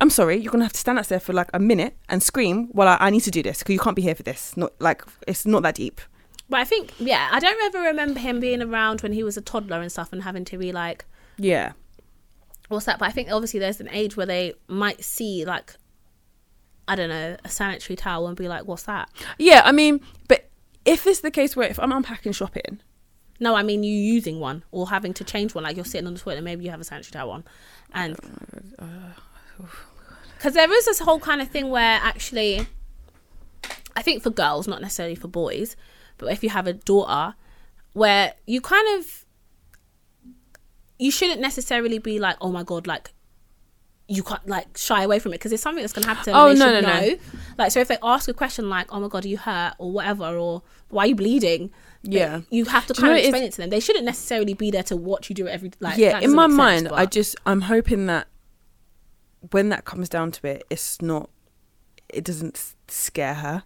I'm 0.00 0.10
sorry. 0.10 0.36
You're 0.36 0.52
gonna 0.52 0.64
have 0.64 0.72
to 0.74 0.78
stand 0.78 0.98
out 0.98 1.06
there 1.08 1.20
for 1.20 1.32
like 1.32 1.50
a 1.54 1.58
minute 1.58 1.96
and 2.08 2.22
scream 2.22 2.68
while 2.72 2.88
I, 2.88 2.96
I 3.00 3.10
need 3.10 3.22
to 3.22 3.30
do 3.30 3.42
this 3.42 3.58
because 3.58 3.72
you 3.72 3.78
can't 3.80 3.96
be 3.96 4.02
here 4.02 4.14
for 4.14 4.22
this. 4.22 4.56
Not 4.56 4.72
like 4.78 5.02
it's 5.26 5.46
not 5.46 5.62
that 5.62 5.74
deep. 5.76 6.00
But 6.48 6.60
I 6.60 6.64
think 6.64 6.92
yeah, 6.98 7.28
I 7.32 7.40
don't 7.40 7.60
ever 7.64 7.86
remember 7.86 8.20
him 8.20 8.38
being 8.40 8.62
around 8.62 9.00
when 9.00 9.12
he 9.12 9.22
was 9.24 9.36
a 9.36 9.40
toddler 9.40 9.80
and 9.80 9.90
stuff 9.90 10.12
and 10.12 10.22
having 10.22 10.44
to 10.46 10.58
be 10.58 10.72
like 10.72 11.04
Yeah. 11.38 11.72
what's 12.68 12.84
that? 12.86 12.98
But 12.98 13.08
I 13.08 13.12
think 13.12 13.30
obviously 13.32 13.58
there's 13.60 13.80
an 13.80 13.88
age 13.90 14.16
where 14.16 14.26
they 14.26 14.52
might 14.68 15.02
see 15.02 15.44
like 15.44 15.74
I 16.86 16.96
don't 16.96 17.08
know, 17.08 17.36
a 17.44 17.48
sanitary 17.48 17.96
towel 17.96 18.26
and 18.26 18.36
be 18.36 18.48
like, 18.48 18.64
What's 18.66 18.84
that? 18.84 19.08
Yeah. 19.38 19.62
I 19.64 19.72
mean, 19.72 20.00
but 20.28 20.48
if 20.84 21.06
it's 21.06 21.20
the 21.20 21.30
case 21.30 21.56
where 21.56 21.68
if 21.68 21.78
I'm 21.78 21.92
unpacking 21.92 22.32
shopping, 22.32 22.80
No, 23.40 23.54
I 23.54 23.62
mean 23.62 23.82
you 23.82 23.96
using 23.96 24.40
one 24.40 24.64
or 24.70 24.88
having 24.88 25.14
to 25.14 25.24
change 25.24 25.54
one, 25.54 25.64
like 25.64 25.76
you're 25.76 25.84
sitting 25.84 26.06
on 26.06 26.14
the 26.14 26.20
toilet 26.20 26.36
and 26.36 26.44
maybe 26.44 26.64
you 26.64 26.70
have 26.70 26.80
a 26.80 26.84
sanitary 26.84 27.12
towel 27.12 27.30
on. 27.30 27.44
And 27.92 28.16
because 30.36 30.54
there 30.54 30.70
is 30.70 30.84
this 30.84 30.98
whole 30.98 31.20
kind 31.20 31.40
of 31.40 31.48
thing 31.48 31.70
where 31.70 32.00
actually, 32.02 32.66
I 33.96 34.02
think 34.02 34.22
for 34.22 34.30
girls, 34.30 34.68
not 34.68 34.82
necessarily 34.82 35.14
for 35.14 35.28
boys, 35.28 35.76
but 36.18 36.30
if 36.30 36.42
you 36.42 36.50
have 36.50 36.66
a 36.66 36.74
daughter, 36.74 37.34
where 37.94 38.34
you 38.46 38.60
kind 38.60 38.98
of, 38.98 39.24
you 40.98 41.10
shouldn't 41.10 41.40
necessarily 41.40 41.98
be 41.98 42.18
like, 42.18 42.36
oh 42.42 42.50
my 42.52 42.62
god, 42.62 42.86
like 42.86 43.13
you 44.06 44.22
can't 44.22 44.46
like 44.46 44.76
shy 44.76 45.02
away 45.02 45.18
from 45.18 45.32
it 45.32 45.36
because 45.36 45.50
it's 45.52 45.62
something 45.62 45.82
that's 45.82 45.92
going 45.94 46.02
to 46.02 46.14
happen. 46.14 46.34
Oh, 46.34 46.52
no, 46.52 46.70
no, 46.72 46.80
no. 46.80 47.00
know. 47.00 47.16
Like, 47.56 47.72
so 47.72 47.80
if 47.80 47.88
they 47.88 47.96
ask 48.02 48.28
a 48.28 48.34
question 48.34 48.68
like, 48.68 48.92
"Oh 48.92 49.00
my 49.00 49.08
god, 49.08 49.24
are 49.24 49.28
you 49.28 49.38
hurt?" 49.38 49.74
or 49.78 49.90
whatever, 49.92 50.36
or 50.36 50.62
"Why 50.90 51.04
are 51.04 51.06
you 51.06 51.14
bleeding?" 51.14 51.70
Yeah. 52.02 52.42
you 52.50 52.66
have 52.66 52.86
to 52.88 52.92
Do 52.92 53.00
kind 53.00 53.14
of 53.14 53.18
explain 53.20 53.44
it 53.44 53.52
to 53.52 53.62
them. 53.62 53.70
They 53.70 53.80
shouldn't 53.80 54.04
necessarily 54.04 54.52
be 54.52 54.70
there 54.70 54.82
to 54.84 54.96
watch 54.96 55.30
you 55.30 55.34
do 55.34 55.46
it 55.46 55.50
every 55.52 55.72
like. 55.80 55.96
yeah 55.96 56.20
in 56.20 56.34
my 56.34 56.46
mind 56.46 56.82
sense, 56.88 56.92
i 56.92 57.06
just 57.06 57.34
i'm 57.46 57.62
hoping 57.62 58.04
that 58.08 58.26
when 59.52 59.70
that 59.70 59.86
comes 59.86 60.10
down 60.10 60.30
to 60.32 60.46
it 60.46 60.64
it's 60.68 61.00
not 61.00 61.30
it 62.10 62.22
doesn't 62.24 62.74
scare 62.88 63.32
her 63.34 63.62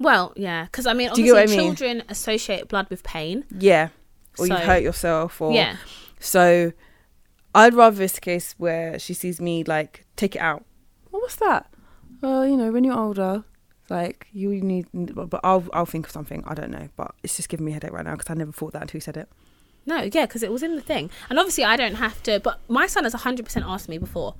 Well, 0.00 0.32
yeah, 0.34 0.64
because 0.64 0.86
I 0.86 0.92
mean, 0.92 1.10
Do 1.14 1.22
you 1.22 1.36
obviously, 1.36 1.58
I 1.58 1.60
mean? 1.66 1.76
children 1.76 2.02
associate 2.08 2.66
blood 2.68 2.90
with 2.90 3.04
pain. 3.04 3.44
yeah 3.56 3.90
or 4.38 4.46
So- 4.48 4.54
you've 4.54 4.64
hurt 4.64 4.82
yourself 4.82 5.40
or 5.40 5.52
yeah, 5.52 5.76
so 6.18 6.72
i'd 7.54 7.74
rather 7.74 8.02
it's 8.02 8.18
a 8.18 8.20
case 8.20 8.54
where 8.58 8.98
she 8.98 9.14
sees 9.14 9.40
me 9.40 9.64
like 9.64 10.04
take 10.16 10.34
it 10.36 10.40
out 10.40 10.64
well, 11.10 11.22
what's 11.22 11.36
that 11.36 11.72
well 12.20 12.46
you 12.46 12.56
know 12.56 12.70
when 12.72 12.84
you're 12.84 12.98
older 12.98 13.44
like 13.90 14.26
you 14.32 14.48
need 14.62 14.86
but 15.14 15.40
i'll 15.44 15.64
i'll 15.72 15.86
think 15.86 16.06
of 16.06 16.12
something 16.12 16.42
i 16.46 16.54
don't 16.54 16.70
know 16.70 16.88
but 16.96 17.14
it's 17.22 17.36
just 17.36 17.48
giving 17.48 17.66
me 17.66 17.72
a 17.72 17.74
headache 17.74 17.92
right 17.92 18.04
now 18.04 18.12
because 18.12 18.30
i 18.30 18.34
never 18.34 18.52
thought 18.52 18.72
that 18.72 18.82
until 18.82 18.96
you 18.96 19.00
said 19.02 19.16
it 19.16 19.28
no, 19.86 19.96
yeah, 19.98 20.24
because 20.24 20.42
it 20.42 20.50
was 20.50 20.62
in 20.62 20.76
the 20.76 20.80
thing, 20.80 21.10
and 21.28 21.38
obviously, 21.38 21.62
I 21.62 21.76
don't 21.76 21.96
have 21.96 22.22
to. 22.22 22.40
But 22.40 22.58
my 22.70 22.86
son 22.86 23.04
has 23.04 23.12
hundred 23.12 23.44
percent 23.44 23.66
asked 23.68 23.86
me 23.86 23.98
before, 23.98 24.34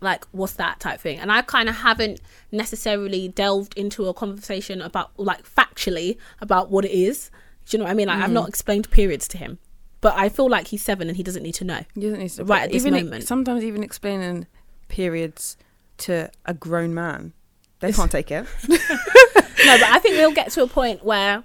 like, 0.00 0.24
what's 0.30 0.52
that 0.52 0.78
type 0.78 1.00
thing, 1.00 1.18
and 1.18 1.32
I 1.32 1.42
kind 1.42 1.68
of 1.68 1.74
haven't 1.78 2.20
necessarily 2.52 3.26
delved 3.26 3.76
into 3.76 4.06
a 4.06 4.14
conversation 4.14 4.80
about 4.80 5.10
like 5.18 5.42
factually 5.52 6.16
about 6.40 6.70
what 6.70 6.84
it 6.84 6.92
is. 6.92 7.32
Do 7.68 7.76
you 7.76 7.78
know 7.78 7.86
what 7.86 7.90
I 7.90 7.94
mean? 7.94 8.06
Like, 8.06 8.20
I've 8.22 8.30
Mm. 8.30 8.34
not 8.34 8.48
explained 8.48 8.88
periods 8.92 9.26
to 9.28 9.36
him, 9.38 9.58
but 10.00 10.14
I 10.16 10.28
feel 10.28 10.48
like 10.48 10.68
he's 10.68 10.82
seven 10.82 11.08
and 11.08 11.16
he 11.16 11.22
doesn't 11.22 11.42
need 11.42 11.54
to 11.54 11.64
know. 11.64 11.84
You 11.94 12.10
don't 12.10 12.20
need 12.20 12.30
to, 12.30 12.44
Right 12.44 12.62
at 12.62 12.72
this 12.72 12.86
even 12.86 13.04
moment. 13.04 13.24
sometimes 13.24 13.64
even 13.64 13.82
explaining 13.82 14.46
periods 14.88 15.56
to 15.98 16.30
a 16.46 16.54
grown 16.54 16.94
man 16.94 17.32
they 17.80 17.92
can't 17.92 18.10
take 18.10 18.30
it 18.30 18.46
no, 18.68 19.78
but 19.78 19.90
I 19.90 19.98
think 19.98 20.16
we'll 20.16 20.32
get 20.32 20.50
to 20.52 20.62
a 20.62 20.66
point 20.66 21.04
where, 21.04 21.42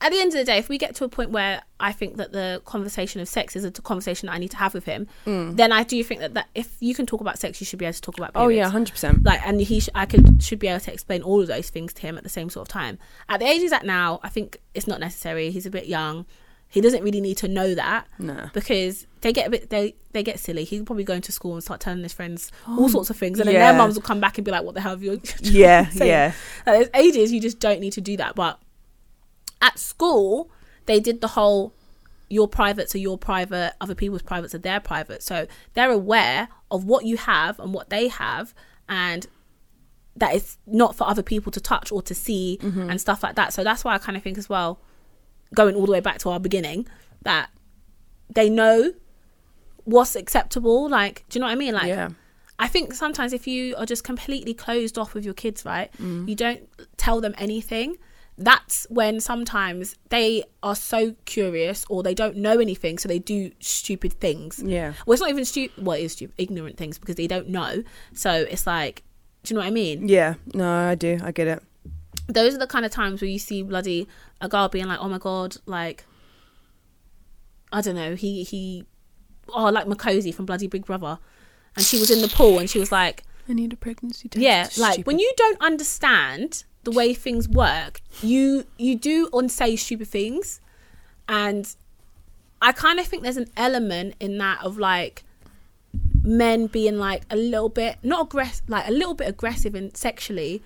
at 0.00 0.12
the 0.12 0.20
end 0.20 0.28
of 0.28 0.38
the 0.38 0.44
day, 0.44 0.58
if 0.58 0.68
we 0.68 0.78
get 0.78 0.94
to 0.96 1.04
a 1.04 1.08
point 1.08 1.30
where 1.30 1.62
I 1.80 1.92
think 1.92 2.16
that 2.16 2.32
the 2.32 2.62
conversation 2.64 3.20
of 3.20 3.28
sex 3.28 3.56
is 3.56 3.64
a 3.64 3.70
conversation 3.70 4.26
that 4.26 4.32
I 4.34 4.38
need 4.38 4.50
to 4.52 4.56
have 4.56 4.74
with 4.74 4.84
him, 4.84 5.08
mm. 5.26 5.56
then 5.56 5.72
I 5.72 5.82
do 5.82 6.02
think 6.04 6.20
that, 6.20 6.34
that 6.34 6.48
if 6.54 6.76
you 6.80 6.94
can 6.94 7.06
talk 7.06 7.20
about 7.20 7.38
sex, 7.38 7.60
you 7.60 7.64
should 7.64 7.78
be 7.78 7.84
able 7.84 7.94
to 7.94 8.00
talk 8.00 8.18
about 8.18 8.32
oh 8.34 8.48
yeah 8.48 8.70
100% 8.70 9.24
Like, 9.24 9.40
and 9.46 9.60
he, 9.60 9.80
sh- 9.80 9.88
I 9.94 10.06
could 10.06 10.42
should 10.42 10.58
be 10.58 10.68
able 10.68 10.80
to 10.80 10.92
explain 10.92 11.22
all 11.22 11.40
of 11.40 11.46
those 11.46 11.70
things 11.70 11.92
to 11.94 12.02
him 12.02 12.16
at 12.16 12.22
the 12.22 12.28
same 12.28 12.50
sort 12.50 12.68
of 12.68 12.72
time. 12.72 12.98
At 13.28 13.40
the 13.40 13.46
age 13.46 13.60
he's 13.60 13.72
at 13.72 13.84
now, 13.84 14.20
I 14.22 14.28
think 14.28 14.60
it's 14.74 14.86
not 14.86 15.00
necessary. 15.00 15.50
He's 15.50 15.66
a 15.66 15.70
bit 15.70 15.86
young. 15.86 16.26
He 16.70 16.80
doesn't 16.82 17.02
really 17.02 17.20
need 17.20 17.38
to 17.38 17.48
know 17.48 17.74
that 17.74 18.06
no 18.18 18.50
because 18.52 19.06
they 19.22 19.32
get 19.32 19.46
a 19.46 19.50
bit 19.50 19.70
they 19.70 19.94
they 20.12 20.22
get 20.22 20.38
silly. 20.38 20.64
He'll 20.64 20.84
probably 20.84 21.04
go 21.04 21.14
into 21.14 21.32
school 21.32 21.54
and 21.54 21.62
start 21.62 21.80
telling 21.80 22.02
his 22.02 22.12
friends 22.12 22.52
all 22.66 22.84
oh, 22.84 22.88
sorts 22.88 23.10
of 23.10 23.16
things, 23.16 23.38
and 23.38 23.48
then 23.48 23.54
yeah. 23.54 23.70
their 23.70 23.78
mums 23.78 23.94
will 23.94 24.02
come 24.02 24.20
back 24.20 24.36
and 24.38 24.44
be 24.44 24.50
like, 24.50 24.64
"What 24.64 24.74
the 24.74 24.80
hell 24.80 24.92
have 24.92 25.02
you?" 25.02 25.20
yeah 25.40 25.88
yeah 25.94 26.32
Like, 26.66 26.76
there's 26.76 26.90
ages 26.94 27.32
you 27.32 27.40
just 27.40 27.58
don't 27.58 27.80
need 27.80 27.94
to 27.94 28.00
do 28.00 28.16
that. 28.18 28.34
But 28.34 28.60
at 29.62 29.78
school, 29.78 30.50
they 30.86 31.00
did 31.00 31.20
the 31.20 31.28
whole 31.28 31.72
your 32.28 32.46
privates 32.46 32.94
are 32.94 32.98
your 32.98 33.16
private, 33.16 33.72
other 33.80 33.94
people's 33.94 34.22
privates 34.22 34.54
are 34.54 34.58
their 34.58 34.80
private. 34.80 35.22
So 35.22 35.46
they're 35.72 35.90
aware 35.90 36.48
of 36.70 36.84
what 36.84 37.06
you 37.06 37.16
have 37.16 37.58
and 37.58 37.72
what 37.72 37.88
they 37.88 38.08
have, 38.08 38.54
and 38.88 39.26
that 40.16 40.34
it's 40.34 40.58
not 40.66 40.96
for 40.96 41.06
other 41.06 41.22
people 41.22 41.50
to 41.52 41.60
touch 41.60 41.90
or 41.92 42.02
to 42.02 42.14
see 42.14 42.58
mm-hmm. 42.60 42.90
and 42.90 43.00
stuff 43.00 43.22
like 43.22 43.36
that. 43.36 43.52
So 43.52 43.64
that's 43.64 43.84
why 43.84 43.94
I 43.94 43.98
kind 43.98 44.16
of 44.16 44.22
think 44.22 44.36
as 44.36 44.48
well, 44.48 44.80
going 45.54 45.74
all 45.74 45.86
the 45.86 45.92
way 45.92 46.00
back 46.00 46.18
to 46.18 46.30
our 46.30 46.40
beginning, 46.40 46.86
that 47.22 47.50
they 48.28 48.50
know 48.50 48.92
what's 49.84 50.14
acceptable. 50.16 50.88
Like, 50.88 51.24
do 51.28 51.38
you 51.38 51.40
know 51.40 51.46
what 51.46 51.52
I 51.52 51.56
mean? 51.56 51.74
Like, 51.74 51.88
yeah 51.88 52.10
I 52.58 52.66
think 52.66 52.92
sometimes 52.92 53.32
if 53.32 53.46
you 53.46 53.76
are 53.76 53.86
just 53.86 54.02
completely 54.02 54.52
closed 54.52 54.98
off 54.98 55.14
with 55.14 55.24
your 55.24 55.34
kids, 55.34 55.64
right, 55.64 55.92
mm. 55.92 56.28
you 56.28 56.34
don't 56.34 56.68
tell 56.96 57.20
them 57.20 57.34
anything. 57.38 57.96
That's 58.36 58.86
when 58.88 59.20
sometimes 59.20 59.96
they 60.10 60.44
are 60.62 60.76
so 60.76 61.14
curious 61.24 61.84
or 61.88 62.02
they 62.02 62.14
don't 62.14 62.36
know 62.36 62.58
anything, 62.58 62.98
so 62.98 63.08
they 63.08 63.18
do 63.18 63.52
stupid 63.60 64.12
things. 64.14 64.62
yeah 64.64 64.94
Well, 65.06 65.14
it's 65.14 65.20
not 65.20 65.30
even 65.30 65.44
stupid. 65.44 65.84
Well, 65.84 65.96
it 65.96 66.02
is 66.02 66.12
stupid, 66.12 66.34
ignorant 66.38 66.76
things 66.76 66.98
because 66.98 67.16
they 67.16 67.26
don't 67.26 67.48
know. 67.48 67.82
So 68.12 68.30
it's 68.32 68.66
like, 68.66 69.02
do 69.44 69.54
you 69.54 69.58
know 69.58 69.64
what 69.64 69.68
I 69.68 69.70
mean? 69.70 70.08
yeah 70.08 70.34
no 70.52 70.68
i 70.68 70.94
do 70.96 71.18
i 71.22 71.30
get 71.30 71.46
it 71.46 71.62
Those 72.28 72.54
are 72.54 72.58
the 72.58 72.66
kind 72.66 72.84
of 72.84 72.92
times 72.92 73.20
where 73.20 73.28
you 73.28 73.38
see 73.38 73.62
bloody 73.62 74.06
a 74.40 74.48
girl 74.48 74.68
being 74.68 74.86
like, 74.86 75.00
"Oh 75.00 75.08
my 75.08 75.18
god," 75.18 75.56
like 75.66 76.04
I 77.72 77.80
don't 77.80 77.96
know, 77.96 78.14
he 78.14 78.44
he, 78.44 78.84
oh, 79.48 79.70
like 79.70 79.86
Makosi 79.86 80.34
from 80.34 80.46
bloody 80.46 80.66
Big 80.66 80.86
Brother, 80.86 81.18
and 81.76 81.84
she 81.84 81.98
was 81.98 82.10
in 82.10 82.22
the 82.22 82.28
pool 82.28 82.58
and 82.58 82.68
she 82.68 82.78
was 82.78 82.90
like, 82.92 83.24
i 83.48 83.52
need 83.52 83.72
a 83.72 83.76
pregnancy 83.76 84.28
test. 84.28 84.42
Yeah 84.42 84.68
like 84.76 85.06
when 85.06 85.18
you 85.18 85.32
don't 85.36 85.60
understand 85.60 86.64
the 86.84 86.90
way 86.90 87.14
things 87.14 87.48
work 87.48 88.00
you 88.22 88.64
you 88.76 88.96
do 88.96 89.28
and 89.32 89.50
say 89.50 89.76
stupid 89.76 90.08
things. 90.08 90.60
And 91.28 91.74
i 92.60 92.72
kind 92.72 92.98
of 92.98 93.06
think 93.06 93.22
there's 93.22 93.36
an 93.36 93.50
element 93.56 94.14
in 94.20 94.38
that 94.38 94.62
of 94.64 94.78
like 94.78 95.24
men 96.22 96.66
being 96.66 96.98
like 96.98 97.22
a 97.30 97.36
little 97.36 97.68
bit 97.68 97.96
not 98.02 98.26
aggressive 98.26 98.68
like 98.68 98.86
a 98.88 98.90
little 98.90 99.14
bit 99.14 99.28
aggressive 99.28 99.74
and 99.74 99.96
sexually 99.96 100.62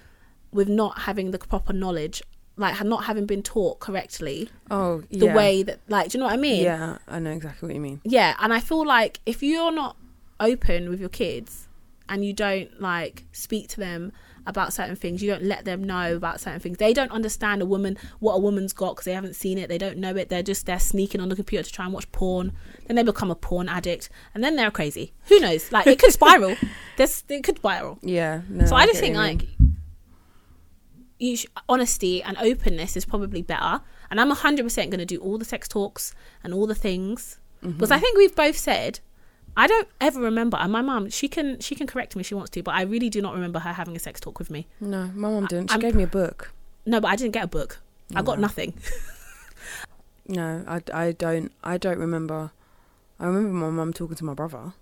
with 0.52 0.68
not 0.68 1.00
having 1.00 1.30
the 1.30 1.38
proper 1.38 1.72
knowledge 1.72 2.22
like 2.56 2.82
not 2.84 3.04
having 3.04 3.24
been 3.26 3.42
taught 3.42 3.80
correctly 3.80 4.50
oh 4.70 5.02
the 5.10 5.26
yeah. 5.26 5.34
way 5.34 5.62
that 5.62 5.78
like 5.88 6.10
do 6.10 6.18
you 6.18 6.20
know 6.20 6.26
what 6.26 6.34
i 6.34 6.36
mean? 6.36 6.62
Yeah 6.62 6.98
i 7.08 7.18
know 7.18 7.30
exactly 7.30 7.66
what 7.66 7.74
you 7.74 7.80
mean. 7.80 8.00
Yeah 8.04 8.36
and 8.38 8.52
i 8.52 8.60
feel 8.60 8.86
like 8.86 9.20
if 9.26 9.42
you're 9.42 9.72
not 9.72 9.96
open 10.40 10.90
with 10.90 11.00
your 11.00 11.08
kids 11.08 11.68
and 12.08 12.24
you 12.24 12.32
don't 12.32 12.80
like 12.80 13.24
speak 13.32 13.68
to 13.68 13.80
them 13.80 14.12
about 14.46 14.72
certain 14.72 14.96
things 14.96 15.22
you 15.22 15.30
don't 15.30 15.44
let 15.44 15.64
them 15.64 15.84
know 15.84 16.16
about 16.16 16.40
certain 16.40 16.58
things. 16.58 16.76
They 16.78 16.92
don't 16.92 17.12
understand 17.12 17.62
a 17.62 17.66
woman 17.66 17.96
what 18.18 18.34
a 18.34 18.38
woman's 18.38 18.72
got 18.72 18.94
because 18.94 19.04
they 19.04 19.12
haven't 19.12 19.36
seen 19.36 19.56
it 19.56 19.68
they 19.68 19.78
don't 19.78 19.98
know 19.98 20.14
it 20.16 20.28
they're 20.28 20.42
just 20.42 20.66
they're 20.66 20.80
sneaking 20.80 21.20
on 21.20 21.28
the 21.28 21.36
computer 21.36 21.62
to 21.62 21.72
try 21.72 21.84
and 21.84 21.94
watch 21.94 22.10
porn 22.12 22.52
then 22.86 22.96
they 22.96 23.02
become 23.02 23.30
a 23.30 23.36
porn 23.36 23.68
addict 23.68 24.10
and 24.34 24.42
then 24.42 24.56
they're 24.56 24.70
crazy. 24.70 25.12
Who 25.26 25.38
knows? 25.38 25.70
Like 25.70 25.86
it 25.86 25.98
could 25.98 26.12
spiral. 26.12 26.56
This 26.96 27.24
it 27.28 27.42
could 27.42 27.56
spiral. 27.56 27.98
Yeah 28.02 28.42
no, 28.50 28.66
so 28.66 28.76
i 28.76 28.84
just 28.84 29.00
think 29.00 29.16
like 29.16 29.38
mean. 29.38 29.61
You 31.22 31.36
sh- 31.36 31.46
honesty 31.68 32.22
and 32.22 32.36
openness 32.38 32.96
is 32.96 33.04
probably 33.04 33.42
better 33.42 33.80
and 34.10 34.20
i'm 34.20 34.30
100% 34.30 34.74
going 34.76 34.98
to 34.98 35.04
do 35.14 35.18
all 35.18 35.38
the 35.38 35.44
sex 35.44 35.68
talks 35.68 36.14
and 36.44 36.52
all 36.52 36.66
the 36.66 36.74
things 36.74 37.38
because 37.60 37.88
Mm-hmm. 37.90 37.92
i 37.92 37.98
think 37.98 38.16
we've 38.18 38.34
both 38.34 38.56
said 38.58 39.00
i 39.56 39.66
don't 39.66 39.88
ever 40.00 40.20
remember 40.20 40.56
and 40.60 40.72
my 40.72 40.82
mum 40.82 41.08
she 41.10 41.28
can 41.28 41.60
she 41.60 41.74
can 41.74 41.86
correct 41.86 42.16
me 42.16 42.20
if 42.20 42.26
she 42.26 42.34
wants 42.34 42.50
to 42.50 42.62
but 42.62 42.74
i 42.74 42.82
really 42.82 43.08
do 43.08 43.20
not 43.22 43.34
remember 43.34 43.58
her 43.60 43.72
having 43.72 43.94
a 43.94 43.98
sex 43.98 44.18
talk 44.20 44.38
with 44.38 44.50
me 44.50 44.66
no 44.80 45.06
my 45.14 45.28
mom 45.30 45.46
didn't 45.46 45.70
she 45.70 45.74
I'm 45.74 45.80
gave 45.80 45.94
me 45.94 46.02
a 46.02 46.08
book 46.20 46.52
no 46.86 47.00
but 47.00 47.08
i 47.08 47.16
didn't 47.16 47.32
get 47.32 47.44
a 47.44 47.48
book 47.58 47.78
i 48.16 48.22
got 48.22 48.38
nothing 48.40 48.74
No, 50.26 50.64
I, 50.68 50.80
I 50.94 51.12
don't. 51.12 51.50
I 51.64 51.78
don't 51.78 51.98
remember. 51.98 52.52
I 53.18 53.26
remember 53.26 53.50
my 53.52 53.70
mum 53.70 53.92
talking 53.92 54.16
to 54.16 54.24
my 54.24 54.34
brother. 54.34 54.72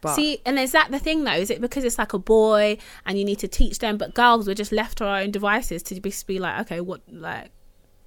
But 0.00 0.14
See, 0.14 0.40
and 0.46 0.58
is 0.58 0.72
that 0.72 0.90
the 0.90 0.98
thing 0.98 1.24
though? 1.24 1.32
Is 1.32 1.50
it 1.50 1.60
because 1.60 1.84
it's 1.84 1.98
like 1.98 2.12
a 2.12 2.18
boy 2.18 2.78
and 3.04 3.18
you 3.18 3.24
need 3.24 3.38
to 3.40 3.48
teach 3.48 3.78
them, 3.80 3.98
but 3.98 4.14
girls 4.14 4.46
were 4.46 4.54
just 4.54 4.72
left 4.72 4.98
to 4.98 5.04
our 5.04 5.18
own 5.20 5.30
devices 5.30 5.82
to 5.84 6.00
just 6.00 6.26
be 6.26 6.38
like, 6.38 6.60
okay, 6.60 6.80
what, 6.80 7.02
like, 7.10 7.50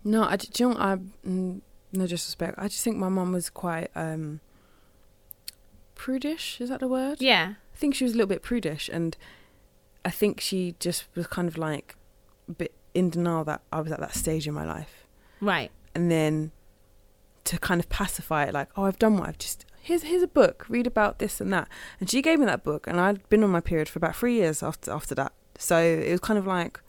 no, 0.04 0.24
I, 0.24 0.36
do 0.38 0.48
you 0.64 0.70
know 0.70 0.78
I 0.78 0.98
mm, 1.28 1.62
no 1.92 2.08
disrespect. 2.08 2.56
I 2.58 2.68
just 2.68 2.84
think 2.84 2.98
my 2.98 3.10
mum 3.10 3.32
was 3.32 3.50
quite 3.50 3.92
um 3.96 4.40
prudish. 5.96 6.60
Is 6.60 6.70
that 6.70 6.80
the 6.80 6.88
word? 6.88 7.22
yeah, 7.22 7.54
I 7.74 7.78
think 7.78 7.96
she 7.96 8.04
was 8.04 8.14
a 8.14 8.16
little 8.16 8.28
bit 8.28 8.42
prudish, 8.42 8.90
and 8.92 9.16
I 10.04 10.10
think 10.10 10.42
she 10.42 10.76
just 10.80 11.06
was 11.16 11.28
kind 11.28 11.48
of 11.48 11.58
like 11.58 11.96
a 12.50 12.54
bit 12.54 12.74
in 12.94 13.10
denial 13.10 13.44
that 13.46 13.62
I 13.72 13.82
was 13.82 13.92
at 13.92 14.00
that 14.00 14.16
stage 14.16 14.48
in 14.48 14.54
my 14.54 14.66
life, 14.66 15.06
right, 15.40 15.72
and 15.94 16.12
then 16.12 16.52
to 17.46 17.58
kind 17.60 17.80
of 17.80 17.90
pacify 17.90 18.46
it, 18.46 18.54
like, 18.54 18.70
oh, 18.76 18.84
I've 18.84 19.00
done 19.00 19.18
what 19.18 19.30
I've 19.30 19.38
just 19.38 19.66
here's 19.84 20.04
here's 20.04 20.24
a 20.24 20.28
book, 20.28 20.66
read 20.70 20.88
about 20.88 21.20
this 21.20 21.40
and 21.42 21.52
that, 21.54 21.68
and 22.00 22.10
she 22.10 22.22
gave 22.22 22.40
me 22.40 22.46
that 22.48 22.64
book, 22.64 22.88
and 22.88 23.00
I'd 23.00 23.28
been 23.30 23.44
on 23.44 23.50
my 23.52 23.60
period 23.62 23.88
for 23.90 24.00
about 24.00 24.16
three 24.16 24.36
years 24.36 24.64
after 24.64 24.92
after 24.92 25.14
that, 25.16 25.34
so 25.58 25.78
it 25.78 26.10
was 26.12 26.20
kind 26.20 26.40
of 26.40 26.48
like. 26.48 26.80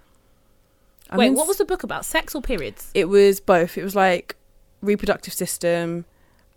I'm 1.11 1.19
Wait, 1.19 1.27
in- 1.29 1.35
what 1.35 1.47
was 1.47 1.59
the 1.59 1.65
book 1.67 1.83
about? 1.83 2.05
Sex 2.07 2.35
or 2.35 2.41
periods? 2.41 2.91
It 2.95 3.09
was 3.11 3.39
both. 3.41 3.77
It 3.77 3.85
was 3.85 3.95
like 3.95 4.37
reproductive 4.81 5.35
system, 5.35 6.07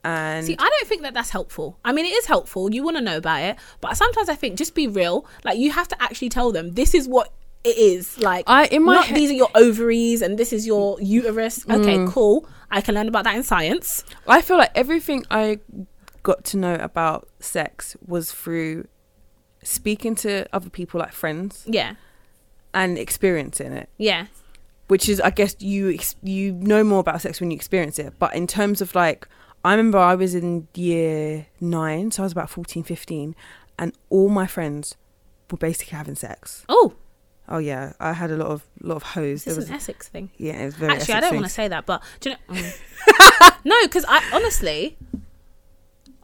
and 0.04 0.45
See, 0.45 0.56
I 0.58 0.69
don't 0.69 0.88
think 0.88 1.02
that 1.02 1.13
that's 1.13 1.32
helpful. 1.32 1.78
I 1.84 1.91
mean, 1.91 2.06
it 2.06 2.13
is 2.13 2.26
helpful. 2.28 2.73
You 2.73 2.84
want 2.84 2.95
to 2.97 3.02
know 3.04 3.17
about 3.17 3.41
it, 3.41 3.58
but 3.82 3.97
sometimes 3.97 4.30
I 4.30 4.36
think 4.36 4.58
just 4.58 4.73
be 4.73 4.88
real. 4.88 5.26
Like 5.43 5.58
you 5.58 5.71
have 5.71 5.88
to 5.89 6.02
actually 6.02 6.30
tell 6.30 6.52
them 6.52 6.73
this 6.76 6.93
is 6.95 7.08
what 7.10 7.34
it 7.65 7.78
is. 7.78 8.17
Like 8.19 8.45
I 8.47 8.67
in 8.67 8.84
my 8.84 8.93
not 8.95 9.08
he- 9.08 9.15
these 9.15 9.32
are 9.32 9.39
your 9.43 9.52
ovaries 9.56 10.21
and 10.21 10.38
this 10.39 10.54
is 10.54 10.65
your 10.65 10.97
uterus. 11.02 11.65
Okay, 11.69 11.97
Mm. 11.97 12.10
cool. 12.12 12.47
I 12.71 12.80
can 12.82 12.95
learn 12.95 13.08
about 13.10 13.26
that 13.26 13.36
in 13.36 13.43
science. 13.43 14.04
I 14.28 14.41
feel 14.41 14.58
like 14.58 14.71
everything 14.76 15.26
I 15.30 15.60
got 16.29 16.43
to 16.51 16.57
know 16.57 16.75
about 16.75 17.27
sex 17.39 17.95
was 18.05 18.31
through 18.31 18.87
speaking 19.63 20.13
to 20.15 20.45
other 20.53 20.69
people, 20.69 20.99
like 20.99 21.13
friends, 21.13 21.63
Yeah, 21.67 21.95
and 22.73 22.97
experiencing 22.97 23.71
it. 23.71 23.89
yeah, 23.97 24.27
Which 24.87 25.07
is, 25.09 25.19
I 25.21 25.29
guess, 25.31 25.55
you 25.59 25.89
ex- 25.93 26.15
you 26.21 26.51
know 26.51 26.83
more 26.83 26.99
about 26.99 27.21
sex 27.21 27.39
when 27.41 27.49
you 27.51 27.55
experience 27.55 27.97
it. 27.99 28.13
But 28.19 28.35
in 28.35 28.45
terms 28.47 28.81
of 28.81 28.93
like, 28.95 29.27
I 29.65 29.71
remember 29.73 29.97
I 29.97 30.15
was 30.15 30.35
in 30.35 30.67
year 30.75 31.47
nine, 31.59 32.11
so 32.11 32.23
I 32.23 32.25
was 32.25 32.31
about 32.33 32.49
14, 32.49 32.83
15, 32.83 33.35
and 33.79 33.93
all 34.09 34.29
my 34.29 34.47
friends 34.47 34.95
were 35.51 35.57
basically 35.57 35.97
having 35.97 36.15
sex. 36.15 36.65
Oh, 36.69 36.93
Oh 37.49 37.59
yeah, 37.59 37.93
I 37.97 38.11
had 38.11 38.29
a 38.29 38.35
lot 38.35 38.47
of 38.49 38.67
lot 38.81 38.97
of 38.97 39.03
hoes. 39.03 39.45
this 39.45 39.55
was, 39.55 39.69
an 39.69 39.75
Essex 39.75 40.09
thing? 40.09 40.29
yeah, 40.37 40.55
it 40.63 40.65
was 40.65 40.75
very. 40.75 40.91
Actually, 40.93 41.13
I 41.13 41.19
don't 41.21 41.35
want 41.35 41.45
to 41.47 41.51
say 41.61 41.69
that, 41.69 41.85
but 41.85 42.03
do 42.19 42.31
you 42.31 42.35
know? 42.35 42.61
Mm. 42.61 43.55
no, 43.71 43.75
because 43.83 44.03
I 44.05 44.19
honestly, 44.33 44.97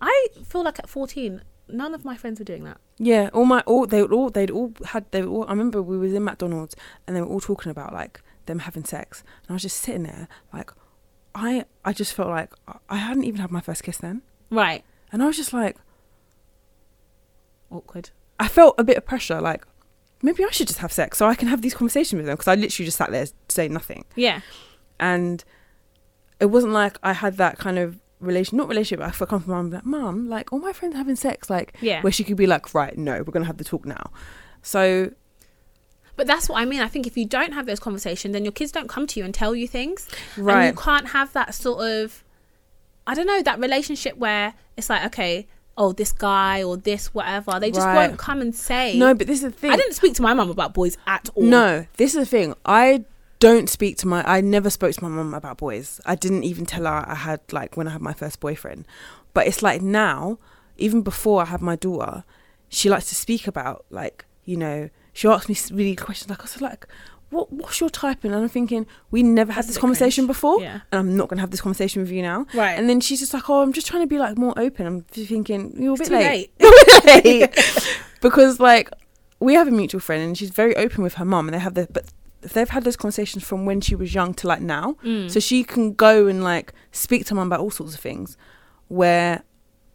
I 0.06 0.28
feel 0.46 0.64
like 0.64 0.80
at 0.80 0.90
fourteen, 0.90 1.42
none 1.68 1.94
of 1.94 2.04
my 2.04 2.16
friends 2.18 2.40
were 2.40 2.46
doing 2.46 2.64
that. 2.66 2.78
Yeah, 2.98 3.30
all 3.34 3.46
my 3.46 3.62
all 3.62 3.86
they 3.88 4.02
all 4.02 4.30
they'd 4.30 4.52
all 4.52 4.74
had 4.86 5.06
they 5.12 5.22
were 5.24 5.30
all. 5.30 5.46
I 5.46 5.52
remember 5.52 5.82
we 5.82 5.98
was 5.98 6.14
in 6.14 6.24
McDonald's 6.24 6.76
and 7.08 7.16
they 7.16 7.22
were 7.22 7.28
all 7.28 7.40
talking 7.40 7.70
about 7.72 7.94
like 7.94 8.22
them 8.46 8.60
having 8.60 8.84
sex, 8.84 9.24
and 9.44 9.52
I 9.52 9.54
was 9.54 9.62
just 9.62 9.78
sitting 9.78 10.04
there 10.04 10.28
like, 10.52 10.72
I 11.34 11.66
I 11.86 11.94
just 11.94 12.14
felt 12.14 12.30
like 12.30 12.52
I- 12.68 12.80
I 12.90 12.98
hadn't 12.98 13.24
even 13.24 13.40
had 13.40 13.52
my 13.52 13.62
first 13.62 13.84
kiss 13.84 13.98
then, 13.98 14.22
Right, 14.52 14.84
and 15.12 15.24
I 15.24 15.28
was 15.28 15.38
just 15.38 15.54
like, 15.54 15.78
awkward. 17.72 18.10
I 18.40 18.48
felt 18.48 18.76
a 18.78 18.84
bit 18.84 18.98
of 18.98 19.06
pressure, 19.06 19.40
like 19.42 19.66
maybe 20.22 20.44
I 20.44 20.50
should 20.52 20.68
just 20.68 20.80
have 20.80 20.92
sex 20.92 21.18
so 21.18 21.26
I 21.28 21.36
can 21.36 21.48
have 21.48 21.62
these 21.62 21.74
conversations 21.74 22.18
with 22.18 22.26
them 22.26 22.36
because 22.36 22.48
I 22.48 22.56
literally 22.56 22.86
just 22.86 22.98
sat 22.98 23.12
there 23.12 23.26
saying 23.50 23.74
nothing, 23.74 24.06
Yeah, 24.16 24.42
and 25.00 25.44
it 26.40 26.48
wasn't 26.48 26.74
like 26.74 26.98
I 27.04 27.14
had 27.14 27.38
that 27.38 27.58
kind 27.58 27.80
of 27.80 28.00
relation, 28.26 28.58
not 28.58 28.68
relationship. 28.68 29.00
But 29.00 29.10
I 29.10 29.12
felt 29.12 29.30
comfortable. 29.30 29.56
I'm 29.56 29.70
like, 29.72 29.86
mum, 29.86 30.30
like 30.30 30.52
all 30.54 30.60
my 30.60 30.74
friends 30.74 30.96
are 30.96 30.98
having 31.00 31.16
sex, 31.16 31.50
like 31.50 31.76
yeah. 31.82 32.02
where 32.02 32.12
she 32.12 32.24
could 32.24 32.38
be 32.38 32.48
like, 32.48 32.74
right, 32.74 32.98
no, 32.98 33.18
we're 33.18 33.32
gonna 33.32 33.46
have 33.46 33.58
the 33.58 33.64
talk 33.64 33.86
now. 33.86 34.12
So 34.62 35.12
But 36.16 36.28
that's 36.28 36.48
what 36.50 36.62
I 36.62 36.66
mean. 36.66 36.80
I 36.82 36.88
think 36.88 37.08
if 37.08 37.18
you 37.18 37.26
don't 37.26 37.54
have 37.54 37.66
those 37.66 37.80
conversations, 37.80 38.34
then 38.34 38.46
your 38.46 38.52
kids 38.52 38.72
don't 38.72 38.88
come 38.88 39.08
to 39.08 39.20
you 39.20 39.26
and 39.26 39.34
tell 39.34 39.56
you 39.56 39.68
things. 39.68 40.08
right, 40.38 40.68
And 40.68 40.76
you 40.78 40.82
can't 40.82 41.08
have 41.10 41.34
that 41.34 41.54
sort 41.56 41.84
of, 41.88 42.24
I 43.08 43.14
don't 43.16 43.28
know, 43.28 43.42
that 43.42 43.60
relationship 43.60 44.18
where 44.18 44.54
it's 44.78 44.90
like, 44.90 45.04
okay, 45.06 45.48
oh, 45.76 45.92
this 45.92 46.12
guy 46.12 46.62
or 46.64 46.78
this 46.78 47.14
whatever. 47.16 47.60
They 47.60 47.72
just 47.72 47.86
Right. 47.86 48.08
won't 48.08 48.20
come 48.20 48.42
and 48.42 48.54
say. 48.54 48.98
no, 48.98 49.14
but 49.16 49.26
this 49.28 49.38
is 49.38 49.42
the 49.42 49.52
thing. 49.52 49.72
I 49.72 49.76
didn't 49.76 49.94
speak 49.94 50.14
to 50.16 50.22
my 50.22 50.34
mum 50.36 50.50
about 50.52 50.74
boys 50.74 50.98
at 51.08 51.30
all. 51.34 51.44
No, 51.44 51.88
this 51.98 52.14
is 52.14 52.20
the 52.20 52.26
thing. 52.26 52.54
I 52.64 53.06
don't 53.48 53.70
speak 53.70 53.98
to 53.98 54.08
my. 54.08 54.24
I 54.26 54.40
never 54.42 54.70
spoke 54.70 54.94
to 54.96 55.04
my 55.04 55.10
mum 55.10 55.34
about 55.34 55.58
boys. 55.58 56.00
I 56.06 56.16
didn't 56.16 56.44
even 56.52 56.66
tell 56.66 56.84
her 56.86 57.04
I 57.08 57.16
had 57.16 57.42
like 57.52 57.76
when 57.78 57.88
I 57.90 57.92
had 57.92 58.02
my 58.02 58.14
first 58.14 58.40
boyfriend. 58.40 58.86
But 59.34 59.48
it's 59.48 59.62
like 59.62 59.82
now, 59.82 60.38
even 60.78 61.02
before 61.02 61.42
I 61.42 61.46
had 61.46 61.62
my 61.62 61.76
daughter, 61.76 62.24
she 62.70 62.90
likes 62.90 63.08
to 63.10 63.16
speak 63.16 63.48
about 63.48 63.86
like 63.90 64.26
you 64.46 64.56
know. 64.58 64.90
She 65.16 65.28
asks 65.28 65.48
me 65.50 65.56
really 65.78 65.96
questions 65.96 66.30
like 66.30 66.40
I 66.40 66.44
was 66.44 66.62
like, 66.62 66.88
"What? 67.30 67.52
What's 67.52 67.80
your 67.82 67.90
type?" 67.90 68.24
And 68.24 68.34
I'm 68.34 68.48
thinking 68.50 68.88
we 69.12 69.22
never 69.24 69.52
had 69.52 69.64
That's 69.66 69.68
this 69.76 69.78
conversation 69.78 70.24
cringe. 70.26 70.36
before, 70.38 70.62
Yeah. 70.62 70.80
and 70.92 71.00
I'm 71.02 71.18
not 71.18 71.28
gonna 71.30 71.42
have 71.42 71.52
this 71.52 71.62
conversation 71.62 72.02
with 72.02 72.12
you 72.12 72.22
now. 72.22 72.46
Right. 72.54 72.74
And 72.80 72.90
then 72.90 73.00
she's 73.02 73.20
just 73.20 73.34
like, 73.34 73.48
"Oh, 73.50 73.62
I'm 73.62 73.74
just 73.74 73.86
trying 73.88 74.02
to 74.04 74.08
be 74.08 74.18
like 74.18 74.38
more 74.38 74.54
open." 74.58 74.88
I'm 74.88 75.02
thinking 75.02 75.76
you're 75.78 75.94
a 75.94 75.98
bit 75.98 76.08
too 76.08 76.14
late 76.14 76.52
late. 77.06 77.52
because 78.22 78.60
like 78.60 78.90
we 79.40 79.54
have 79.54 79.68
a 79.68 79.72
mutual 79.72 80.00
friend 80.00 80.24
and 80.24 80.38
she's 80.38 80.50
very 80.50 80.76
open 80.78 81.04
with 81.04 81.16
her 81.16 81.26
mum 81.26 81.48
and 81.48 81.54
they 81.54 81.60
have 81.60 81.74
the 81.76 81.88
but 81.92 82.06
they've 82.54 82.70
had 82.70 82.84
those 82.84 82.96
conversations 82.98 83.44
from 83.44 83.66
when 83.66 83.80
she 83.82 83.96
was 83.96 84.14
young 84.14 84.34
to 84.36 84.48
like 84.48 84.62
now 84.62 84.96
Mm. 85.04 85.30
so 85.32 85.40
she 85.40 85.64
can 85.64 85.94
go 85.94 86.28
and 86.28 86.44
like 86.44 86.74
speak 86.92 87.26
to 87.28 87.36
mum 87.36 87.48
about 87.48 87.60
all 87.62 87.72
sorts 87.72 87.94
of 87.94 88.00
things 88.00 88.38
where 88.88 89.44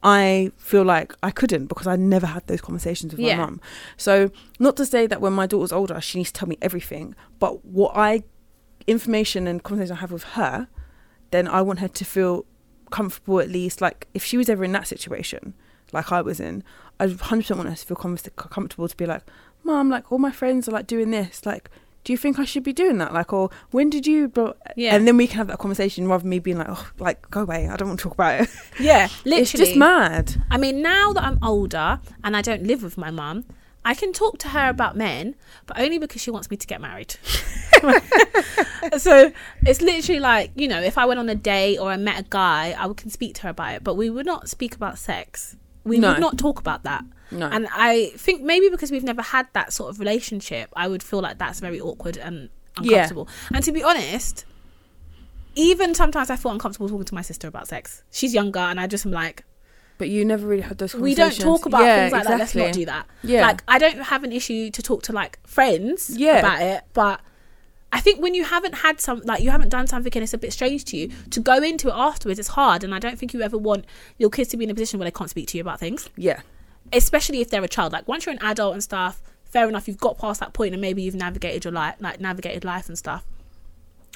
I 0.02 0.52
feel 0.56 0.84
like 0.84 1.12
I 1.22 1.30
couldn't 1.30 1.66
because 1.66 1.87
I 1.87 1.96
never 1.96 2.26
had 2.26 2.46
those 2.46 2.61
conversations 2.61 3.12
with 3.12 3.20
Yeah. 3.20 3.37
my 3.37 3.44
mum. 3.44 3.61
So 3.96 4.30
not 4.58 4.76
to 4.76 4.87
say 4.87 5.06
that 5.08 5.20
when 5.20 5.32
my 5.32 5.46
daughter's 5.46 5.72
older 5.72 6.00
she 6.00 6.18
needs 6.18 6.30
to 6.32 6.38
tell 6.38 6.48
me 6.48 6.56
everything, 6.62 7.14
but 7.38 7.64
what 7.64 7.92
I 7.96 8.22
information 8.87 9.46
and 9.46 9.62
conversation 9.62 9.96
I 9.96 10.00
have 10.00 10.12
with 10.12 10.22
her, 10.38 10.68
then 11.30 11.46
I 11.48 11.61
want 11.62 11.80
her 11.80 11.88
to 11.88 12.04
feel 12.04 12.46
comfortable 12.90 13.40
at 13.40 13.50
least. 13.50 13.80
Like 13.80 14.06
if 14.14 14.24
she 14.24 14.37
was 14.37 14.48
ever 14.48 14.64
in 14.64 14.72
that 14.72 14.87
situation, 14.87 15.54
like 15.92 16.11
I 16.12 16.22
was 16.22 16.40
in, 16.40 16.62
I 17.00 17.06
100% 17.06 17.56
want 17.56 17.68
her 17.68 17.74
to 17.74 17.87
feel 17.87 17.96
com- 17.96 18.16
comfortable 18.37 18.88
to 18.88 18.96
be 18.96 19.06
like, 19.06 19.22
Mom, 19.64 19.90
like 19.90 20.11
all 20.12 20.18
my 20.18 20.30
friends 20.32 20.68
are 20.68 20.72
like 20.72 20.87
doing 20.87 21.11
this. 21.11 21.44
Like, 21.44 21.68
do 22.04 22.12
you 22.12 22.16
think 22.16 22.38
I 22.38 22.44
should 22.44 22.62
be 22.62 22.72
doing 22.72 22.98
that? 22.98 23.12
Like, 23.12 23.32
or 23.32 23.50
when 23.70 23.90
did 23.90 24.06
you? 24.06 24.28
Bro-? 24.28 24.54
Yeah. 24.76 24.94
And 24.94 25.06
then 25.06 25.16
we 25.16 25.26
can 25.26 25.37
have 25.38 25.48
that 25.48 25.58
conversation 25.58 26.08
rather 26.08 26.22
than 26.22 26.30
me 26.30 26.38
being 26.38 26.56
like, 26.58 26.68
oh, 26.70 26.88
like 26.98 27.28
go 27.30 27.42
away. 27.42 27.68
I 27.68 27.76
don't 27.76 27.88
want 27.88 28.00
to 28.00 28.04
talk 28.04 28.14
about 28.14 28.40
it. 28.42 28.48
yeah, 28.80 29.08
literally. 29.24 29.42
It's 29.42 29.52
just 29.52 29.76
mad. 29.76 30.42
I 30.50 30.56
mean, 30.56 30.80
now 30.82 31.12
that 31.12 31.22
I'm 31.24 31.38
older 31.42 32.00
and 32.24 32.37
I 32.37 32.40
don't 32.42 32.62
live 32.64 32.82
with 32.82 32.96
my 32.96 33.11
mum, 33.11 33.44
I 33.84 33.94
can 33.94 34.12
talk 34.12 34.38
to 34.38 34.48
her 34.48 34.68
about 34.68 34.96
men, 34.96 35.34
but 35.66 35.78
only 35.78 35.98
because 35.98 36.20
she 36.22 36.30
wants 36.30 36.50
me 36.50 36.56
to 36.56 36.66
get 36.66 36.80
married. 36.80 37.16
so 38.98 39.32
it's 39.66 39.80
literally 39.80 40.20
like, 40.20 40.50
you 40.54 40.68
know, 40.68 40.80
if 40.80 40.98
I 40.98 41.06
went 41.06 41.20
on 41.20 41.28
a 41.28 41.34
date 41.34 41.78
or 41.78 41.90
I 41.90 41.96
met 41.96 42.20
a 42.20 42.26
guy, 42.28 42.74
I 42.78 42.87
would 42.87 42.96
can 42.96 43.11
speak 43.11 43.34
to 43.37 43.42
her 43.42 43.48
about 43.50 43.74
it, 43.74 43.84
but 43.84 43.94
we 43.94 44.11
would 44.11 44.26
not 44.26 44.48
speak 44.48 44.74
about 44.74 44.98
sex. 44.98 45.56
We 45.84 45.98
No. 45.98 46.11
would 46.12 46.20
not 46.20 46.38
talk 46.38 46.58
about 46.61 46.82
that. 46.84 47.04
No. 47.30 47.46
And 47.48 47.68
I 47.72 48.12
think 48.16 48.42
maybe 48.42 48.68
because 48.68 48.90
we've 48.90 49.04
never 49.04 49.22
had 49.22 49.46
that 49.52 49.72
sort 49.72 49.90
of 49.90 49.98
relationship, 50.00 50.70
I 50.74 50.88
would 50.88 51.02
feel 51.02 51.20
like 51.20 51.38
that's 51.38 51.60
very 51.60 51.80
awkward 51.80 52.16
and 52.16 52.48
Yeah. 52.80 52.98
uncomfortable. 52.98 53.28
And 53.52 53.62
to 53.64 53.72
be 53.72 53.82
honest, 53.82 54.44
even 55.54 55.94
sometimes 55.94 56.30
I 56.30 56.36
feel 56.36 56.52
uncomfortable 56.52 56.88
talking 56.88 57.04
to 57.06 57.14
my 57.14 57.22
sister 57.22 57.48
about 57.48 57.68
sex. 57.68 58.02
She's 58.10 58.32
younger, 58.32 58.60
and 58.60 58.80
I 58.80 58.86
just 58.86 59.04
am 59.04 59.12
like, 59.12 59.44
But 59.98 60.08
you 60.08 60.24
never 60.24 60.46
really 60.46 60.62
had 60.62 60.78
those 60.78 60.94
we 60.94 61.14
don't 61.16 61.36
talk 61.36 61.66
about 61.66 61.82
Yeah, 61.82 62.03
things 62.03 62.12
like 62.12 62.24
that. 62.28 62.38
Let's 62.38 62.55
not 62.55 62.72
do 62.72 62.84
that. 62.86 63.07
Yeah. 63.24 63.42
Like 63.42 63.64
I 63.66 63.78
don't 63.78 63.98
have 63.98 64.22
an 64.22 64.30
issue 64.32 64.70
to 64.70 64.80
talk 64.82 65.03
to 65.05 65.12
like 65.12 65.40
friends 65.44 66.11
Yeah. 66.16 66.38
about 66.38 66.62
it, 66.62 66.84
but 66.92 67.20
I 67.92 67.98
think 68.00 68.20
when 68.22 68.32
you 68.34 68.44
haven't 68.44 68.76
had 68.76 69.00
some 69.00 69.22
like 69.24 69.42
you 69.42 69.50
haven't 69.50 69.70
done 69.70 69.88
something 69.88 70.12
and 70.14 70.22
it's 70.22 70.34
a 70.34 70.38
bit 70.38 70.53
strange 70.53 70.84
to 70.86 70.96
you, 70.96 71.11
to 71.30 71.40
go 71.40 71.55
into 71.61 71.88
it 71.88 71.94
afterwards 71.96 72.38
it's 72.38 72.50
hard 72.50 72.84
and 72.84 72.94
I 72.94 73.00
don't 73.00 73.18
think 73.18 73.32
you 73.34 73.42
ever 73.42 73.59
want 73.59 73.86
your 74.18 74.30
kids 74.30 74.50
to 74.50 74.57
be 74.57 74.64
in 74.64 74.70
a 74.70 74.74
position 74.74 75.00
where 75.00 75.07
they 75.07 75.11
can't 75.11 75.30
speak 75.30 75.48
to 75.48 75.57
you 75.59 75.62
about 75.62 75.80
things. 75.80 76.09
Yeah. 76.16 76.42
Especially 76.93 77.41
if 77.41 77.51
they're 77.51 77.64
a 77.64 77.68
child. 77.68 77.93
Like 77.93 78.07
once 78.09 78.26
you're 78.26 78.34
an 78.34 78.43
adult 78.43 78.74
and 78.74 78.82
stuff, 78.82 79.22
fair 79.45 79.68
enough, 79.68 79.89
you've 79.89 79.99
got 79.99 80.18
past 80.18 80.41
that 80.41 80.53
point 80.53 80.74
and 80.74 80.80
maybe 80.80 81.03
you've 81.03 81.14
navigated 81.14 81.64
your 81.64 81.72
life 81.72 81.95
like 82.01 82.20
navigated 82.20 82.64
life 82.64 82.89
and 82.89 82.99
stuff. 82.99 83.24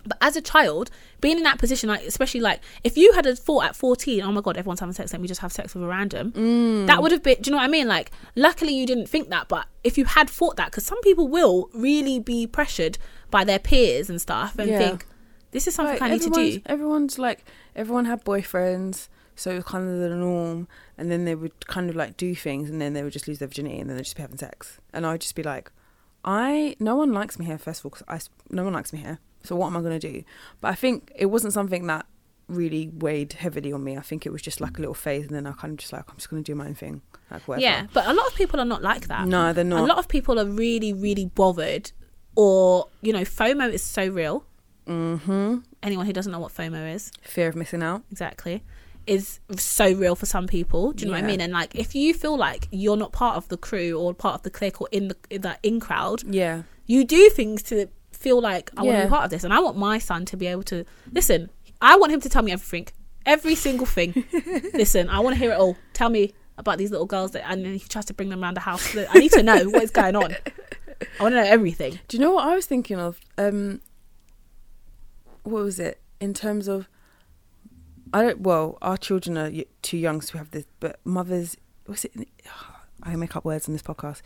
But 0.04 0.18
as 0.20 0.34
a 0.34 0.40
child, 0.42 0.90
being 1.20 1.36
in 1.36 1.44
that 1.44 1.58
position, 1.58 1.88
like 1.88 2.02
especially 2.04 2.40
like 2.40 2.60
if 2.82 2.96
you 2.96 3.12
had 3.12 3.24
a 3.24 3.36
thought 3.36 3.64
at 3.66 3.76
fourteen, 3.76 4.20
oh 4.22 4.32
my 4.32 4.40
god, 4.40 4.56
everyone's 4.56 4.80
having 4.80 4.94
sex, 4.94 5.12
let 5.12 5.22
me 5.22 5.28
just 5.28 5.40
have 5.42 5.52
sex 5.52 5.74
with 5.74 5.84
a 5.84 5.86
random. 5.86 6.32
Mm. 6.32 6.86
That 6.88 7.02
would 7.02 7.12
have 7.12 7.22
been. 7.22 7.36
Do 7.40 7.48
you 7.48 7.52
know 7.52 7.58
what 7.58 7.64
I 7.64 7.68
mean? 7.68 7.86
Like, 7.86 8.10
luckily 8.34 8.74
you 8.74 8.84
didn't 8.84 9.06
think 9.06 9.28
that, 9.30 9.46
but 9.46 9.66
if 9.84 9.96
you 9.96 10.04
had 10.04 10.28
thought 10.28 10.56
that, 10.56 10.72
because 10.72 10.84
some 10.84 11.00
people 11.02 11.28
will 11.28 11.70
really 11.72 12.18
be 12.18 12.48
pressured 12.48 12.98
by 13.30 13.44
their 13.44 13.60
peers 13.60 14.10
and 14.10 14.20
stuff, 14.20 14.58
and 14.58 14.70
Yeah. 14.70 14.78
think 14.78 15.06
this 15.52 15.68
is 15.68 15.74
something 15.76 15.94
Like, 16.00 16.02
I 16.02 16.08
need 16.08 16.22
to 16.22 16.30
do. 16.30 16.60
everyone's 16.66 17.16
like 17.18 17.44
everyone 17.76 18.06
had 18.06 18.24
boyfriends, 18.24 19.06
so 19.34 19.50
it 19.50 19.56
was 19.56 19.64
kind 19.64 19.88
of 19.88 19.98
the 19.98 20.14
norm. 20.16 20.68
And 20.98 21.10
then 21.10 21.24
they 21.24 21.34
would 21.34 21.66
kind 21.66 21.90
of 21.90 21.96
like 21.96 22.16
do 22.16 22.34
things, 22.34 22.70
and 22.70 22.80
then 22.80 22.92
they 22.92 23.02
would 23.02 23.12
just 23.12 23.26
lose 23.26 23.38
their 23.38 23.48
virginity, 23.48 23.78
and 23.78 23.88
then 23.88 23.96
they'd 23.96 24.04
just 24.04 24.16
be 24.16 24.22
having 24.22 24.38
sex. 24.38 24.78
And 24.92 25.04
I'd 25.06 25.20
just 25.20 25.34
be 25.34 25.42
like, 25.42 25.70
I 26.24 26.76
no 26.78 26.94
one 26.96 27.12
likes 27.12 27.38
me 27.38 27.46
here. 27.46 27.58
First 27.58 27.80
of 27.80 27.86
all, 27.86 27.90
because 27.90 28.04
I 28.08 28.54
no 28.54 28.64
one 28.64 28.72
likes 28.72 28.92
me 28.92 29.00
here. 29.00 29.18
So 29.42 29.56
what 29.56 29.66
am 29.68 29.76
I 29.76 29.80
gonna 29.80 29.98
do? 29.98 30.22
But 30.60 30.68
I 30.68 30.74
think 30.74 31.10
it 31.16 31.26
wasn't 31.26 31.52
something 31.52 31.86
that 31.88 32.06
really 32.48 32.88
weighed 32.88 33.32
heavily 33.32 33.72
on 33.72 33.82
me. 33.82 33.96
I 33.96 34.02
think 34.02 34.26
it 34.26 34.30
was 34.30 34.42
just 34.42 34.60
like 34.60 34.76
a 34.78 34.80
little 34.80 34.94
phase, 34.94 35.26
and 35.26 35.34
then 35.34 35.46
I 35.46 35.52
kind 35.52 35.72
of 35.72 35.78
just 35.78 35.92
like 35.92 36.04
I'm 36.08 36.16
just 36.16 36.30
gonna 36.30 36.42
do 36.42 36.54
my 36.54 36.66
own 36.66 36.74
thing, 36.74 37.02
like 37.30 37.48
whatever. 37.48 37.62
Yeah, 37.62 37.86
but 37.92 38.06
a 38.06 38.12
lot 38.12 38.26
of 38.26 38.34
people 38.36 38.60
are 38.60 38.64
not 38.66 38.82
like 38.82 39.08
that. 39.08 39.26
No, 39.26 39.52
they're 39.52 39.64
not. 39.64 39.80
A 39.80 39.86
lot 39.86 39.98
of 39.98 40.06
people 40.06 40.38
are 40.38 40.46
really, 40.46 40.92
really 40.92 41.26
bothered, 41.26 41.90
or 42.36 42.86
you 43.00 43.12
know, 43.12 43.22
FOMO 43.22 43.72
is 43.72 43.82
so 43.82 44.06
real. 44.06 44.44
mm-hmm. 44.86 45.58
Anyone 45.82 46.06
who 46.06 46.12
doesn't 46.12 46.30
know 46.30 46.38
what 46.38 46.52
FOMO 46.54 46.94
is, 46.94 47.10
Fear 47.22 47.48
of 47.48 47.56
missing 47.56 47.82
out. 47.82 48.02
exactly, 48.12 48.62
is 49.06 49.40
so 49.56 49.92
real 49.92 50.14
for 50.14 50.26
some 50.26 50.46
people. 50.46 50.92
Do 50.92 51.04
you 51.04 51.10
know 51.10 51.16
what 51.16 51.24
I 51.24 51.26
mean? 51.26 51.40
And 51.40 51.52
like, 51.52 51.74
if 51.74 51.94
you 51.94 52.14
feel 52.14 52.36
like 52.36 52.68
you're 52.70 52.96
not 52.96 53.12
part 53.12 53.36
of 53.36 53.48
the 53.48 53.56
crew 53.56 53.98
or 53.98 54.14
part 54.14 54.34
of 54.36 54.42
the 54.42 54.50
clique 54.50 54.80
or 54.80 54.88
in 54.92 55.08
the 55.08 55.16
in 55.30 55.40
that 55.42 55.58
in 55.62 55.80
crowd, 55.80 56.22
Yeah. 56.24 56.62
you 56.86 57.04
do 57.04 57.28
things 57.30 57.62
to 57.64 57.88
feel 58.12 58.40
like 58.40 58.70
I 58.76 58.82
want 58.82 58.98
to 58.98 59.04
be 59.04 59.10
part 59.10 59.24
of 59.24 59.30
this, 59.30 59.42
and 59.44 59.52
I 59.52 59.58
want 59.60 59.76
my 59.76 59.98
son 59.98 60.24
to 60.26 60.36
be 60.36 60.46
able 60.46 60.62
to 60.64 60.84
listen. 61.12 61.50
I 61.80 61.96
want 61.96 62.12
him 62.12 62.20
to 62.20 62.28
tell 62.28 62.42
me 62.42 62.52
everything, 62.52 62.86
every 63.26 63.54
single 63.56 63.86
thing. 63.86 64.24
listen, 64.74 65.08
I 65.08 65.18
want 65.20 65.34
to 65.34 65.38
hear 65.40 65.50
it 65.52 65.58
all. 65.58 65.76
Tell 65.94 66.08
me 66.08 66.32
about 66.58 66.78
these 66.78 66.90
little 66.92 67.06
girls 67.06 67.32
that, 67.32 67.48
and 67.50 67.64
then 67.64 67.72
he 67.72 67.80
tries 67.80 68.04
to 68.04 68.14
bring 68.14 68.28
them 68.28 68.42
around 68.42 68.54
the 68.54 68.60
house. 68.60 68.94
I 68.96 69.18
need 69.18 69.32
to 69.32 69.42
know 69.42 69.64
what 69.70 69.82
is 69.82 69.90
going 69.90 70.14
on. 70.14 70.36
I 71.18 71.22
want 71.22 71.32
to 71.32 71.42
know 71.42 71.48
everything. 71.48 71.98
Do 72.06 72.16
you 72.16 72.20
know 72.22 72.32
what 72.32 72.46
I 72.46 72.54
was 72.54 72.66
thinking 72.66 72.98
of? 73.00 73.18
Um, 73.36 73.80
what 75.42 75.64
was 75.64 75.80
it 75.80 76.00
in 76.20 76.34
terms 76.34 76.68
of? 76.68 76.88
I 78.12 78.22
don't. 78.22 78.40
Well, 78.40 78.78
our 78.82 78.96
children 78.96 79.38
are 79.38 79.50
too 79.82 79.96
young 79.96 80.20
to 80.20 80.38
have 80.38 80.50
this, 80.50 80.64
but 80.80 81.00
mothers. 81.04 81.56
Was 81.86 82.04
it? 82.04 82.12
I 83.02 83.16
make 83.16 83.34
up 83.36 83.44
words 83.44 83.68
on 83.68 83.72
this 83.72 83.82
podcast. 83.82 84.22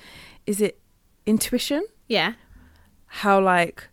Is 0.46 0.60
it 0.60 0.78
intuition? 1.24 1.84
Yeah, 2.08 2.34
How 3.06 3.40
like 3.40 3.88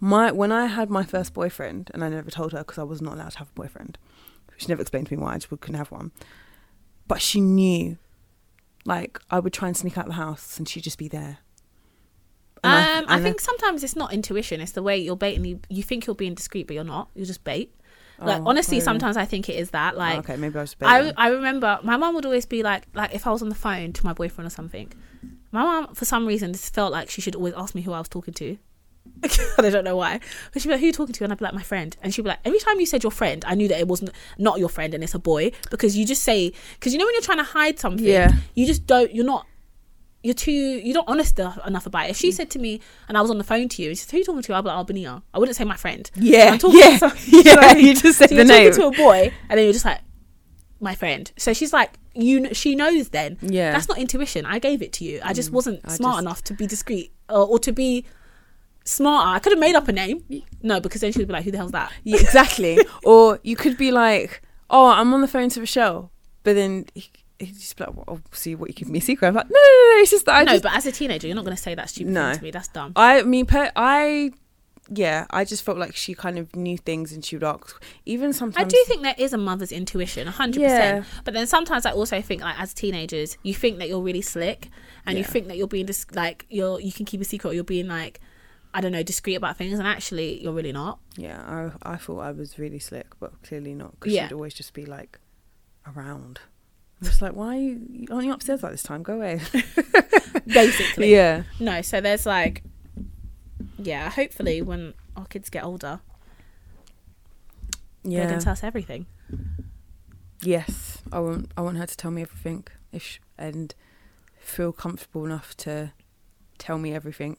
my 0.00 0.32
when 0.32 0.52
I 0.52 0.66
had 0.66 0.90
my 0.90 1.02
first 1.04 1.34
boyfriend, 1.34 1.90
and 1.92 2.02
I 2.04 2.08
never 2.08 2.30
told 2.30 2.52
her 2.52 2.58
because 2.58 2.78
I 2.78 2.82
was 2.84 3.02
not 3.02 3.14
allowed 3.14 3.32
to 3.32 3.38
have 3.38 3.48
a 3.48 3.54
boyfriend. 3.54 3.98
She 4.56 4.66
never 4.68 4.80
explained 4.80 5.08
to 5.08 5.16
me 5.16 5.22
why 5.22 5.32
I 5.34 5.38
just 5.38 5.48
couldn't 5.48 5.74
have 5.74 5.90
one. 5.90 6.12
But 7.08 7.20
she 7.20 7.40
knew, 7.40 7.98
like 8.84 9.18
I 9.30 9.40
would 9.40 9.52
try 9.52 9.68
and 9.68 9.76
sneak 9.76 9.98
out 9.98 10.06
the 10.06 10.12
house, 10.12 10.58
and 10.58 10.68
she'd 10.68 10.84
just 10.84 10.98
be 10.98 11.08
there. 11.08 11.38
And 12.64 13.06
um, 13.06 13.10
I, 13.10 13.16
then- 13.16 13.24
think 13.24 13.40
sometimes 13.40 13.82
it's 13.82 13.96
not 13.96 14.12
intuition. 14.12 14.60
It's 14.60 14.72
the 14.72 14.82
way 14.84 14.96
you're 14.98 15.16
baiting. 15.16 15.44
You, 15.44 15.60
you 15.68 15.82
think 15.82 16.06
you're 16.06 16.14
being 16.14 16.34
discreet, 16.34 16.68
but 16.68 16.74
you're 16.74 16.84
not. 16.84 17.08
You're 17.14 17.26
just 17.26 17.42
bait. 17.44 17.74
Like 18.26 18.42
Oh, 18.42 18.46
honestly, 18.48 18.76
really? 18.76 18.84
sometimes 18.84 19.16
I 19.16 19.24
think 19.24 19.48
it 19.48 19.56
is 19.56 19.70
that. 19.70 19.94
Oh, 19.94 19.98
Like 19.98 20.18
okay, 20.20 20.36
maybe 20.36 20.58
I 20.58 20.62
was. 20.62 20.76
I. 20.80 21.12
I 21.16 21.28
remember 21.28 21.78
my 21.82 21.96
mom 21.96 22.14
would 22.14 22.24
always 22.26 22.46
be 22.46 22.62
like 22.62 22.84
like 22.94 23.14
if 23.14 23.26
I 23.26 23.30
was 23.30 23.42
on 23.42 23.48
the 23.48 23.54
phone 23.54 23.92
to 23.94 24.04
my 24.04 24.12
boyfriend 24.12 24.46
or 24.46 24.50
something, 24.50 24.92
my 25.50 25.62
mom 25.62 25.94
for 25.94 26.04
some 26.04 26.26
reason 26.26 26.52
just 26.52 26.74
felt 26.74 26.92
like 26.92 27.10
she 27.10 27.20
should 27.20 27.34
always 27.36 27.54
ask 27.54 27.74
me 27.74 27.82
who 27.82 27.92
I 27.92 27.98
was 27.98 28.08
talking 28.08 28.34
to. 28.34 28.56
I 29.58 29.68
don't 29.70 29.84
know 29.84 29.96
why. 29.96 30.20
But 30.52 30.62
she'd 30.62 30.68
be 30.68 30.74
like, 30.74 30.80
Who 30.80 30.86
you 30.86 30.92
talking 30.92 31.12
to? 31.12 31.24
And 31.24 31.32
I'd 31.32 31.38
be 31.38 31.44
like, 31.44 31.54
My 31.54 31.62
friend. 31.62 31.96
And 32.02 32.14
she'd 32.14 32.22
be 32.22 32.28
like, 32.28 32.38
Every 32.44 32.58
time 32.60 32.78
you 32.78 32.86
said 32.86 33.02
your 33.02 33.10
friend, 33.10 33.44
I 33.46 33.54
knew 33.56 33.66
that 33.68 33.78
it 33.80 33.88
wasn't 33.88 34.10
not 34.38 34.58
your 34.60 34.68
friend 34.68 34.94
and 34.94 35.02
it's 35.02 35.14
a 35.14 35.18
boy. 35.18 35.50
Because 35.70 35.96
you 35.96 36.06
just 36.06 36.22
say 36.22 36.52
because 36.74 36.92
you 36.92 36.98
know 36.98 37.04
when 37.04 37.14
you're 37.14 37.22
trying 37.22 37.38
to 37.38 37.44
hide 37.44 37.78
something, 37.80 38.04
Yeah. 38.06 38.32
you 38.54 38.64
just 38.66 38.86
don't 38.86 39.12
you're 39.14 39.24
not 39.24 39.46
you're 40.22 40.34
too 40.34 40.52
you're 40.52 40.94
not 40.94 41.04
honest 41.08 41.38
enough 41.38 41.86
about 41.86 42.06
it. 42.06 42.10
If 42.10 42.16
she 42.16 42.30
mm. 42.30 42.34
said 42.34 42.50
to 42.50 42.58
me 42.58 42.80
and 43.08 43.18
I 43.18 43.20
was 43.20 43.30
on 43.30 43.38
the 43.38 43.44
phone 43.44 43.68
to 43.70 43.82
you, 43.82 43.88
and 43.88 43.98
she 43.98 44.04
said, 44.04 44.12
Who 44.12 44.18
you 44.18 44.24
talking 44.24 44.42
to? 44.42 44.54
I'd 44.54 44.60
be 44.62 44.68
like, 44.68 44.76
Albania. 44.76 45.22
I 45.34 45.38
wouldn't 45.38 45.56
say 45.56 45.64
my 45.64 45.76
friend. 45.76 46.10
Yeah, 46.14 46.50
I'm 46.52 46.58
talking 46.58 46.78
yeah, 46.78 46.90
to 46.90 46.98
some- 46.98 47.12
yeah. 47.44 47.76
You 47.76 47.94
just 47.94 48.18
said 48.18 48.28
so 48.28 48.34
the 48.34 48.42
you're 48.42 48.44
name. 48.44 48.70
talking 48.72 48.92
to 48.92 49.02
a 49.02 49.04
boy, 49.04 49.32
and 49.48 49.58
then 49.58 49.64
you're 49.64 49.72
just 49.72 49.84
like, 49.84 50.00
my 50.80 50.94
friend. 50.94 51.30
So 51.36 51.52
she's 51.52 51.72
like, 51.72 51.92
you. 52.14 52.52
She 52.54 52.74
knows. 52.74 53.08
Then 53.10 53.38
Yeah. 53.40 53.72
that's 53.72 53.88
not 53.88 53.98
intuition. 53.98 54.46
I 54.46 54.58
gave 54.58 54.82
it 54.82 54.92
to 54.94 55.04
you. 55.04 55.20
I 55.24 55.32
just 55.32 55.50
mm, 55.50 55.54
wasn't 55.54 55.80
I 55.84 55.92
smart 55.92 56.14
just- 56.14 56.22
enough 56.22 56.44
to 56.44 56.54
be 56.54 56.66
discreet 56.66 57.12
or, 57.28 57.46
or 57.46 57.58
to 57.60 57.72
be 57.72 58.04
smarter. 58.84 59.28
I 59.28 59.38
could 59.38 59.52
have 59.52 59.60
made 59.60 59.74
up 59.74 59.88
a 59.88 59.92
name. 59.92 60.24
No, 60.62 60.80
because 60.80 61.00
then 61.00 61.12
she'd 61.12 61.26
be 61.26 61.32
like, 61.32 61.44
who 61.44 61.50
the 61.50 61.56
hell's 61.58 61.72
that? 61.72 61.92
Yeah, 62.04 62.20
exactly. 62.20 62.78
or 63.04 63.38
you 63.42 63.56
could 63.56 63.76
be 63.76 63.90
like, 63.92 64.42
"Oh, 64.70 64.88
I'm 64.88 65.12
on 65.14 65.20
the 65.20 65.28
phone 65.28 65.48
to 65.50 65.60
Rochelle," 65.60 66.10
but 66.42 66.54
then 66.54 66.86
he, 66.94 67.10
he'd 67.42 67.54
just 67.58 67.76
be 67.76 67.84
like, 67.84 67.94
well, 67.94 68.04
"I'll 68.08 68.20
see 68.32 68.54
what 68.54 68.68
you 68.68 68.74
keep 68.74 68.88
me 68.88 68.98
a 68.98 69.02
secret." 69.02 69.28
I'm 69.28 69.34
like, 69.34 69.50
"No, 69.50 69.54
no, 69.58 69.60
no, 69.60 69.94
no 69.96 70.00
it's 70.02 70.10
just 70.10 70.26
that 70.26 70.34
I 70.36 70.44
no, 70.44 70.52
just, 70.52 70.62
but 70.62 70.74
as 70.74 70.86
a 70.86 70.92
teenager, 70.92 71.26
you're 71.26 71.36
not 71.36 71.44
going 71.44 71.56
to 71.56 71.62
say 71.62 71.74
that 71.74 71.90
stupid 71.90 72.12
No. 72.12 72.30
thing 72.30 72.38
to 72.38 72.44
me. 72.44 72.50
That's 72.50 72.68
dumb. 72.68 72.92
I 72.96 73.22
mean, 73.22 73.46
per, 73.46 73.70
I, 73.76 74.32
yeah, 74.88 75.26
I 75.30 75.44
just 75.44 75.62
felt 75.64 75.78
like 75.78 75.94
she 75.94 76.14
kind 76.14 76.38
of 76.38 76.54
knew 76.56 76.76
things 76.76 77.12
and 77.12 77.24
she 77.24 77.36
would 77.36 77.44
ask. 77.44 77.82
Even 78.04 78.32
sometimes, 78.32 78.66
I 78.66 78.68
do 78.68 78.82
think 78.86 79.02
there 79.02 79.14
is 79.18 79.32
a 79.32 79.38
mother's 79.38 79.72
intuition, 79.72 80.26
hundred 80.26 80.62
Yeah. 80.62 80.68
percent. 81.00 81.06
But 81.24 81.34
then 81.34 81.46
sometimes 81.46 81.86
I 81.86 81.92
also 81.92 82.20
think, 82.20 82.42
like 82.42 82.58
as 82.60 82.74
teenagers, 82.74 83.36
you 83.42 83.54
think 83.54 83.78
that 83.78 83.88
you're 83.88 84.00
really 84.02 84.22
slick, 84.22 84.68
and 85.06 85.16
you 85.18 85.24
think 85.24 85.48
that 85.48 85.56
you're 85.56 85.66
being 85.68 85.86
dis- 85.86 86.06
like 86.14 86.46
you're 86.50 86.80
you 86.80 86.92
can 86.92 87.04
keep 87.06 87.20
a 87.20 87.24
secret, 87.24 87.50
or 87.50 87.54
you're 87.54 87.64
being 87.64 87.88
like, 87.88 88.20
I 88.74 88.80
don't 88.80 88.92
know, 88.92 89.02
discreet 89.02 89.34
about 89.36 89.56
things, 89.56 89.78
and 89.78 89.86
actually 89.86 90.42
you're 90.42 90.52
really 90.52 90.72
not. 90.72 90.98
Yeah, 91.16 91.40
I, 91.84 91.92
I 91.94 91.96
thought 91.96 92.20
I 92.20 92.32
was 92.32 92.58
really 92.58 92.78
slick, 92.78 93.06
but 93.20 93.40
clearly 93.42 93.74
not. 93.74 93.92
Because 94.00 94.12
Yeah. 94.14 94.26
she'd 94.28 94.34
always 94.34 94.54
just 94.54 94.72
be 94.74 94.84
like 94.86 95.18
around. 95.86 96.40
Just 97.02 97.20
like, 97.22 97.32
why 97.34 97.56
are 97.56 97.60
you, 97.60 98.06
aren't 98.10 98.24
you 98.26 98.32
upstairs 98.32 98.62
like 98.62 98.72
this 98.72 98.82
time? 98.82 99.02
Go 99.02 99.14
away. 99.14 99.40
Basically, 100.46 101.12
yeah, 101.12 101.42
No, 101.60 101.82
so 101.82 102.00
there's 102.00 102.26
like, 102.26 102.62
yeah. 103.78 104.10
Hopefully, 104.10 104.62
when 104.62 104.94
our 105.16 105.26
kids 105.26 105.48
get 105.50 105.64
older, 105.64 106.00
yeah. 108.04 108.20
they're 108.20 108.28
going 108.28 108.38
to 108.38 108.44
tell 108.44 108.52
us 108.52 108.64
everything. 108.64 109.06
Yes, 110.42 111.02
I 111.12 111.20
want. 111.20 111.50
I 111.56 111.60
want 111.60 111.76
her 111.78 111.86
to 111.86 111.96
tell 111.96 112.10
me 112.10 112.22
everything, 112.22 112.66
if 112.92 113.18
and 113.38 113.74
feel 114.38 114.72
comfortable 114.72 115.24
enough 115.24 115.56
to 115.58 115.92
tell 116.58 116.78
me 116.78 116.92
everything. 116.94 117.36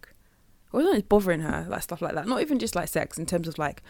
I 0.74 0.78
wasn't 0.78 1.08
bothering 1.10 1.42
her, 1.42 1.66
like 1.70 1.84
stuff 1.84 2.02
like 2.02 2.16
that. 2.16 2.28
Not 2.28 2.42
even 2.42 2.60
just 2.60 2.76
like 2.76 2.88
sex, 2.88 3.18
in 3.18 3.26
terms 3.26 3.48
of 3.48 3.58
like 3.58 3.84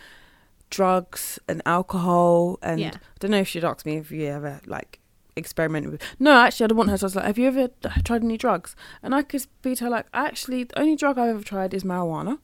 drugs 0.70 1.40
and 1.48 1.62
alcohol. 1.66 2.58
And 2.62 2.80
Yeah. 2.80 2.92
I 2.96 3.00
don't 3.20 3.32
know 3.32 3.38
if 3.38 3.48
she'd 3.48 3.64
ask 3.64 3.86
me 3.86 3.98
if 3.98 4.12
you 4.12 4.26
ever 4.28 4.60
like 4.66 5.00
experimented 5.36 5.92
with. 5.92 6.02
No, 6.20 6.34
actually, 6.34 6.66
I 6.66 6.68
don't 6.68 6.78
want 6.78 6.90
her. 6.90 6.98
So 6.98 7.06
I 7.06 7.08
was 7.08 7.16
like, 7.16 7.26
"Have 7.26 7.38
you 7.38 7.48
ever 7.48 7.70
tried 8.04 8.24
any 8.24 8.38
drugs?" 8.38 8.76
And 9.02 9.14
I 9.16 9.24
could 9.24 9.46
be 9.62 9.76
to 9.76 9.86
her 9.86 9.90
like, 9.90 10.08
"Actually, 10.14 10.66
the 10.66 10.80
only 10.80 10.96
drug 10.96 11.18
I've 11.18 11.30
ever 11.30 11.44
tried 11.44 11.74
is 11.74 11.84
marijuana." 11.84 12.40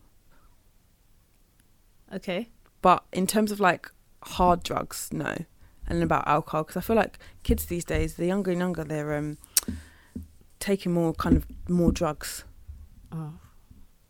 Okay. 2.14 2.50
But 2.82 3.04
in 3.12 3.28
terms 3.28 3.52
of 3.52 3.60
like 3.60 3.92
hard 4.24 4.64
drugs, 4.64 5.10
no. 5.12 5.46
And 5.88 6.04
about 6.04 6.28
alcohol, 6.28 6.64
because 6.64 6.78
I 6.78 6.82
feel 6.82 6.96
like 6.96 7.18
kids 7.44 7.66
these 7.66 7.84
days, 7.84 8.16
the 8.16 8.28
younger 8.28 8.52
and 8.52 8.60
younger, 8.60 8.84
they're 8.84 9.16
um, 9.16 9.38
taking 10.60 10.94
more 10.94 11.14
kind 11.14 11.36
of 11.36 11.48
more 11.68 11.92
drugs. 11.92 12.44
Oh. 13.12 13.34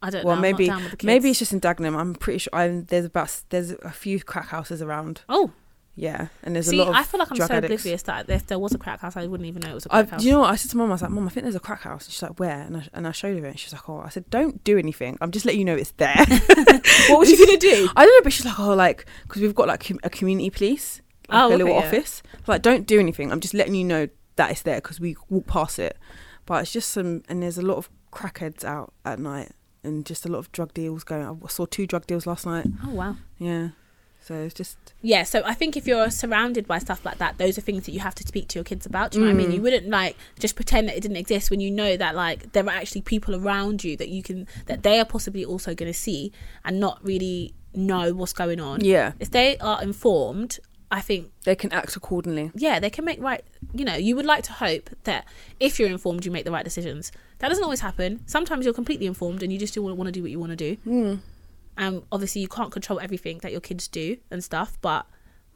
I 0.02 0.10
don't 0.10 0.24
well, 0.24 0.36
know. 0.36 0.42
Maybe 0.42 0.68
not 0.68 0.76
down 0.76 0.84
with 0.84 0.92
the 0.92 0.98
kids. 0.98 1.08
maybe 1.08 1.30
it's 1.30 1.40
just 1.40 1.54
in 1.54 1.62
Dagenham. 1.62 1.96
I'm 1.96 2.16
pretty 2.16 2.40
sure. 2.40 2.56
I'm, 2.56 2.86
there's 2.86 3.06
about 3.06 3.42
there's 3.50 3.72
a 3.72 3.92
few 3.92 4.20
crack 4.22 4.48
houses 4.48 4.82
around. 4.82 5.22
Oh, 5.28 5.52
Yeah, 6.00 6.28
and 6.44 6.56
there's 6.56 6.68
see, 6.68 6.78
a 6.80 6.84
lot 6.84 6.88
of 6.92 6.96
I 6.96 7.04
feel 7.04 7.20
like 7.20 7.30
I'm 7.30 7.36
so 7.36 7.44
addicts. 7.44 7.66
oblivious 7.66 8.04
that 8.04 8.30
if 8.30 8.48
there 8.48 8.58
was 8.58 8.74
a 8.74 8.78
crack 8.78 9.02
house, 9.02 9.18
I 9.18 9.28
wouldn't 9.28 9.48
even 9.48 9.62
know 9.62 9.72
it 9.72 9.74
was 9.74 9.86
a 9.86 9.90
crack 9.90 10.10
house. 10.12 10.22
do 10.22 10.28
you 10.28 10.34
know 10.34 10.40
what 10.40 10.52
I 10.52 10.56
said 10.56 10.72
to 10.72 10.78
mum? 10.78 10.90
I 10.90 10.94
was 10.94 11.02
like, 11.02 11.12
Mum, 11.12 11.28
I 11.28 11.30
think 11.30 11.44
there's 11.44 11.56
a 11.56 11.60
crack 11.60 11.82
house. 11.82 12.06
And 12.06 12.14
she's 12.14 12.22
like, 12.22 12.40
Where? 12.40 12.62
And 12.62 12.78
I, 12.78 12.88
and 12.94 13.06
I 13.06 13.12
showed 13.12 13.38
her 13.38 13.46
it. 13.46 13.50
And 13.50 13.60
she's 13.60 13.74
like, 13.74 13.90
Oh, 13.90 14.00
I 14.00 14.08
said, 14.08 14.30
Don't 14.30 14.64
do 14.64 14.78
anything. 14.78 15.18
I'm 15.20 15.30
just 15.32 15.46
letting 15.46 15.60
you 15.60 15.66
know 15.66 15.76
it's 15.76 15.92
there. 15.98 16.16
what 17.10 17.20
was 17.20 17.30
you 17.30 17.38
gonna 17.46 17.58
do? 17.58 17.90
I 17.98 18.06
don't 18.06 18.18
know, 18.18 18.24
but 18.24 18.32
she's 18.32 18.46
like, 18.46 18.58
Oh, 18.60 18.74
like 18.74 19.06
because 19.24 19.42
we've 19.42 19.54
got 19.54 19.68
like 19.68 19.90
a 20.04 20.10
community 20.10 20.50
police, 20.50 21.02
like 21.28 21.44
Oh, 21.44 21.48
a 21.48 21.58
little 21.58 21.68
yeah. 21.68 21.86
office. 21.86 22.24
Like, 22.48 22.62
don't 22.62 22.88
do 22.88 22.98
anything. 22.98 23.30
I'm 23.30 23.42
just 23.42 23.54
letting 23.54 23.76
you 23.76 23.84
know 23.84 24.08
that 24.38 24.52
it's 24.52 24.62
there 24.62 24.76
because 24.78 25.02
we 25.02 25.18
walk 25.30 25.48
past 25.48 25.80
it. 25.80 25.98
But 26.46 26.62
it's 26.64 26.72
just 26.72 26.90
some, 26.92 27.24
and 27.28 27.44
there's 27.44 27.58
a 27.58 27.62
lot 27.62 27.76
of 27.76 27.90
crackheads 28.14 28.64
out 28.64 28.94
at 29.04 29.20
night, 29.20 29.52
and 29.84 30.06
just 30.06 30.26
a 30.26 30.30
lot 30.30 30.40
of 30.40 30.52
drug 30.54 30.74
deals 30.74 31.04
going. 31.04 31.26
I 31.44 31.48
saw 31.50 31.66
two 31.66 31.86
drug 31.86 32.08
deals 32.08 32.26
last 32.26 32.46
night. 32.46 32.68
Oh 32.86 32.92
wow. 32.92 33.18
Yeah, 33.38 33.70
so 34.30 34.36
it's 34.36 34.54
just 34.54 34.78
Yeah, 35.02 35.24
so 35.24 35.42
I 35.46 35.54
think 35.54 35.76
if 35.76 35.86
you're 35.88 36.10
surrounded 36.12 36.68
by 36.68 36.78
stuff 36.80 37.04
like 37.04 37.18
that, 37.18 37.38
those 37.38 37.58
are 37.58 37.62
things 37.62 37.86
that 37.86 37.92
you 37.92 38.00
have 38.00 38.16
to 38.16 38.24
speak 38.28 38.48
to 38.50 38.60
your 38.60 38.64
kids 38.64 38.86
about. 38.86 39.12
Do 39.12 39.20
you 39.20 39.26
know 39.26 39.32
what 39.34 39.36
I 39.40 39.42
mean? 39.44 39.52
Mm. 39.52 39.56
You 39.56 39.62
wouldn't 39.64 39.88
like 39.90 40.16
just 40.40 40.56
pretend 40.56 40.88
that 40.88 40.96
it 40.96 41.02
didn't 41.02 41.18
exist 41.18 41.50
when 41.52 41.60
you 41.60 41.72
know 41.72 41.98
that 41.98 42.16
like 42.16 42.52
there 42.54 42.64
are 42.66 42.70
actually 42.70 43.02
people 43.02 43.36
around 43.36 43.84
you 43.84 43.98
that 43.98 44.10
you 44.10 44.22
can 44.24 44.48
that 44.68 44.84
they 44.84 45.00
are 45.00 45.06
possibly 45.06 45.44
also 45.44 45.74
going 45.76 45.92
to 45.92 45.98
see 45.98 46.32
and 46.64 46.80
not 46.80 47.04
really 47.04 47.54
know 47.74 48.14
what's 48.14 48.34
going 48.34 48.60
on. 48.60 48.84
yeah, 48.84 49.14
If 49.20 49.32
they 49.32 49.58
are 49.58 49.82
informed, 49.82 50.60
I 50.92 51.02
think 51.02 51.32
they 51.44 51.56
can 51.56 51.72
act 51.72 51.96
accordingly. 51.96 52.52
yeah, 52.56 52.80
they 52.80 52.90
can 52.90 53.06
make 53.06 53.22
right. 53.22 53.44
You 53.74 53.86
know, 53.86 53.96
you 53.96 54.16
would 54.16 54.26
like 54.26 54.44
to 54.46 54.54
hope 54.54 54.90
that 55.04 55.26
if 55.60 55.80
you're 55.80 55.90
informed, 55.90 56.26
you 56.26 56.32
make 56.32 56.46
the 56.46 56.52
right 56.52 56.64
decisions. 56.64 57.12
That 57.40 57.50
doesn't 57.50 57.64
always 57.64 57.82
happen. 57.82 58.22
Sometimes 58.26 58.66
you're 58.66 58.74
completely 58.74 59.06
informed 59.06 59.44
and 59.44 59.54
you 59.54 59.60
just 59.60 59.74
still 59.74 59.84
want 59.84 60.08
to 60.08 60.12
do 60.12 60.22
what 60.24 60.32
you 60.32 60.40
want 60.40 60.52
to 60.52 60.56
do. 60.56 60.78
Mm. 60.86 61.20
Um, 61.80 62.04
obviously, 62.12 62.42
you 62.42 62.48
can't 62.48 62.72
control 62.72 63.00
everything 63.00 63.40
that 63.40 63.52
your 63.52 63.62
kids 63.62 63.88
do 63.88 64.18
and 64.30 64.44
stuff, 64.44 64.78
but 64.82 65.06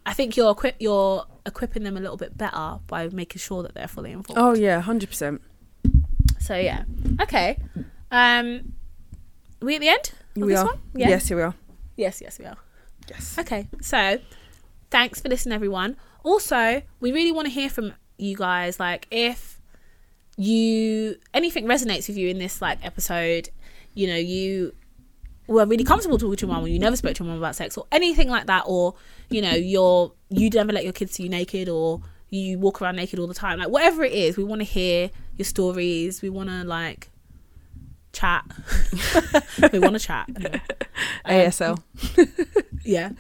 I 0.06 0.14
think 0.14 0.36
you're 0.36 0.52
equip 0.52 0.76
you're 0.80 1.26
equipping 1.46 1.84
them 1.84 1.98
a 1.98 2.00
little 2.00 2.18
bit 2.18 2.38
better 2.38 2.80
by 2.88 3.10
making 3.10 3.40
sure 3.40 3.62
that 3.62 3.76
they're 3.76 3.88
fully 3.90 4.12
informed. 4.12 4.40
Oh 4.40 4.54
yeah, 4.56 4.80
hundred 4.82 5.10
percent. 5.10 5.42
So 6.40 6.56
yeah, 6.56 6.84
okay. 7.22 7.60
Um, 8.10 8.74
we 9.62 9.76
at 9.76 9.82
the 9.82 9.90
end 9.90 10.12
of 10.38 10.42
We 10.44 10.48
this 10.50 10.60
are. 10.60 10.66
one? 10.66 10.80
Yeah. 10.96 11.10
Yes, 11.10 11.28
here 11.28 11.38
we 11.38 11.44
are. 11.44 11.56
yes, 11.98 12.22
yes, 12.22 12.40
we 12.40 12.46
are. 12.46 12.58
Yes. 13.10 13.38
Okay, 13.38 13.68
so 13.82 14.18
thanks 14.92 15.20
for 15.22 15.28
listening, 15.30 15.54
everyone. 15.54 15.98
Also, 16.24 16.82
we 17.02 17.12
really 17.12 17.32
want 17.34 17.48
to 17.48 17.52
hear 17.54 17.70
from 17.70 17.94
you 18.18 18.36
guys. 18.38 18.80
Like, 18.80 19.08
if 19.12 19.60
you 20.38 21.16
anything 21.34 21.66
resonates 21.66 22.08
with 22.08 22.18
you 22.18 22.30
in 22.30 22.40
this 22.40 22.62
like 22.62 22.80
episode, 22.86 23.50
you 23.94 24.08
know, 24.08 24.16
you 24.16 24.74
were 25.48 25.66
really 25.66 25.84
comfortable 25.84 26.18
talking 26.18 26.36
to 26.38 26.46
your 26.46 26.56
mum 26.56 26.64
or 26.64 26.68
you 26.68 26.80
never 26.80 26.96
spoke 26.96 27.16
to 27.16 27.24
your 27.24 27.30
mum 27.32 27.40
about 27.40 27.56
sex 27.56 27.78
or 27.78 27.86
anything 27.92 28.30
like 28.30 28.48
that 28.48 28.64
or 28.66 28.96
you 29.30 29.42
know 29.42 29.52
you're 29.52 30.12
you 30.30 30.50
never 30.50 30.72
let 30.72 30.84
your 30.84 30.94
kids 30.94 31.14
see 31.14 31.24
you 31.24 31.30
naked 31.30 31.68
or 31.68 32.02
you 32.30 32.58
walk 32.58 32.82
around 32.82 32.96
naked 32.96 33.20
all 33.20 33.28
the 33.28 33.34
time. 33.34 33.60
Like 33.60 33.70
whatever 33.70 34.04
it 34.04 34.12
is 34.12 34.38
we 34.38 34.44
want 34.44 34.62
to 34.62 34.66
hear 34.66 35.12
your 35.38 35.46
stories. 35.46 36.22
We 36.22 36.30
want 36.30 36.50
to 36.50 36.64
like 36.64 37.10
chat. 38.12 38.44
We 39.72 39.80
want 39.80 39.94
to 39.94 40.00
chat 40.00 40.30
anyway. 40.36 40.62
Um, 41.26 41.32
ASL. 41.32 41.84
yeah. 42.84 43.12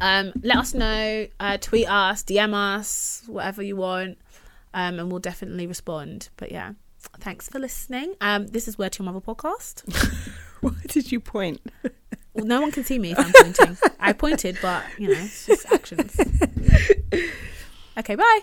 Um 0.00 0.32
let 0.42 0.56
us 0.56 0.74
know 0.74 1.26
uh 1.38 1.58
tweet 1.60 1.88
us 1.88 2.22
dm 2.22 2.54
us 2.54 3.22
whatever 3.26 3.62
you 3.62 3.76
want 3.76 4.18
um 4.72 4.98
and 4.98 5.10
we'll 5.10 5.20
definitely 5.20 5.66
respond. 5.66 6.28
But 6.36 6.50
yeah 6.50 6.72
thanks 7.20 7.48
for 7.48 7.58
listening. 7.58 8.14
Um 8.20 8.46
this 8.48 8.68
is 8.68 8.78
word 8.78 8.92
to 8.92 9.02
your 9.02 9.12
mother 9.12 9.24
podcast 9.24 9.82
Why 10.70 10.72
did 10.88 11.12
you 11.12 11.20
point? 11.20 11.60
well, 12.32 12.46
no 12.46 12.60
one 12.62 12.72
can 12.72 12.84
see 12.84 12.98
me 12.98 13.12
if 13.12 13.18
i'm 13.18 13.32
pointing. 13.32 13.76
I 14.00 14.12
pointed 14.14 14.58
but 14.62 14.82
you 14.98 15.08
know 15.08 15.20
it's 15.20 15.46
just 15.46 15.70
actions. 15.72 16.18
Okay 17.96 18.16
bye 18.16 18.40